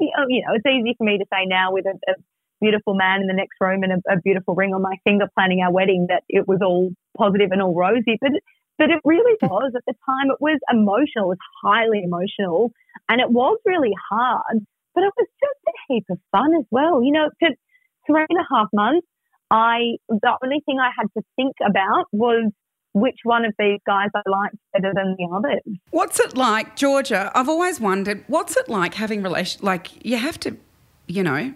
you 0.00 0.10
know, 0.16 0.24
you 0.28 0.42
know 0.42 0.54
it's 0.54 0.66
easy 0.66 0.94
for 0.98 1.04
me 1.04 1.18
to 1.18 1.24
say 1.32 1.46
now 1.46 1.72
with 1.72 1.86
a, 1.86 1.94
a 2.10 2.14
beautiful 2.60 2.94
man 2.94 3.20
in 3.20 3.26
the 3.26 3.34
next 3.34 3.54
room 3.60 3.82
and 3.82 3.92
a, 3.92 4.14
a, 4.14 4.20
beautiful 4.20 4.54
ring 4.54 4.72
on 4.72 4.80
my 4.80 4.96
finger 5.04 5.26
planning 5.34 5.60
our 5.60 5.70
wedding 5.70 6.06
that 6.08 6.22
it 6.28 6.48
was 6.48 6.60
all 6.64 6.90
positive 7.16 7.50
and 7.52 7.60
all 7.60 7.74
rosy, 7.74 8.16
but 8.20 8.30
but 8.78 8.90
it 8.90 9.00
really 9.04 9.36
was 9.42 9.72
at 9.76 9.82
the 9.86 9.94
time. 10.04 10.30
It 10.30 10.40
was 10.40 10.58
emotional. 10.72 11.30
It 11.30 11.38
was 11.38 11.46
highly 11.62 12.02
emotional, 12.02 12.72
and 13.08 13.20
it 13.20 13.30
was 13.30 13.58
really 13.64 13.92
hard. 14.10 14.66
But 14.94 15.04
it 15.04 15.12
was 15.16 15.28
just 15.40 15.60
a 15.66 15.92
heap 15.92 16.04
of 16.10 16.18
fun 16.32 16.54
as 16.58 16.66
well. 16.70 17.02
You 17.02 17.12
know, 17.12 17.30
for 17.38 17.48
three 18.06 18.26
and 18.28 18.38
a 18.38 18.54
half 18.54 18.68
months, 18.72 19.06
I 19.50 19.96
the 20.08 20.38
only 20.42 20.62
thing 20.66 20.78
I 20.80 20.90
had 20.96 21.08
to 21.16 21.22
think 21.36 21.54
about 21.64 22.06
was 22.12 22.50
which 22.94 23.18
one 23.24 23.44
of 23.44 23.52
these 23.58 23.80
guys 23.86 24.08
I 24.14 24.22
liked 24.26 24.54
better 24.72 24.92
than 24.94 25.16
the 25.18 25.28
others. 25.34 25.60
What's 25.90 26.20
it 26.20 26.36
like, 26.36 26.76
Georgia? 26.76 27.30
I've 27.34 27.48
always 27.48 27.80
wondered, 27.80 28.24
what's 28.28 28.56
it 28.56 28.68
like 28.68 28.94
having 28.94 29.22
relation 29.22 29.64
like 29.64 30.04
you 30.06 30.16
have 30.16 30.38
to, 30.40 30.56
you 31.08 31.24
know, 31.24 31.54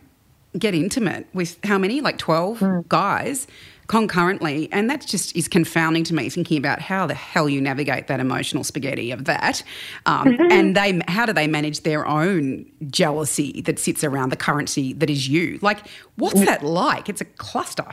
get 0.59 0.75
intimate 0.75 1.27
with 1.33 1.59
how 1.65 1.79
many? 1.79 2.01
Like 2.01 2.19
12 2.19 2.59
mm. 2.59 2.89
guys 2.89 3.47
concurrently. 3.89 4.69
And 4.71 4.89
that 4.89 5.05
just 5.07 5.35
is 5.35 5.49
confounding 5.49 6.05
to 6.05 6.15
me, 6.15 6.29
thinking 6.29 6.59
about 6.59 6.81
how 6.81 7.07
the 7.07 7.15
hell 7.15 7.49
you 7.49 7.61
navigate 7.61 8.07
that 8.07 8.21
emotional 8.21 8.63
spaghetti 8.63 9.11
of 9.11 9.25
that. 9.25 9.63
Um, 10.07 10.29
mm-hmm. 10.29 10.53
And 10.53 10.77
they, 10.77 11.01
how 11.09 11.27
do 11.27 11.33
they 11.33 11.47
manage 11.47 11.81
their 11.81 12.07
own 12.07 12.67
jealousy 12.87 13.63
that 13.63 13.79
sits 13.79 14.05
around 14.05 14.31
the 14.31 14.37
currency 14.37 14.93
that 14.95 15.11
is 15.11 15.29
you? 15.29 15.59
Like, 15.63 15.87
what's 16.17 16.45
that 16.45 16.63
like? 16.63 17.09
It's 17.09 17.21
a 17.21 17.25
cluster. 17.25 17.87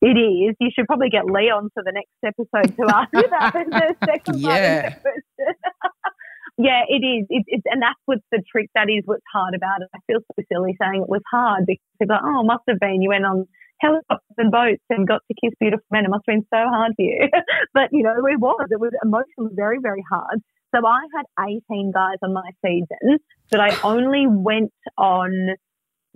It 0.00 0.18
is. 0.18 0.56
You 0.60 0.70
should 0.74 0.86
probably 0.86 1.08
get 1.08 1.26
Leon 1.26 1.70
for 1.72 1.82
the 1.82 1.92
next 1.92 2.10
episode 2.24 2.76
to 2.76 2.94
ask 2.94 3.08
you 3.14 3.28
that. 3.30 3.52
the 3.52 3.96
second 4.04 4.40
yeah. 4.40 4.96
yeah, 6.58 6.82
it 6.88 7.00
is. 7.00 7.26
It, 7.30 7.44
it's, 7.46 7.62
and 7.66 7.80
that's 7.80 7.98
what's 8.04 8.24
the 8.30 8.42
trick. 8.50 8.68
That 8.74 8.88
is 8.90 9.02
what's 9.06 9.24
hard 9.32 9.54
about 9.54 9.80
it. 9.80 9.88
I 9.94 9.98
feel 10.06 10.20
so 10.20 10.42
silly 10.52 10.76
saying 10.80 11.02
it 11.02 11.08
was 11.08 11.22
hard 11.30 11.64
because 11.66 11.80
people 11.98 12.16
are, 12.16 12.36
oh, 12.36 12.40
it 12.40 12.46
must 12.46 12.64
have 12.68 12.78
been. 12.78 13.00
You 13.00 13.10
went 13.10 13.24
on 13.24 13.46
helicopters 13.84 14.36
and 14.38 14.50
boats 14.50 14.82
and 14.90 15.06
got 15.06 15.20
to 15.28 15.34
kiss 15.34 15.54
beautiful 15.60 15.84
men. 15.90 16.04
It 16.04 16.10
must 16.10 16.24
have 16.26 16.34
been 16.34 16.46
so 16.52 16.64
hard 16.68 16.92
for 16.96 17.02
you. 17.02 17.28
but, 17.74 17.90
you 17.92 18.02
know, 18.02 18.14
it 18.16 18.40
was. 18.40 18.66
It 18.70 18.80
was 18.80 18.92
emotionally 19.04 19.52
very, 19.54 19.78
very 19.80 20.04
hard. 20.08 20.40
So 20.74 20.84
I 20.86 21.00
had 21.14 21.26
18 21.70 21.92
guys 21.92 22.16
on 22.22 22.32
my 22.32 22.50
season, 22.64 23.18
but 23.50 23.60
I 23.60 23.78
only 23.84 24.26
went 24.26 24.72
on 24.98 25.50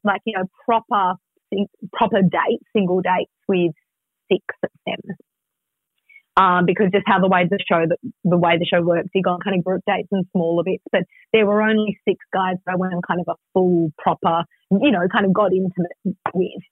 like, 0.04 0.20
you 0.24 0.34
know, 0.36 0.44
proper, 0.64 1.18
proper 1.92 2.22
dates, 2.22 2.64
single 2.74 3.00
dates 3.00 3.32
with 3.46 3.72
six 4.30 4.44
of 4.62 4.70
them. 4.86 5.16
Um, 6.36 6.66
because 6.66 6.86
just 6.92 7.02
how 7.04 7.18
the 7.18 7.26
way 7.26 7.48
the 7.50 7.58
show, 7.68 7.84
the, 7.88 7.96
the 8.22 8.36
way 8.36 8.58
the 8.58 8.64
show 8.64 8.80
works, 8.80 9.08
you 9.12 9.22
go 9.22 9.30
on 9.30 9.40
kind 9.40 9.58
of 9.58 9.64
group 9.64 9.82
dates 9.88 10.06
and 10.12 10.24
smaller 10.30 10.62
bits. 10.62 10.84
But 10.92 11.02
there 11.32 11.44
were 11.44 11.62
only 11.62 11.98
six 12.08 12.24
guys 12.32 12.54
that 12.64 12.72
I 12.72 12.76
went 12.76 12.94
on 12.94 13.02
kind 13.02 13.20
of 13.20 13.26
a 13.28 13.34
full, 13.52 13.92
proper, 13.98 14.44
you 14.70 14.92
know, 14.92 15.08
kind 15.10 15.26
of 15.26 15.32
got 15.32 15.52
intimate 15.52 16.16
with. 16.32 16.62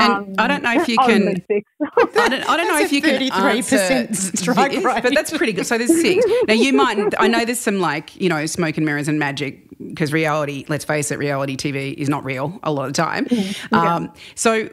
And 0.00 0.12
um, 0.12 0.34
I 0.38 0.48
don't 0.48 0.62
know 0.62 0.72
if 0.72 0.88
you 0.88 0.96
can. 0.96 1.28
I 1.50 2.28
don't, 2.28 2.48
I 2.48 2.56
don't 2.56 2.68
know 2.68 2.80
if 2.80 2.92
you 2.92 3.02
can. 3.02 3.10
Thirty-three 3.10 3.62
percent 3.62 4.16
strike 4.16 4.72
rate, 4.72 5.02
but 5.02 5.14
that's 5.14 5.36
pretty 5.36 5.52
good. 5.52 5.66
So 5.66 5.78
there's 5.78 6.00
six. 6.00 6.24
Now 6.48 6.54
you 6.54 6.72
might. 6.72 7.14
I 7.18 7.28
know 7.28 7.44
there's 7.44 7.60
some 7.60 7.80
like 7.80 8.18
you 8.20 8.28
know 8.28 8.46
smoke 8.46 8.76
and 8.76 8.86
mirrors 8.86 9.08
and 9.08 9.18
magic 9.18 9.68
because 9.78 10.12
reality. 10.12 10.64
Let's 10.68 10.84
face 10.84 11.10
it, 11.10 11.18
reality 11.18 11.56
TV 11.56 11.94
is 11.94 12.08
not 12.08 12.24
real 12.24 12.58
a 12.62 12.72
lot 12.72 12.86
of 12.86 12.94
the 12.94 13.02
time. 13.02 13.26
Mm-hmm. 13.26 13.74
Um, 13.74 14.12
so 14.34 14.70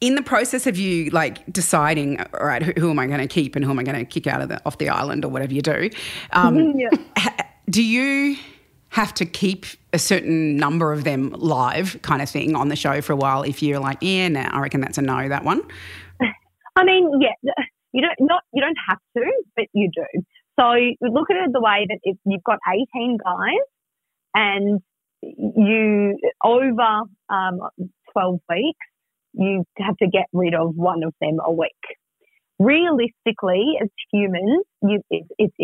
in 0.00 0.16
the 0.16 0.22
process 0.22 0.66
of 0.66 0.76
you 0.76 1.10
like 1.10 1.50
deciding, 1.52 2.20
all 2.20 2.46
right, 2.46 2.62
who, 2.62 2.72
who 2.76 2.90
am 2.90 2.98
I 2.98 3.06
going 3.06 3.20
to 3.20 3.28
keep 3.28 3.54
and 3.54 3.64
who 3.64 3.70
am 3.70 3.78
I 3.78 3.84
going 3.84 3.98
to 3.98 4.04
kick 4.04 4.26
out 4.26 4.42
of 4.42 4.48
the 4.48 4.60
off 4.66 4.78
the 4.78 4.88
island 4.88 5.24
or 5.24 5.28
whatever 5.28 5.54
you 5.54 5.62
do, 5.62 5.90
um, 6.32 6.78
yeah. 6.78 6.90
do 7.70 7.82
you 7.82 8.36
have 8.92 9.12
to 9.14 9.26
keep 9.26 9.66
a 9.92 9.98
certain 9.98 10.56
number 10.56 10.92
of 10.92 11.04
them 11.04 11.30
live, 11.38 12.00
kind 12.02 12.22
of 12.22 12.30
thing, 12.30 12.54
on 12.54 12.68
the 12.68 12.76
show 12.76 13.00
for 13.00 13.12
a 13.12 13.16
while? 13.16 13.42
If 13.42 13.62
you're 13.62 13.80
like, 13.80 13.98
yeah, 14.00 14.28
nah, 14.28 14.48
I 14.52 14.60
reckon 14.60 14.80
that's 14.80 14.98
a 14.98 15.02
no, 15.02 15.28
that 15.28 15.44
one. 15.44 15.62
I 16.76 16.84
mean, 16.84 17.10
yeah, 17.20 17.52
you 17.92 18.02
don't 18.02 18.20
not 18.20 18.42
you 18.52 18.62
don't 18.62 18.78
have 18.88 18.98
to, 19.16 19.24
but 19.56 19.66
you 19.72 19.90
do. 19.94 20.22
So 20.58 20.64
look 21.00 21.30
at 21.30 21.36
it 21.36 21.52
the 21.52 21.60
way 21.60 21.86
that 21.88 21.98
if 22.02 22.16
you've 22.24 22.44
got 22.44 22.58
18 22.96 23.18
guys 23.22 23.52
and 24.34 24.80
you 25.22 26.18
over 26.44 27.02
um, 27.30 27.60
12 28.12 28.40
weeks 28.50 28.78
you 29.34 29.64
have 29.78 29.96
to 29.98 30.06
get 30.06 30.26
rid 30.32 30.54
of 30.54 30.74
one 30.74 31.02
of 31.04 31.14
them 31.20 31.38
a 31.44 31.52
week. 31.52 31.70
Realistically, 32.58 33.74
as 33.82 33.88
humans, 34.12 34.64
you, 34.82 35.00
it, 35.10 35.24
it's 35.38 35.54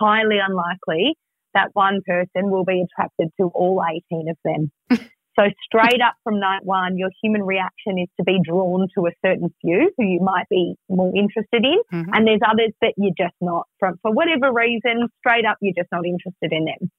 highly 0.00 0.38
unlikely 0.38 1.14
that 1.54 1.70
one 1.72 2.00
person 2.06 2.50
will 2.50 2.64
be 2.64 2.84
attracted 2.84 3.28
to 3.40 3.48
all 3.54 3.82
18 3.82 4.28
of 4.28 4.36
them. 4.44 4.72
so, 5.38 5.44
straight 5.64 6.00
up 6.00 6.14
from 6.24 6.40
night 6.40 6.64
one, 6.64 6.98
your 6.98 7.10
human 7.22 7.42
reaction 7.42 7.98
is 7.98 8.08
to 8.18 8.24
be 8.24 8.38
drawn 8.44 8.88
to 8.96 9.06
a 9.06 9.12
certain 9.24 9.52
few 9.60 9.92
who 9.96 10.04
you 10.04 10.20
might 10.20 10.48
be 10.50 10.74
more 10.88 11.12
interested 11.14 11.64
in. 11.64 11.80
Mm-hmm. 11.92 12.10
And 12.12 12.26
there's 12.26 12.40
others 12.46 12.72
that 12.80 12.94
you're 12.96 13.16
just 13.16 13.36
not, 13.40 13.66
from, 13.78 13.98
for 14.02 14.12
whatever 14.12 14.52
reason, 14.52 15.08
straight 15.18 15.44
up, 15.44 15.58
you're 15.60 15.76
just 15.76 15.92
not 15.92 16.06
interested 16.06 16.52
in 16.52 16.64
them. 16.64 16.90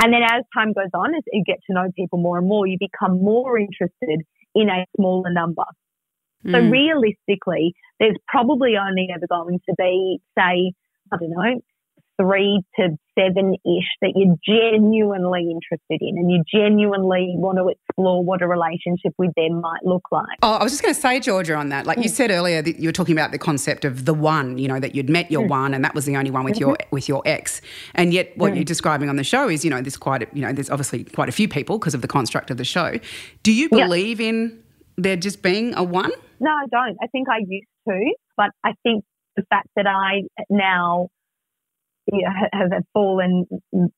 And 0.00 0.12
then 0.12 0.22
as 0.22 0.44
time 0.54 0.72
goes 0.72 0.90
on, 0.94 1.14
as 1.14 1.22
you 1.32 1.42
get 1.44 1.58
to 1.66 1.74
know 1.74 1.90
people 1.96 2.18
more 2.18 2.38
and 2.38 2.46
more, 2.46 2.66
you 2.66 2.78
become 2.78 3.20
more 3.20 3.58
interested 3.58 4.22
in 4.54 4.68
a 4.68 4.86
smaller 4.96 5.30
number. 5.32 5.64
Mm. 6.46 6.52
So 6.52 6.70
realistically, 6.70 7.74
there's 7.98 8.16
probably 8.28 8.74
only 8.76 9.08
ever 9.14 9.26
going 9.28 9.58
to 9.68 9.74
be, 9.76 10.18
say, 10.38 10.72
I 11.12 11.16
don't 11.18 11.30
know, 11.30 11.60
three 12.20 12.62
to 12.76 12.96
seven 13.18 13.54
ish 13.64 13.88
that 14.00 14.12
you're 14.14 14.36
genuinely 14.46 15.50
interested 15.50 16.00
in 16.00 16.18
and 16.18 16.30
you 16.30 16.42
genuinely 16.52 17.34
want 17.36 17.58
to 17.58 17.68
explore 17.68 18.24
what 18.24 18.42
a 18.42 18.46
relationship 18.46 19.12
with 19.18 19.30
them 19.36 19.60
might 19.60 19.84
look 19.84 20.02
like. 20.10 20.38
Oh, 20.42 20.54
I 20.54 20.62
was 20.62 20.72
just 20.72 20.82
going 20.82 20.94
to 20.94 21.00
say, 21.00 21.20
Georgia, 21.20 21.54
on 21.54 21.68
that. 21.70 21.86
Like 21.86 21.98
mm. 21.98 22.04
you 22.04 22.08
said 22.08 22.30
earlier, 22.30 22.62
that 22.62 22.78
you 22.78 22.88
were 22.88 22.92
talking 22.92 23.12
about 23.12 23.32
the 23.32 23.38
concept 23.38 23.84
of 23.84 24.04
the 24.04 24.14
one, 24.14 24.58
you 24.58 24.68
know, 24.68 24.80
that 24.80 24.94
you'd 24.94 25.08
met 25.10 25.30
your 25.30 25.44
mm. 25.44 25.50
one 25.50 25.74
and 25.74 25.84
that 25.84 25.94
was 25.94 26.04
the 26.04 26.16
only 26.16 26.30
one 26.30 26.44
with 26.44 26.54
mm-hmm. 26.54 26.70
your 26.70 26.76
with 26.90 27.08
your 27.08 27.22
ex. 27.24 27.60
And 27.94 28.12
yet 28.12 28.36
what 28.36 28.52
mm. 28.52 28.56
you're 28.56 28.64
describing 28.64 29.08
on 29.08 29.16
the 29.16 29.24
show 29.24 29.48
is, 29.48 29.64
you 29.64 29.70
know, 29.70 29.80
there's 29.80 29.96
quite 29.96 30.22
a, 30.22 30.26
you 30.32 30.42
know, 30.42 30.52
there's 30.52 30.70
obviously 30.70 31.04
quite 31.04 31.28
a 31.28 31.32
few 31.32 31.48
people 31.48 31.78
because 31.78 31.94
of 31.94 32.02
the 32.02 32.08
construct 32.08 32.50
of 32.50 32.56
the 32.56 32.64
show. 32.64 32.98
Do 33.42 33.52
you 33.52 33.68
believe 33.68 34.20
in 34.20 34.62
there 34.96 35.16
just 35.16 35.42
being 35.42 35.74
a 35.74 35.82
one? 35.82 36.12
No, 36.40 36.50
I 36.50 36.66
don't. 36.70 36.96
I 37.02 37.06
think 37.08 37.28
I 37.28 37.38
used 37.46 37.66
to, 37.88 38.14
but 38.36 38.50
I 38.64 38.72
think 38.82 39.04
the 39.36 39.44
fact 39.50 39.68
that 39.76 39.86
I 39.86 40.22
now 40.50 41.08
you 42.12 42.22
know, 42.22 42.30
have 42.52 42.84
fallen 42.92 43.46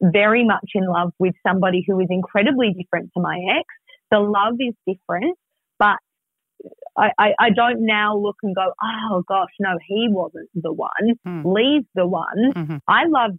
very 0.00 0.44
much 0.44 0.70
in 0.74 0.86
love 0.86 1.12
with 1.18 1.34
somebody 1.46 1.84
who 1.86 2.00
is 2.00 2.08
incredibly 2.10 2.74
different 2.78 3.10
to 3.16 3.22
my 3.22 3.38
ex. 3.58 3.64
The 4.10 4.18
love 4.18 4.54
is 4.58 4.74
different, 4.86 5.36
but 5.78 5.96
I, 6.96 7.10
I, 7.18 7.28
I, 7.38 7.50
don't 7.50 7.86
now 7.86 8.16
look 8.16 8.36
and 8.42 8.54
go, 8.54 8.72
oh 8.82 9.22
gosh, 9.26 9.50
no, 9.60 9.78
he 9.86 10.08
wasn't 10.10 10.50
the 10.54 10.72
one. 10.72 10.90
Mm. 11.26 11.54
Lee's 11.54 11.84
the 11.94 12.06
one. 12.06 12.52
Mm-hmm. 12.54 12.76
I 12.88 13.04
love 13.06 13.32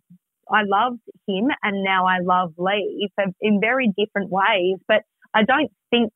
I 0.49 0.63
loved 0.65 1.01
him 1.27 1.47
and 1.63 1.83
now 1.83 2.05
I 2.05 2.17
love 2.21 2.53
Lee 2.57 3.09
in 3.41 3.59
very 3.61 3.91
different 3.97 4.29
ways, 4.29 4.77
but 4.87 5.03
I 5.33 5.43
don't 5.43 5.71
think 5.89 6.11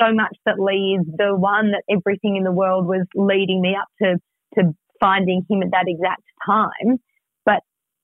so 0.00 0.12
much 0.12 0.36
that 0.46 0.58
Lee 0.58 0.98
is 1.00 1.06
the 1.16 1.34
one 1.36 1.72
that 1.72 1.82
everything 1.90 2.36
in 2.36 2.44
the 2.44 2.52
world 2.52 2.86
was 2.86 3.06
leading 3.14 3.60
me 3.60 3.76
up 3.80 3.88
to, 4.00 4.18
to 4.54 4.74
finding 5.00 5.44
him 5.48 5.62
at 5.62 5.70
that 5.72 5.86
exact 5.88 6.22
time. 6.46 6.98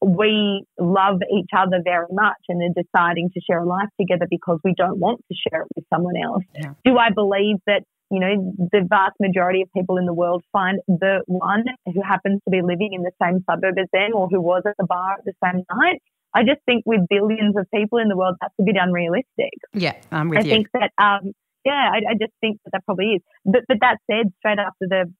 We 0.04 0.64
love 0.78 1.20
each 1.34 1.50
other 1.56 1.80
very 1.82 2.06
much 2.10 2.38
and 2.48 2.62
are 2.62 2.82
deciding 2.82 3.30
to 3.34 3.40
share 3.40 3.60
a 3.60 3.66
life 3.66 3.88
together 4.00 4.26
because 4.30 4.60
we 4.64 4.74
don't 4.76 4.98
want 4.98 5.20
to 5.30 5.36
share 5.48 5.62
it 5.62 5.68
with 5.74 5.84
someone 5.92 6.14
else. 6.22 6.44
Yeah. 6.54 6.74
Do 6.84 6.98
I 6.98 7.10
believe 7.10 7.56
that, 7.66 7.82
you 8.10 8.20
know, 8.20 8.54
the 8.72 8.86
vast 8.88 9.16
majority 9.20 9.62
of 9.62 9.68
people 9.76 9.96
in 9.98 10.06
the 10.06 10.14
world 10.14 10.44
find 10.52 10.78
the 10.86 11.22
one 11.26 11.64
who 11.86 12.00
happens 12.02 12.40
to 12.44 12.50
be 12.50 12.62
living 12.62 12.92
in 12.92 13.02
the 13.02 13.12
same 13.20 13.44
suburb 13.50 13.76
as 13.78 13.88
them 13.92 14.10
or 14.14 14.28
who 14.28 14.40
was 14.40 14.62
at 14.66 14.74
the 14.78 14.86
bar 14.86 15.14
at 15.18 15.24
the 15.24 15.34
same 15.44 15.64
night? 15.74 16.00
I 16.34 16.42
just 16.42 16.60
think 16.66 16.84
with 16.86 17.00
billions 17.08 17.56
of 17.56 17.66
people 17.74 17.98
in 17.98 18.08
the 18.08 18.16
world, 18.16 18.36
that's 18.40 18.54
a 18.60 18.62
bit 18.62 18.76
unrealistic. 18.78 19.54
Yeah, 19.72 19.94
I'm 20.12 20.28
with 20.28 20.40
I 20.40 20.42
you. 20.42 20.50
I 20.50 20.54
think 20.54 20.68
that 20.74 20.92
um, 21.02 21.32
yeah, 21.64 21.90
I, 21.92 22.12
I, 22.12 22.14
just 22.20 22.32
think 22.40 22.58
that 22.64 22.70
that 22.72 22.84
probably 22.84 23.16
is. 23.16 23.22
But, 23.44 23.62
but 23.66 23.78
that 23.80 23.96
said, 24.10 24.32
straight 24.38 24.58
after 24.58 24.86
the 24.88 25.12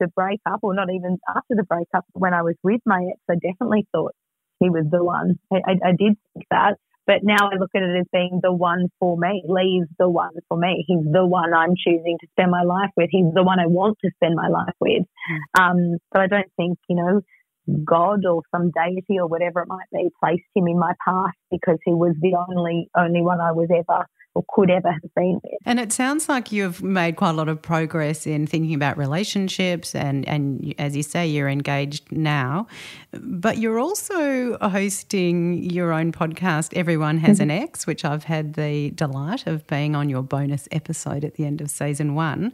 the 0.00 0.08
breakup, 0.08 0.60
or 0.62 0.74
not 0.74 0.88
even 0.92 1.18
after 1.28 1.54
the 1.54 1.62
breakup, 1.62 2.04
when 2.12 2.34
I 2.34 2.42
was 2.42 2.56
with 2.62 2.80
my 2.84 3.06
ex, 3.10 3.20
I 3.30 3.34
definitely 3.34 3.86
thought 3.92 4.14
he 4.62 4.70
was 4.70 4.86
the 4.90 5.02
one. 5.02 5.38
I, 5.52 5.56
I, 5.66 5.72
I 5.88 5.90
did 5.90 6.16
think 6.34 6.46
that. 6.50 6.76
But 7.04 7.24
now 7.24 7.50
I 7.50 7.56
look 7.58 7.70
at 7.74 7.82
it 7.82 7.98
as 7.98 8.06
being 8.12 8.38
the 8.42 8.52
one 8.52 8.86
for 9.00 9.16
me. 9.18 9.42
Lee's 9.48 9.88
the 9.98 10.08
one 10.08 10.34
for 10.48 10.56
me. 10.56 10.84
He's 10.86 11.04
the 11.10 11.26
one 11.26 11.52
I'm 11.52 11.74
choosing 11.76 12.16
to 12.20 12.26
spend 12.30 12.52
my 12.52 12.62
life 12.62 12.90
with. 12.96 13.08
He's 13.10 13.34
the 13.34 13.42
one 13.42 13.58
I 13.58 13.66
want 13.66 13.98
to 14.04 14.10
spend 14.14 14.36
my 14.36 14.46
life 14.46 14.76
with. 14.80 15.02
Mm. 15.02 15.60
Um, 15.60 15.98
but 16.12 16.20
I 16.22 16.26
don't 16.28 16.52
think, 16.56 16.78
you 16.88 16.96
know, 16.96 17.20
God 17.84 18.24
or 18.24 18.42
some 18.54 18.70
deity 18.70 19.18
or 19.18 19.26
whatever 19.26 19.62
it 19.62 19.68
might 19.68 19.90
be 19.92 20.10
placed 20.22 20.46
him 20.54 20.68
in 20.68 20.78
my 20.78 20.92
path 21.04 21.34
because 21.50 21.78
he 21.84 21.92
was 21.92 22.14
the 22.20 22.34
only 22.34 22.88
only 22.96 23.22
one 23.22 23.40
I 23.40 23.52
was 23.52 23.68
ever 23.70 24.06
or 24.34 24.44
could 24.48 24.70
ever 24.70 24.90
have 24.90 25.14
been 25.14 25.40
with. 25.42 25.52
And 25.66 25.78
it 25.78 25.92
sounds 25.92 26.28
like 26.28 26.52
you've 26.52 26.82
made 26.82 27.16
quite 27.16 27.30
a 27.30 27.34
lot 27.34 27.48
of 27.48 27.60
progress 27.60 28.26
in 28.26 28.46
thinking 28.46 28.74
about 28.74 28.96
relationships 28.96 29.94
and 29.94 30.26
and 30.28 30.74
as 30.78 30.96
you 30.96 31.02
say 31.02 31.26
you're 31.26 31.48
engaged 31.48 32.10
now. 32.10 32.66
But 33.12 33.58
you're 33.58 33.78
also 33.78 34.56
hosting 34.58 35.62
your 35.62 35.92
own 35.92 36.12
podcast 36.12 36.72
Everyone 36.74 37.18
Has 37.18 37.38
mm-hmm. 37.38 37.50
an 37.50 37.62
Ex, 37.62 37.86
which 37.86 38.04
I've 38.04 38.24
had 38.24 38.54
the 38.54 38.90
delight 38.90 39.46
of 39.46 39.66
being 39.66 39.94
on 39.94 40.08
your 40.08 40.22
bonus 40.22 40.68
episode 40.72 41.24
at 41.24 41.34
the 41.34 41.44
end 41.44 41.60
of 41.60 41.70
season 41.70 42.14
1. 42.14 42.52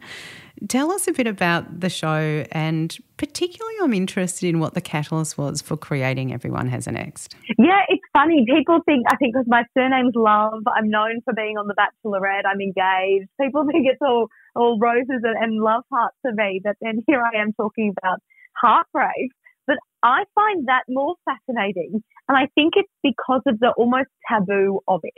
Tell 0.67 0.91
us 0.91 1.07
a 1.07 1.13
bit 1.13 1.25
about 1.25 1.79
the 1.79 1.89
show, 1.89 2.43
and 2.51 2.95
particularly, 3.15 3.75
I'm 3.81 3.93
interested 3.93 4.49
in 4.49 4.59
what 4.59 4.73
the 4.73 4.81
catalyst 4.81 5.37
was 5.37 5.61
for 5.61 5.77
creating 5.77 6.33
Everyone 6.33 6.67
Has 6.67 6.85
an 6.85 6.97
Ex. 6.97 7.29
Yeah, 7.57 7.79
it's 7.87 8.03
funny. 8.11 8.45
People 8.45 8.79
think, 8.85 9.05
I 9.09 9.15
think 9.15 9.35
because 9.35 9.47
my 9.47 9.63
surname's 9.73 10.15
Love, 10.15 10.63
I'm 10.75 10.89
known 10.89 11.21
for 11.23 11.33
being 11.33 11.57
on 11.57 11.67
The 11.69 11.75
Bachelorette, 11.75 12.45
I'm 12.45 12.61
engaged. 12.61 13.29
People 13.39 13.65
think 13.71 13.87
it's 13.87 14.01
all, 14.01 14.27
all 14.55 14.77
roses 14.79 15.23
and, 15.23 15.37
and 15.39 15.61
love 15.61 15.83
hearts 15.91 16.17
for 16.21 16.31
me, 16.33 16.61
but 16.63 16.75
then 16.81 17.03
here 17.07 17.21
I 17.21 17.41
am 17.41 17.53
talking 17.53 17.93
about 17.97 18.19
heartbreak. 18.59 19.31
But 19.67 19.77
I 20.03 20.23
find 20.33 20.67
that 20.67 20.83
more 20.89 21.15
fascinating. 21.25 22.01
And 22.27 22.37
I 22.37 22.47
think 22.55 22.73
it's 22.75 22.91
because 23.03 23.41
of 23.45 23.59
the 23.59 23.71
almost 23.77 24.09
taboo 24.27 24.79
of 24.87 25.01
it. 25.03 25.13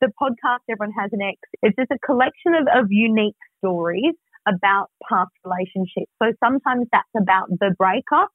The 0.00 0.10
podcast 0.20 0.66
Everyone 0.68 0.92
Has 0.98 1.10
an 1.12 1.22
Ex 1.22 1.38
it's 1.62 1.76
just 1.78 1.90
a 1.90 1.98
collection 2.04 2.54
of, 2.54 2.66
of 2.66 2.86
unique 2.90 3.36
stories 3.58 4.14
about 4.46 4.90
past 5.08 5.30
relationships. 5.44 6.10
So 6.22 6.32
sometimes 6.42 6.86
that's 6.92 7.08
about 7.16 7.48
the 7.48 7.74
breakup. 7.78 8.28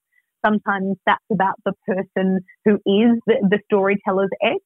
Sometimes 0.45 0.95
that's 1.05 1.23
about 1.31 1.55
the 1.65 1.73
person 1.85 2.39
who 2.65 2.75
is 2.85 3.19
the, 3.27 3.35
the 3.49 3.59
storyteller's 3.65 4.29
ex. 4.41 4.63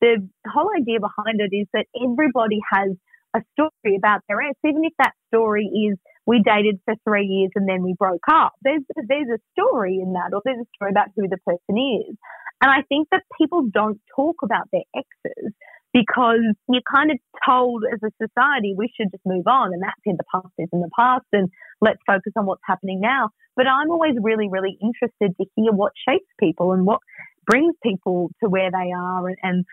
The 0.00 0.28
whole 0.46 0.70
idea 0.76 1.00
behind 1.00 1.40
it 1.40 1.54
is 1.56 1.66
that 1.72 1.86
everybody 1.96 2.60
has 2.72 2.90
a 3.34 3.40
story 3.52 3.96
about 3.96 4.20
their 4.28 4.40
ex, 4.40 4.58
even 4.64 4.84
if 4.84 4.92
that 4.98 5.12
story 5.28 5.66
is 5.66 5.98
we 6.26 6.42
dated 6.42 6.80
for 6.84 6.94
three 7.04 7.26
years 7.26 7.50
and 7.54 7.68
then 7.68 7.82
we 7.82 7.94
broke 7.98 8.24
up. 8.30 8.52
There's 8.62 8.82
there's 9.08 9.28
a 9.28 9.40
story 9.52 10.00
in 10.02 10.12
that, 10.14 10.30
or 10.32 10.42
there's 10.44 10.60
a 10.60 10.70
story 10.76 10.90
about 10.90 11.08
who 11.16 11.28
the 11.28 11.38
person 11.46 11.76
is. 11.78 12.16
And 12.60 12.70
I 12.70 12.82
think 12.88 13.08
that 13.12 13.22
people 13.38 13.68
don't 13.72 14.00
talk 14.14 14.36
about 14.42 14.68
their 14.72 14.88
exes 14.96 15.52
because 15.92 16.44
you're 16.68 16.82
kind 16.92 17.10
of 17.10 17.18
told 17.46 17.84
as 17.92 18.00
a 18.02 18.10
society 18.20 18.74
we 18.76 18.92
should 18.96 19.10
just 19.10 19.24
move 19.24 19.46
on 19.46 19.72
and 19.72 19.82
that's 19.82 20.04
in 20.04 20.16
the 20.16 20.24
past 20.32 20.52
is 20.58 20.68
in 20.72 20.80
the 20.80 20.90
past 20.98 21.24
and 21.32 21.48
let's 21.80 22.00
focus 22.06 22.32
on 22.36 22.46
what's 22.46 22.62
happening 22.64 23.00
now. 23.00 23.30
But 23.56 23.66
I'm 23.66 23.90
always 23.90 24.14
really, 24.20 24.48
really 24.50 24.76
interested 24.80 25.36
to 25.36 25.46
hear 25.56 25.72
what 25.72 25.92
shapes 26.06 26.28
people 26.38 26.72
and 26.72 26.84
what 26.84 27.00
brings 27.46 27.74
people 27.82 28.30
to 28.42 28.50
where 28.50 28.70
they 28.70 28.92
are 28.92 29.28
and, 29.28 29.36
and 29.42 29.64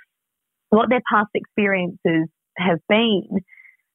what 0.73 0.89
their 0.89 1.05
past 1.11 1.29
experiences 1.35 2.27
have 2.57 2.79
been. 2.89 3.29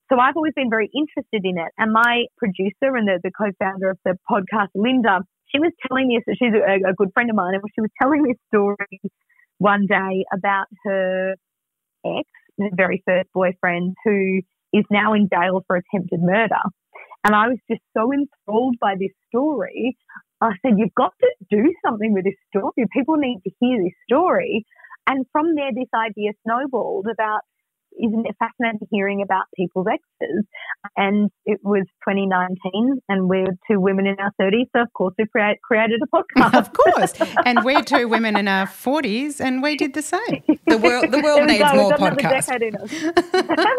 So 0.09 0.18
I've 0.18 0.37
always 0.37 0.55
been 0.55 0.70
very 0.70 0.89
interested 0.95 1.43
in 1.43 1.59
it. 1.59 1.72
And 1.76 1.93
my 1.93 2.24
producer 2.39 2.95
and 2.95 3.07
the, 3.07 3.18
the 3.22 3.33
co-founder 3.37 3.91
of 3.91 3.99
the 4.05 4.14
podcast, 4.31 4.68
Linda, 4.74 5.20
she 5.51 5.59
was 5.59 5.72
telling 5.87 6.07
me, 6.07 6.20
she's 6.39 6.55
a, 6.55 6.89
a 6.89 6.95
good 6.95 7.11
friend 7.12 7.31
of 7.31 7.37
mine, 7.37 7.55
and 7.55 7.62
she 7.74 7.81
was 7.81 7.91
telling 8.01 8.22
me 8.22 8.31
a 8.31 8.41
story 8.49 9.01
one 9.59 9.87
day 9.89 10.24
about 10.33 10.66
her 10.85 11.35
ex, 12.07 12.29
her 12.61 12.70
very 12.74 13.03
first 13.05 13.29
boyfriend, 13.35 13.97
who 14.05 14.41
is 14.72 14.85
now 14.91 15.14
in 15.14 15.29
jail 15.33 15.64
for 15.66 15.76
attempted 15.76 16.20
murder. 16.22 16.62
And 17.24 17.35
I 17.35 17.49
was 17.49 17.59
just 17.68 17.83
so 17.97 18.12
enthralled 18.12 18.76
by 18.81 18.95
this 18.99 19.11
story. 19.29 19.97
I 20.41 20.53
said, 20.62 20.74
You've 20.76 20.95
got 20.95 21.12
to 21.20 21.29
do 21.51 21.74
something 21.85 22.12
with 22.12 22.24
this 22.24 22.39
story. 22.55 22.87
People 22.93 23.16
need 23.16 23.41
to 23.45 23.51
hear 23.59 23.83
this 23.83 23.95
story. 24.09 24.64
And 25.09 25.25
from 25.33 25.55
there, 25.55 25.71
this 25.75 25.89
idea 25.95 26.33
snowballed 26.45 27.07
about 27.11 27.41
isn't 27.99 28.27
it 28.27 28.37
fascinating 28.39 28.87
hearing 28.91 29.23
about 29.23 29.45
people's 29.57 29.87
exes? 29.87 30.45
And 30.97 31.31
it 31.45 31.61
was 31.63 31.85
2019, 32.09 33.01
and 33.09 33.29
we're 33.29 33.57
two 33.71 33.81
women 33.81 34.07
in 34.07 34.17
our 34.19 34.33
30s, 34.41 34.67
so 34.75 34.83
of 34.83 34.93
course 34.93 35.15
we 35.19 35.27
create, 35.27 35.61
created 35.63 36.01
a 36.03 36.07
podcast. 36.17 36.55
of 36.55 36.73
course, 36.73 37.15
and 37.45 37.65
we're 37.65 37.83
two 37.83 38.09
women 38.09 38.37
in 38.37 38.49
our 38.49 38.67
40s, 38.67 39.41
and 39.41 39.63
we 39.63 39.77
did 39.77 39.95
the 39.95 40.03
same. 40.03 40.43
The 40.67 40.79
world, 40.79 41.11
the 41.11 41.21
world 41.21 41.47
needs 41.47 41.65
go. 41.65 41.75
more 41.75 41.93
podcasts. 41.93 42.49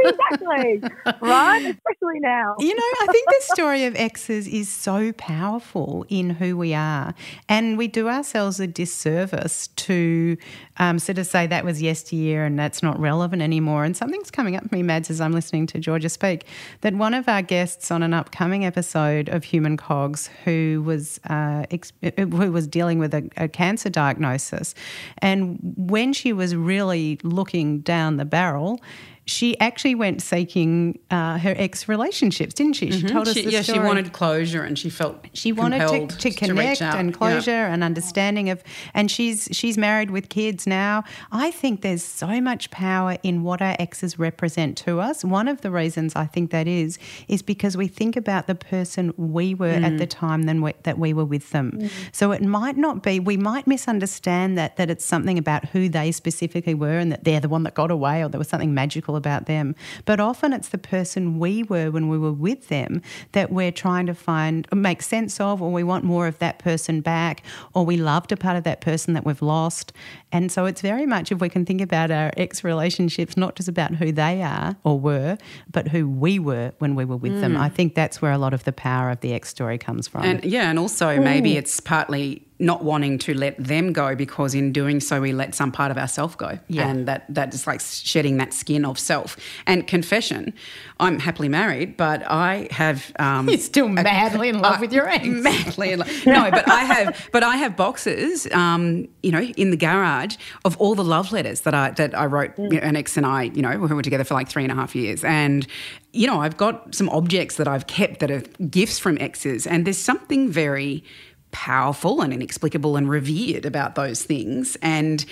exactly, 0.10 0.82
right? 1.22 1.60
Especially 1.60 2.20
now. 2.20 2.56
You 2.60 2.76
know, 2.76 2.84
I 3.02 3.08
think 3.12 3.28
the 3.28 3.54
story 3.54 3.86
of 3.86 3.96
exes 3.96 4.48
is 4.48 4.70
so 4.70 5.14
powerful 5.14 6.06
in 6.10 6.32
who 6.32 6.58
we 6.58 6.74
are, 6.74 7.14
and 7.48 7.78
we 7.78 7.88
do 7.88 8.10
ourselves 8.10 8.60
a 8.60 8.68
disservice 8.68 9.68
to 9.68 10.38
um, 10.78 11.00
sort 11.00 11.18
of 11.18 11.28
say 11.28 11.48
that 11.48 11.66
was 11.66 11.82
yesteryear 11.82 12.46
and 12.46 12.58
that's 12.58 12.82
not 12.82 13.00
relevant 13.00 13.42
anymore. 13.42 13.84
And 13.84 13.96
something's 14.10 14.32
coming 14.32 14.56
up 14.56 14.68
for 14.68 14.76
me, 14.76 14.82
Mads, 14.82 15.12
as 15.12 15.22
I'm 15.22 15.34
listening 15.34 15.68
to 15.68 15.78
Georgia 15.78 16.10
speak, 16.10 16.46
that 16.82 16.96
one 16.96 17.14
of 17.14 17.30
our 17.30 17.44
guests 17.44 17.92
on 17.92 18.02
an 18.02 18.12
upcoming 18.12 18.66
episode 18.66 19.30
of 19.30 19.44
Human 19.44 19.78
Cogs, 19.78 20.32
who 20.46 20.82
was 20.84 21.20
uh, 21.30 21.66
ex- 21.70 21.94
who 22.18 22.52
was 22.52 22.66
dealing 22.66 22.98
with 22.98 23.14
a, 23.14 23.30
a 23.38 23.48
cancer 23.48 23.88
diagnosis, 23.88 24.74
and 25.20 25.60
when 25.62 26.12
she 26.12 26.34
was 26.34 26.56
really 26.56 27.20
looking 27.22 27.82
down 27.82 28.18
the 28.18 28.26
barrel, 28.26 28.82
she 29.30 29.58
actually 29.60 29.94
went 29.94 30.22
seeking 30.24 30.98
uh, 31.12 31.38
her 31.38 31.54
ex 31.56 31.88
relationships, 31.88 32.54
didn't 32.56 32.74
she? 32.74 32.92
She 32.92 33.04
mm-hmm. 33.04 33.08
told 33.16 33.28
us 33.28 33.36
she, 33.36 33.50
yeah, 33.50 33.62
story. 33.62 33.78
she 33.78 33.84
wanted 33.84 34.12
closure 34.12 34.64
and 34.64 34.78
she 34.78 34.90
felt 34.90 35.24
she 35.34 35.52
wanted 35.52 36.10
to, 36.10 36.18
to, 36.18 36.32
connect 36.32 36.80
to 36.80 36.86
and 36.86 37.14
closure 37.14 37.52
yeah. 37.52 37.74
and 37.74 37.84
understanding 37.84 38.50
of. 38.50 38.64
And 38.96 39.12
she's 39.12 39.48
she's 39.52 39.78
married 39.78 40.10
with 40.10 40.30
kids 40.30 40.66
now. 40.66 41.04
I 41.32 41.52
think 41.52 41.82
there's 41.82 42.04
so 42.04 42.42
much 42.42 42.72
power 42.72 43.18
in 43.22 43.44
what 43.44 43.62
our 43.62 43.76
exes 43.78 44.18
represent 44.18 44.78
to 44.80 45.00
us. 45.00 45.24
One 45.24 45.48
of 45.48 45.62
the 45.62 45.70
reasons 45.70 46.16
I 46.16 46.26
think 46.26 46.50
that 46.50 46.68
is 46.68 46.98
is 47.28 47.44
because 47.44 47.78
we 47.78 47.88
think 47.88 48.18
about 48.18 48.48
the 48.48 48.56
person 48.56 49.14
we 49.16 49.54
were 49.54 49.68
mm. 49.68 49.84
at 49.84 50.00
the 50.00 50.08
time 50.08 50.44
than 50.44 50.64
we, 50.64 50.74
that 50.84 50.98
we 50.98 51.14
were 51.14 51.26
with 51.26 51.52
them. 51.52 51.74
Mm. 51.74 51.92
So 52.12 52.32
it 52.32 52.42
might 52.42 52.78
not 52.78 53.04
be. 53.04 53.20
We 53.20 53.38
might 53.38 53.68
misunderstand 53.68 54.58
that 54.58 54.78
that 54.78 54.90
it's 54.90 55.06
something 55.06 55.38
about 55.38 55.66
who 55.66 55.88
they 55.88 56.12
specifically 56.12 56.74
were 56.74 56.98
and 56.98 57.12
that 57.12 57.26
they're 57.26 57.40
the 57.40 57.50
one 57.50 57.62
that 57.64 57.76
got 57.76 57.92
away 57.92 58.24
or 58.24 58.30
there 58.30 58.40
was 58.40 58.50
something 58.50 58.74
magical 58.74 59.19
about 59.20 59.46
them. 59.46 59.76
But 60.06 60.20
often 60.20 60.54
it's 60.54 60.70
the 60.70 60.80
person 60.80 61.38
we 61.38 61.62
were 61.62 61.92
when 61.92 62.10
we 62.10 62.18
were 62.18 62.32
with 62.32 62.70
them 62.70 63.04
that 63.34 63.52
we're 63.52 63.72
trying 63.72 64.08
to 64.08 64.16
find, 64.16 64.68
make 64.74 65.04
sense 65.04 65.40
of, 65.40 65.62
or 65.62 65.72
we 65.72 65.84
want 65.84 66.04
more 66.04 66.26
of 66.26 66.40
that 66.40 66.58
person 66.58 67.02
back, 67.02 67.44
or 67.76 67.86
we 67.86 67.98
loved 67.98 68.32
a 68.32 68.38
part 68.38 68.58
of 68.58 68.64
that 68.64 68.82
person 68.82 69.14
that 69.14 69.26
we've 69.26 69.44
lost. 69.44 69.94
And 70.32 70.52
so 70.52 70.66
it's 70.66 70.82
very 70.82 71.06
much, 71.06 71.32
if 71.32 71.40
we 71.40 71.50
can 71.50 71.66
think 71.66 71.82
about 71.82 72.10
our 72.10 72.32
ex 72.38 72.64
relationships, 72.64 73.38
not 73.38 73.56
just 73.56 73.70
about 73.70 73.96
who 73.96 74.12
they 74.12 74.42
are 74.42 74.76
or 74.84 75.00
were, 75.00 75.38
but 75.72 75.90
who 75.90 76.10
we 76.10 76.40
were 76.40 76.72
when 76.80 76.96
we 76.96 77.06
were 77.06 77.18
with 77.18 77.34
mm. 77.34 77.42
them. 77.42 77.58
I 77.58 77.70
think 77.70 77.96
that's 77.96 78.22
where 78.22 78.32
a 78.32 78.38
lot 78.38 78.54
of 78.54 78.64
the 78.64 78.74
power 78.74 79.12
of 79.12 79.20
the 79.20 79.34
ex 79.34 79.50
story 79.50 79.78
comes 79.78 80.08
from. 80.08 80.24
And 80.24 80.44
yeah, 80.44 80.70
and 80.70 80.80
also 80.80 81.10
Ooh. 81.10 81.22
maybe 81.22 81.58
it's 81.58 81.80
partly 81.80 82.49
not 82.60 82.84
wanting 82.84 83.18
to 83.18 83.34
let 83.34 83.58
them 83.58 83.94
go 83.94 84.16
because 84.16 84.54
in 84.54 84.72
doing 84.72 85.00
so 85.00 85.22
we 85.22 85.32
let 85.32 85.56
some 85.56 85.72
part 85.72 85.92
of 85.92 85.98
ourself 85.98 86.38
go. 86.38 86.60
Yeah. 86.68 86.88
and 86.88 87.08
that 87.08 87.26
that 87.30 87.54
is 87.54 87.66
like 87.66 87.82
shedding 87.82 88.38
that 88.38 88.54
skin 88.54 88.86
of 88.86 89.00
self. 89.00 89.38
And 89.66 89.88
confession 89.88 90.54
i'm 91.00 91.20
happily 91.20 91.50
married 91.50 91.96
but 91.96 92.22
i 92.30 92.68
have 92.72 93.12
um, 93.20 93.48
you're 93.48 93.58
still 93.58 93.88
madly 93.88 94.50
a, 94.50 94.54
in 94.54 94.60
love 94.60 94.78
I, 94.78 94.82
with 94.82 94.94
your 94.94 95.08
ex. 95.08 95.26
madly 95.28 95.92
in 95.94 96.00
love. 96.00 96.26
No 96.26 96.52
but 96.52 96.68
i 96.70 96.84
have 96.84 97.30
but 97.32 97.44
i 97.44 97.56
have 97.56 97.76
boxes 97.76 98.52
um, 98.52 99.08
you 99.24 99.32
know 99.32 99.42
in 99.42 99.72
the 99.72 99.78
garage 99.78 100.36
of 100.66 100.78
all 100.78 100.96
the 100.96 101.04
love 101.04 101.32
letters 101.32 101.62
that 101.62 101.74
i 101.74 101.92
that 101.92 102.18
i 102.18 102.26
wrote 102.26 102.56
mm. 102.56 102.74
you 102.74 102.80
know, 102.80 102.86
an 102.86 102.96
ex 102.96 103.18
and 103.18 103.26
i 103.26 103.44
you 103.44 103.62
know 103.62 103.78
we 103.78 103.88
were 103.88 104.02
together 104.02 104.24
for 104.24 104.34
like 104.34 104.50
three 104.50 104.64
and 104.64 104.72
a 104.72 104.76
half 104.76 104.96
years. 104.96 105.24
And 105.24 105.66
you 106.12 106.28
know 106.28 106.42
i've 106.42 106.58
got 106.58 106.94
some 106.96 107.08
objects 107.10 107.56
that 107.56 107.68
i've 107.68 107.88
kept 107.88 108.20
that 108.20 108.32
are 108.32 108.42
gifts 108.70 109.00
from 109.00 109.18
exes. 109.20 109.66
And 109.66 109.86
there's 109.86 109.98
something 109.98 110.50
very 110.50 111.04
powerful 111.52 112.22
and 112.22 112.34
inexplicable 112.34 112.96
and 112.96 113.10
revered 113.10 113.66
about 113.66 113.96
those 113.96 114.24
things. 114.24 114.78
And 114.82 115.26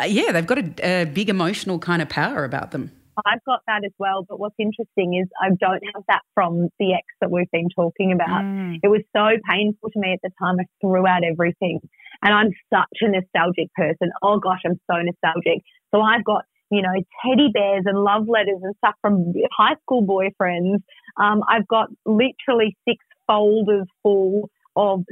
uh, 0.00 0.04
yeah, 0.04 0.32
they've 0.32 0.46
got 0.46 0.58
a, 0.58 1.02
a, 1.02 1.04
big 1.04 1.28
emotional 1.28 1.78
kind 1.78 2.02
of 2.02 2.08
power 2.08 2.44
about 2.44 2.70
them. 2.70 2.92
I've 3.24 3.42
got 3.44 3.60
that 3.66 3.82
as 3.84 3.92
well. 3.98 4.26
But 4.28 4.38
what's 4.38 4.56
interesting 4.58 5.18
is 5.22 5.28
I 5.40 5.48
don't 5.58 5.82
have 5.94 6.02
that 6.08 6.20
from 6.34 6.68
the 6.78 6.92
ex 6.92 7.04
that 7.20 7.30
we've 7.30 7.50
been 7.50 7.68
talking 7.74 8.12
about. 8.12 8.42
Mm. 8.42 8.80
It 8.82 8.88
was 8.88 9.00
so 9.16 9.26
painful 9.50 9.90
to 9.90 9.98
me 9.98 10.12
at 10.12 10.20
the 10.22 10.30
time. 10.38 10.56
I 10.60 10.64
threw 10.82 11.06
out 11.06 11.24
everything. 11.24 11.80
And 12.22 12.34
I'm 12.34 12.50
such 12.72 12.98
a 13.00 13.08
nostalgic 13.08 13.72
person. 13.74 14.10
Oh 14.22 14.38
gosh, 14.38 14.60
I'm 14.66 14.78
so 14.90 14.96
nostalgic. 15.00 15.62
So 15.94 16.00
I've 16.00 16.24
got 16.24 16.44
you 16.70 16.82
know, 16.82 16.92
teddy 17.24 17.48
bears 17.52 17.84
and 17.86 17.98
love 18.02 18.28
letters 18.28 18.60
and 18.62 18.74
stuff 18.78 18.94
from 19.00 19.32
high 19.56 19.76
school 19.82 20.04
boyfriends. 20.04 20.82
Um, 21.16 21.42
I've 21.48 21.66
got 21.68 21.88
literally 22.04 22.76
six 22.88 23.04
folders 23.26 23.86
full 24.02 24.50
of 24.74 25.04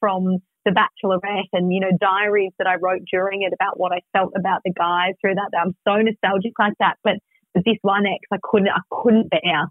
from 0.00 0.38
The 0.64 0.72
Bachelorette 0.72 1.48
and, 1.52 1.72
you 1.72 1.80
know, 1.80 1.90
diaries 2.00 2.52
that 2.58 2.66
I 2.66 2.76
wrote 2.76 3.02
during 3.10 3.42
it 3.42 3.52
about 3.52 3.78
what 3.78 3.92
I 3.92 4.00
felt 4.16 4.32
about 4.36 4.60
the 4.64 4.72
guys 4.72 5.14
through 5.20 5.34
that. 5.34 5.50
I'm 5.58 5.74
so 5.86 5.96
nostalgic 5.96 6.52
like 6.58 6.74
that. 6.80 6.96
But 7.02 7.14
this 7.54 7.78
one 7.82 8.06
ex, 8.06 8.20
I 8.32 8.38
couldn't, 8.42 8.68
I 8.68 8.80
couldn't 8.90 9.30
bear 9.30 9.66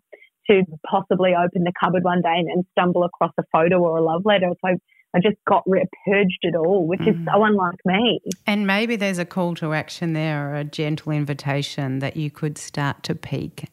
to 0.50 0.64
possibly 0.90 1.32
open 1.34 1.64
the 1.64 1.74
cupboard 1.80 2.04
one 2.04 2.22
day 2.22 2.36
and, 2.38 2.48
and 2.50 2.66
stumble 2.72 3.04
across 3.04 3.32
a 3.40 3.44
photo 3.52 3.80
or 3.80 3.98
a 3.98 4.04
love 4.04 4.22
letter. 4.26 4.50
So 4.64 4.78
I 5.16 5.20
just 5.20 5.38
got 5.48 5.64
rid, 5.66 5.88
purged 6.06 6.40
it 6.42 6.56
all, 6.56 6.86
which 6.88 7.00
mm. 7.00 7.10
is 7.10 7.16
so 7.26 7.44
unlike 7.44 7.80
me. 7.86 8.20
And 8.46 8.68
maybe 8.68 8.96
there's 8.96 9.18
a 9.18 9.26
call 9.26 9.56
to 9.56 9.74
action 9.74 10.14
there 10.14 10.52
or 10.52 10.56
a 10.56 10.64
gentle 10.64 11.12
invitation 11.12 12.00
that 12.00 12.18
you 12.18 12.30
could 12.30 12.58
start 12.58 13.02
to 13.04 13.16
peek 13.16 13.66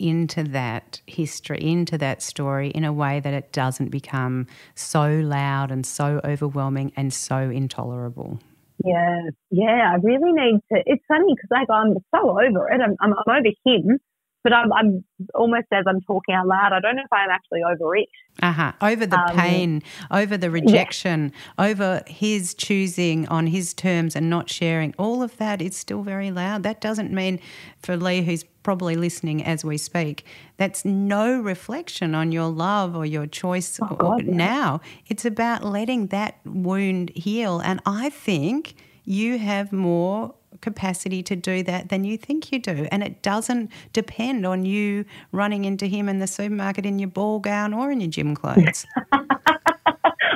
into 0.00 0.42
that 0.44 1.00
history, 1.06 1.58
into 1.60 1.98
that 1.98 2.22
story 2.22 2.70
in 2.70 2.84
a 2.84 2.92
way 2.92 3.20
that 3.20 3.34
it 3.34 3.52
doesn't 3.52 3.90
become 3.90 4.46
so 4.74 5.08
loud 5.20 5.70
and 5.70 5.84
so 5.84 6.20
overwhelming 6.24 6.92
and 6.96 7.12
so 7.12 7.36
intolerable. 7.38 8.40
Yeah, 8.84 9.28
yeah, 9.50 9.92
I 9.92 9.96
really 10.02 10.32
need 10.32 10.60
to. 10.72 10.82
It's 10.86 11.04
funny 11.06 11.34
because 11.34 11.50
like 11.50 11.68
I'm 11.70 11.94
so 12.14 12.30
over 12.30 12.68
it. 12.70 12.80
I'm, 12.80 12.96
I'm, 13.00 13.14
I'm 13.26 13.38
over 13.38 13.50
him, 13.64 13.98
but 14.42 14.52
I'm, 14.52 14.72
I'm, 14.72 15.04
almost 15.34 15.66
as 15.72 15.84
I'm 15.86 16.00
talking 16.00 16.34
out 16.34 16.46
loud, 16.46 16.72
I 16.72 16.80
don't 16.80 16.96
know 16.96 17.02
if 17.02 17.12
I'm 17.12 17.30
actually 17.30 17.62
over 17.62 17.96
it. 17.96 18.08
Uh-huh. 18.42 18.72
Over 18.80 19.06
the 19.06 19.18
um, 19.18 19.36
pain, 19.36 19.82
over 20.10 20.36
the 20.36 20.50
rejection, 20.50 21.32
yeah. 21.58 21.66
over 21.66 22.02
his 22.06 22.54
choosing 22.54 23.28
on 23.28 23.48
his 23.48 23.74
terms 23.74 24.16
and 24.16 24.30
not 24.30 24.48
sharing, 24.48 24.94
all 24.98 25.22
of 25.22 25.36
that 25.38 25.60
is 25.60 25.76
still 25.76 26.02
very 26.02 26.30
loud. 26.30 26.62
That 26.62 26.80
doesn't 26.80 27.12
mean 27.12 27.38
for 27.80 27.96
Lee, 27.96 28.22
who's 28.22 28.44
probably 28.62 28.96
listening 28.96 29.44
as 29.44 29.64
we 29.64 29.76
speak, 29.76 30.24
that's 30.56 30.84
no 30.84 31.40
reflection 31.40 32.14
on 32.14 32.32
your 32.32 32.48
love 32.48 32.94
or 32.94 33.06
your 33.06 33.26
choice 33.26 33.78
oh, 33.82 33.94
God, 33.94 34.24
yeah. 34.24 34.34
now. 34.34 34.80
It's 35.08 35.24
about 35.24 35.64
letting 35.64 36.08
that 36.08 36.38
wound 36.44 37.10
heal. 37.14 37.60
And 37.60 37.80
I 37.86 38.10
think 38.10 38.74
you 39.04 39.38
have 39.38 39.72
more 39.72 40.34
capacity 40.60 41.22
to 41.22 41.36
do 41.36 41.62
that 41.62 41.88
than 41.88 42.04
you 42.04 42.16
think 42.16 42.52
you 42.52 42.58
do. 42.58 42.86
And 42.90 43.02
it 43.02 43.22
doesn't 43.22 43.70
depend 43.92 44.46
on 44.46 44.64
you 44.64 45.04
running 45.32 45.64
into 45.64 45.86
him 45.86 46.08
in 46.08 46.18
the 46.18 46.26
supermarket 46.26 46.86
in 46.86 46.98
your 46.98 47.08
ball 47.08 47.38
gown 47.38 47.72
or 47.72 47.90
in 47.90 48.00
your 48.00 48.10
gym 48.10 48.34
clothes. 48.34 48.86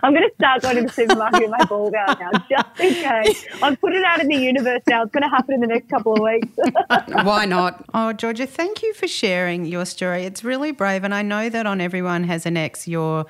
I'm 0.05 0.13
going 0.13 0.29
to 0.29 0.35
start 0.35 0.61
going 0.61 0.77
to 0.77 0.83
the 0.83 0.89
supermarket 0.91 1.45
in 1.45 1.51
my 1.51 1.65
ball 1.65 1.91
gown 1.91 2.15
now, 2.21 2.31
just 2.51 2.79
in 2.79 2.93
case. 2.93 3.47
I've 3.63 3.81
put 3.81 3.95
it 3.95 4.05
out 4.05 4.21
in 4.21 4.29
the 4.29 4.37
universe 4.37 4.83
now. 4.87 5.03
It's 5.03 5.13
going 5.13 5.23
to 5.23 5.31
happen 5.31 5.55
in 5.55 5.61
the 5.61 5.67
next 5.67 5.89
couple 5.89 6.13
of 6.13 6.21
weeks. 6.21 6.49
Why 7.25 7.47
not? 7.47 7.87
Oh, 7.95 8.13
Georgia, 8.13 8.47
thank 8.47 8.83
you 8.83 8.93
for 8.93 9.09
sharing 9.09 9.65
your 9.65 9.87
story. 9.87 10.25
It's 10.25 10.45
really 10.45 10.73
brave. 10.73 11.05
And 11.05 11.15
I 11.15 11.23
know 11.23 11.49
that 11.49 11.65
on 11.65 11.81
Everyone 11.81 12.25
Has 12.25 12.45
an 12.45 12.59
Ex, 12.59 12.87
you're 12.87 13.25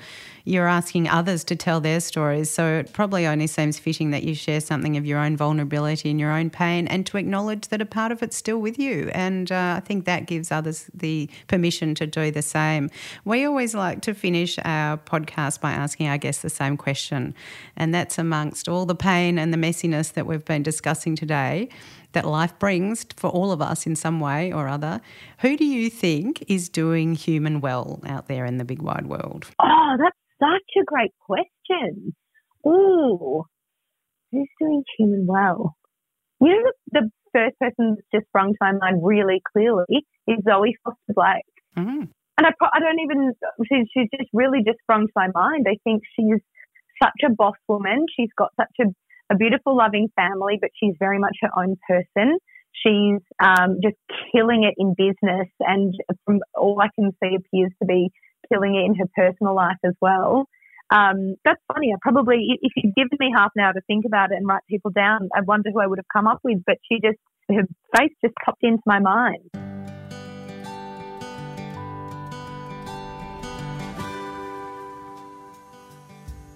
you're 0.45 0.68
asking 0.68 1.09
others 1.09 1.42
to 1.45 1.57
tell 1.57 1.80
their 1.80 2.01
stories. 2.01 2.51
So 2.51 2.78
it 2.78 2.92
probably 2.92 3.26
only 3.26 3.47
seems 3.47 3.78
fitting 3.78 4.11
that 4.11 4.24
you 4.24 4.34
share 4.34 4.61
something 4.61 4.97
of 4.97 5.07
your 5.07 5.18
own 5.18 5.36
vulnerability 5.36 6.11
and 6.11 6.20
your 6.20 6.30
own 6.30 6.51
pain 6.51 6.86
and 6.86 7.07
to 7.07 7.16
acknowledge 7.16 7.68
that 7.68 7.80
a 7.80 7.86
part 7.86 8.12
of 8.12 8.22
it's 8.22 8.36
still 8.36 8.59
with 8.59 8.78
you. 8.78 9.11
And 9.14 9.51
uh, 9.51 9.74
I 9.78 9.80
think 9.80 10.05
that 10.05 10.26
gives 10.26 10.53
others 10.53 10.90
the 10.92 11.30
permission 11.49 11.95
to 11.97 12.07
do 12.07 12.30
the 12.30 12.42
same. 12.42 12.90
We 13.24 13.45
always 13.45 13.74
like 13.74 14.03
to 14.03 14.14
finish 14.14 14.59
our 14.64 14.99
podcast 14.99 15.61
by 15.61 15.72
asking 15.72 16.09
our 16.09 16.18
guests 16.18 16.42
the 16.42 16.51
same 16.51 16.76
question. 16.76 17.34
And 17.76 17.95
that's 17.95 18.18
amongst 18.18 18.68
all 18.68 18.84
the 18.84 18.95
pain 18.95 19.38
and 19.38 19.53
the 19.53 19.59
messiness 19.59 20.12
that 20.12 20.26
we've 20.26 20.45
been 20.45 20.62
discussing 20.62 21.16
today 21.16 21.70
that 22.12 22.24
life 22.24 22.57
brings 22.59 23.05
for 23.16 23.28
all 23.28 23.51
of 23.51 23.61
us 23.61 23.86
in 23.86 23.97
some 23.97 24.20
way 24.20 24.53
or 24.53 24.68
other. 24.68 25.01
Who 25.40 25.57
do 25.57 25.64
you 25.64 25.90
think 25.90 26.45
is 26.49 26.68
doing 26.68 27.14
human 27.14 27.61
well 27.61 28.01
out 28.07 28.28
there 28.28 28.47
in 28.47 28.59
the 28.59 28.64
big 28.64 28.80
wide 28.80 29.07
world? 29.07 29.47
Oh, 29.61 29.97
that's 29.99 30.16
such 30.41 30.70
a 30.80 30.85
great 30.85 31.12
question. 31.20 32.14
Oh, 32.64 33.47
who's 34.32 34.49
doing 34.61 34.82
human 34.99 35.26
well? 35.26 35.76
You 36.41 36.49
know, 36.49 36.70
the, 36.93 37.01
the, 37.01 37.11
first 37.32 37.59
person 37.59 37.97
that's 37.97 38.07
just 38.14 38.28
sprung 38.28 38.53
to 38.53 38.59
my 38.61 38.70
mind 38.70 39.01
really 39.03 39.43
clearly 39.53 40.07
is 40.28 40.39
Zoe 40.49 40.76
Foster 40.85 41.12
Blake. 41.12 41.43
Mm. 41.76 42.09
And 42.39 42.47
I, 42.47 42.51
I 42.72 42.78
don't 42.78 43.01
even, 43.01 43.32
she's, 43.66 43.89
she's 43.93 44.09
just 44.16 44.30
really 44.32 44.61
just 44.64 44.78
sprung 44.82 45.09
to 45.09 45.12
my 45.16 45.28
mind. 45.35 45.66
I 45.68 45.78
think 45.82 46.03
she's 46.14 46.41
such 47.03 47.28
a 47.28 47.32
boss 47.32 47.57
woman. 47.68 48.07
She's 48.14 48.30
got 48.37 48.51
such 48.57 48.74
a, 48.80 49.35
a 49.35 49.37
beautiful, 49.37 49.76
loving 49.76 50.09
family, 50.16 50.59
but 50.61 50.70
she's 50.78 50.95
very 50.99 51.18
much 51.18 51.37
her 51.41 51.51
own 51.57 51.76
person. 51.89 52.39
She's 52.72 53.22
um, 53.43 53.78
just 53.82 53.97
killing 54.32 54.64
it 54.64 54.74
in 54.76 54.95
business, 54.97 55.49
and 55.61 55.95
from 56.24 56.41
all 56.55 56.80
I 56.80 56.89
can 56.95 57.12
see, 57.22 57.37
appears 57.37 57.72
to 57.80 57.87
be 57.87 58.11
killing 58.53 58.74
it 58.74 58.84
in 58.86 58.95
her 58.97 59.07
personal 59.14 59.55
life 59.55 59.78
as 59.84 59.95
well. 60.01 60.47
Um, 60.90 61.36
that's 61.45 61.61
funny. 61.72 61.92
I 61.92 61.97
probably, 62.01 62.59
if 62.61 62.72
you'd 62.76 62.95
given 62.95 63.16
me 63.18 63.32
half 63.34 63.51
an 63.57 63.64
hour 63.64 63.72
to 63.72 63.80
think 63.86 64.05
about 64.05 64.32
it 64.32 64.36
and 64.36 64.47
write 64.47 64.62
people 64.68 64.90
down, 64.90 65.28
I 65.34 65.40
wonder 65.40 65.70
who 65.72 65.80
I 65.80 65.86
would 65.86 65.99
have 65.99 66.07
come 66.12 66.26
up 66.26 66.40
with. 66.45 66.59
But 66.66 66.76
she 66.88 67.01
just, 67.01 67.18
her 67.51 67.66
face 67.97 68.12
just 68.22 68.34
popped 68.45 68.62
into 68.62 68.82
my 68.86 69.01
mind. 69.01 69.51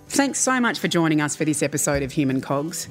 Thanks 0.09 0.41
so 0.41 0.59
much 0.59 0.81
for 0.81 0.89
joining 0.89 1.21
us 1.21 1.37
for 1.37 1.45
this 1.45 1.63
episode 1.63 2.03
of 2.03 2.11
Human 2.13 2.41
Cogs. 2.41 2.89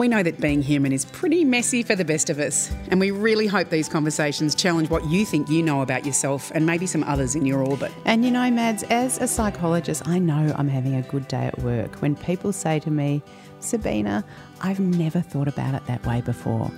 We 0.00 0.08
know 0.08 0.22
that 0.22 0.40
being 0.40 0.62
human 0.62 0.92
is 0.92 1.04
pretty 1.04 1.44
messy 1.44 1.82
for 1.82 1.94
the 1.94 2.06
best 2.06 2.30
of 2.30 2.38
us, 2.38 2.72
and 2.88 2.98
we 2.98 3.10
really 3.10 3.46
hope 3.46 3.68
these 3.68 3.86
conversations 3.86 4.54
challenge 4.54 4.88
what 4.88 5.04
you 5.04 5.26
think 5.26 5.50
you 5.50 5.62
know 5.62 5.82
about 5.82 6.06
yourself 6.06 6.50
and 6.54 6.64
maybe 6.64 6.86
some 6.86 7.04
others 7.04 7.34
in 7.34 7.44
your 7.44 7.62
orbit. 7.62 7.92
And 8.06 8.24
you 8.24 8.30
know, 8.30 8.50
Mads, 8.50 8.82
as 8.84 9.18
a 9.18 9.26
psychologist, 9.26 10.08
I 10.08 10.18
know 10.18 10.54
I'm 10.56 10.68
having 10.68 10.94
a 10.94 11.02
good 11.02 11.28
day 11.28 11.44
at 11.44 11.58
work 11.58 11.96
when 11.96 12.16
people 12.16 12.50
say 12.50 12.80
to 12.80 12.90
me, 12.90 13.22
Sabina, 13.58 14.24
I've 14.62 14.80
never 14.80 15.20
thought 15.20 15.48
about 15.48 15.74
it 15.74 15.86
that 15.86 16.06
way 16.06 16.22
before. 16.22 16.70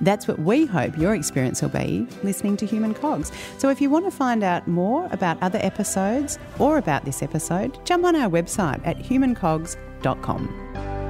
That's 0.00 0.26
what 0.26 0.40
we 0.40 0.66
hope 0.66 0.98
your 0.98 1.14
experience 1.14 1.62
will 1.62 1.68
be 1.68 2.08
listening 2.24 2.56
to 2.56 2.66
Human 2.66 2.92
Cogs. 2.92 3.30
So 3.56 3.68
if 3.68 3.80
you 3.80 3.88
want 3.88 4.04
to 4.06 4.10
find 4.10 4.42
out 4.42 4.66
more 4.66 5.08
about 5.12 5.40
other 5.44 5.60
episodes 5.62 6.40
or 6.58 6.78
about 6.78 7.04
this 7.04 7.22
episode, 7.22 7.78
jump 7.86 8.04
on 8.04 8.16
our 8.16 8.28
website 8.28 8.84
at 8.84 8.98
humancogs.com. 8.98 11.03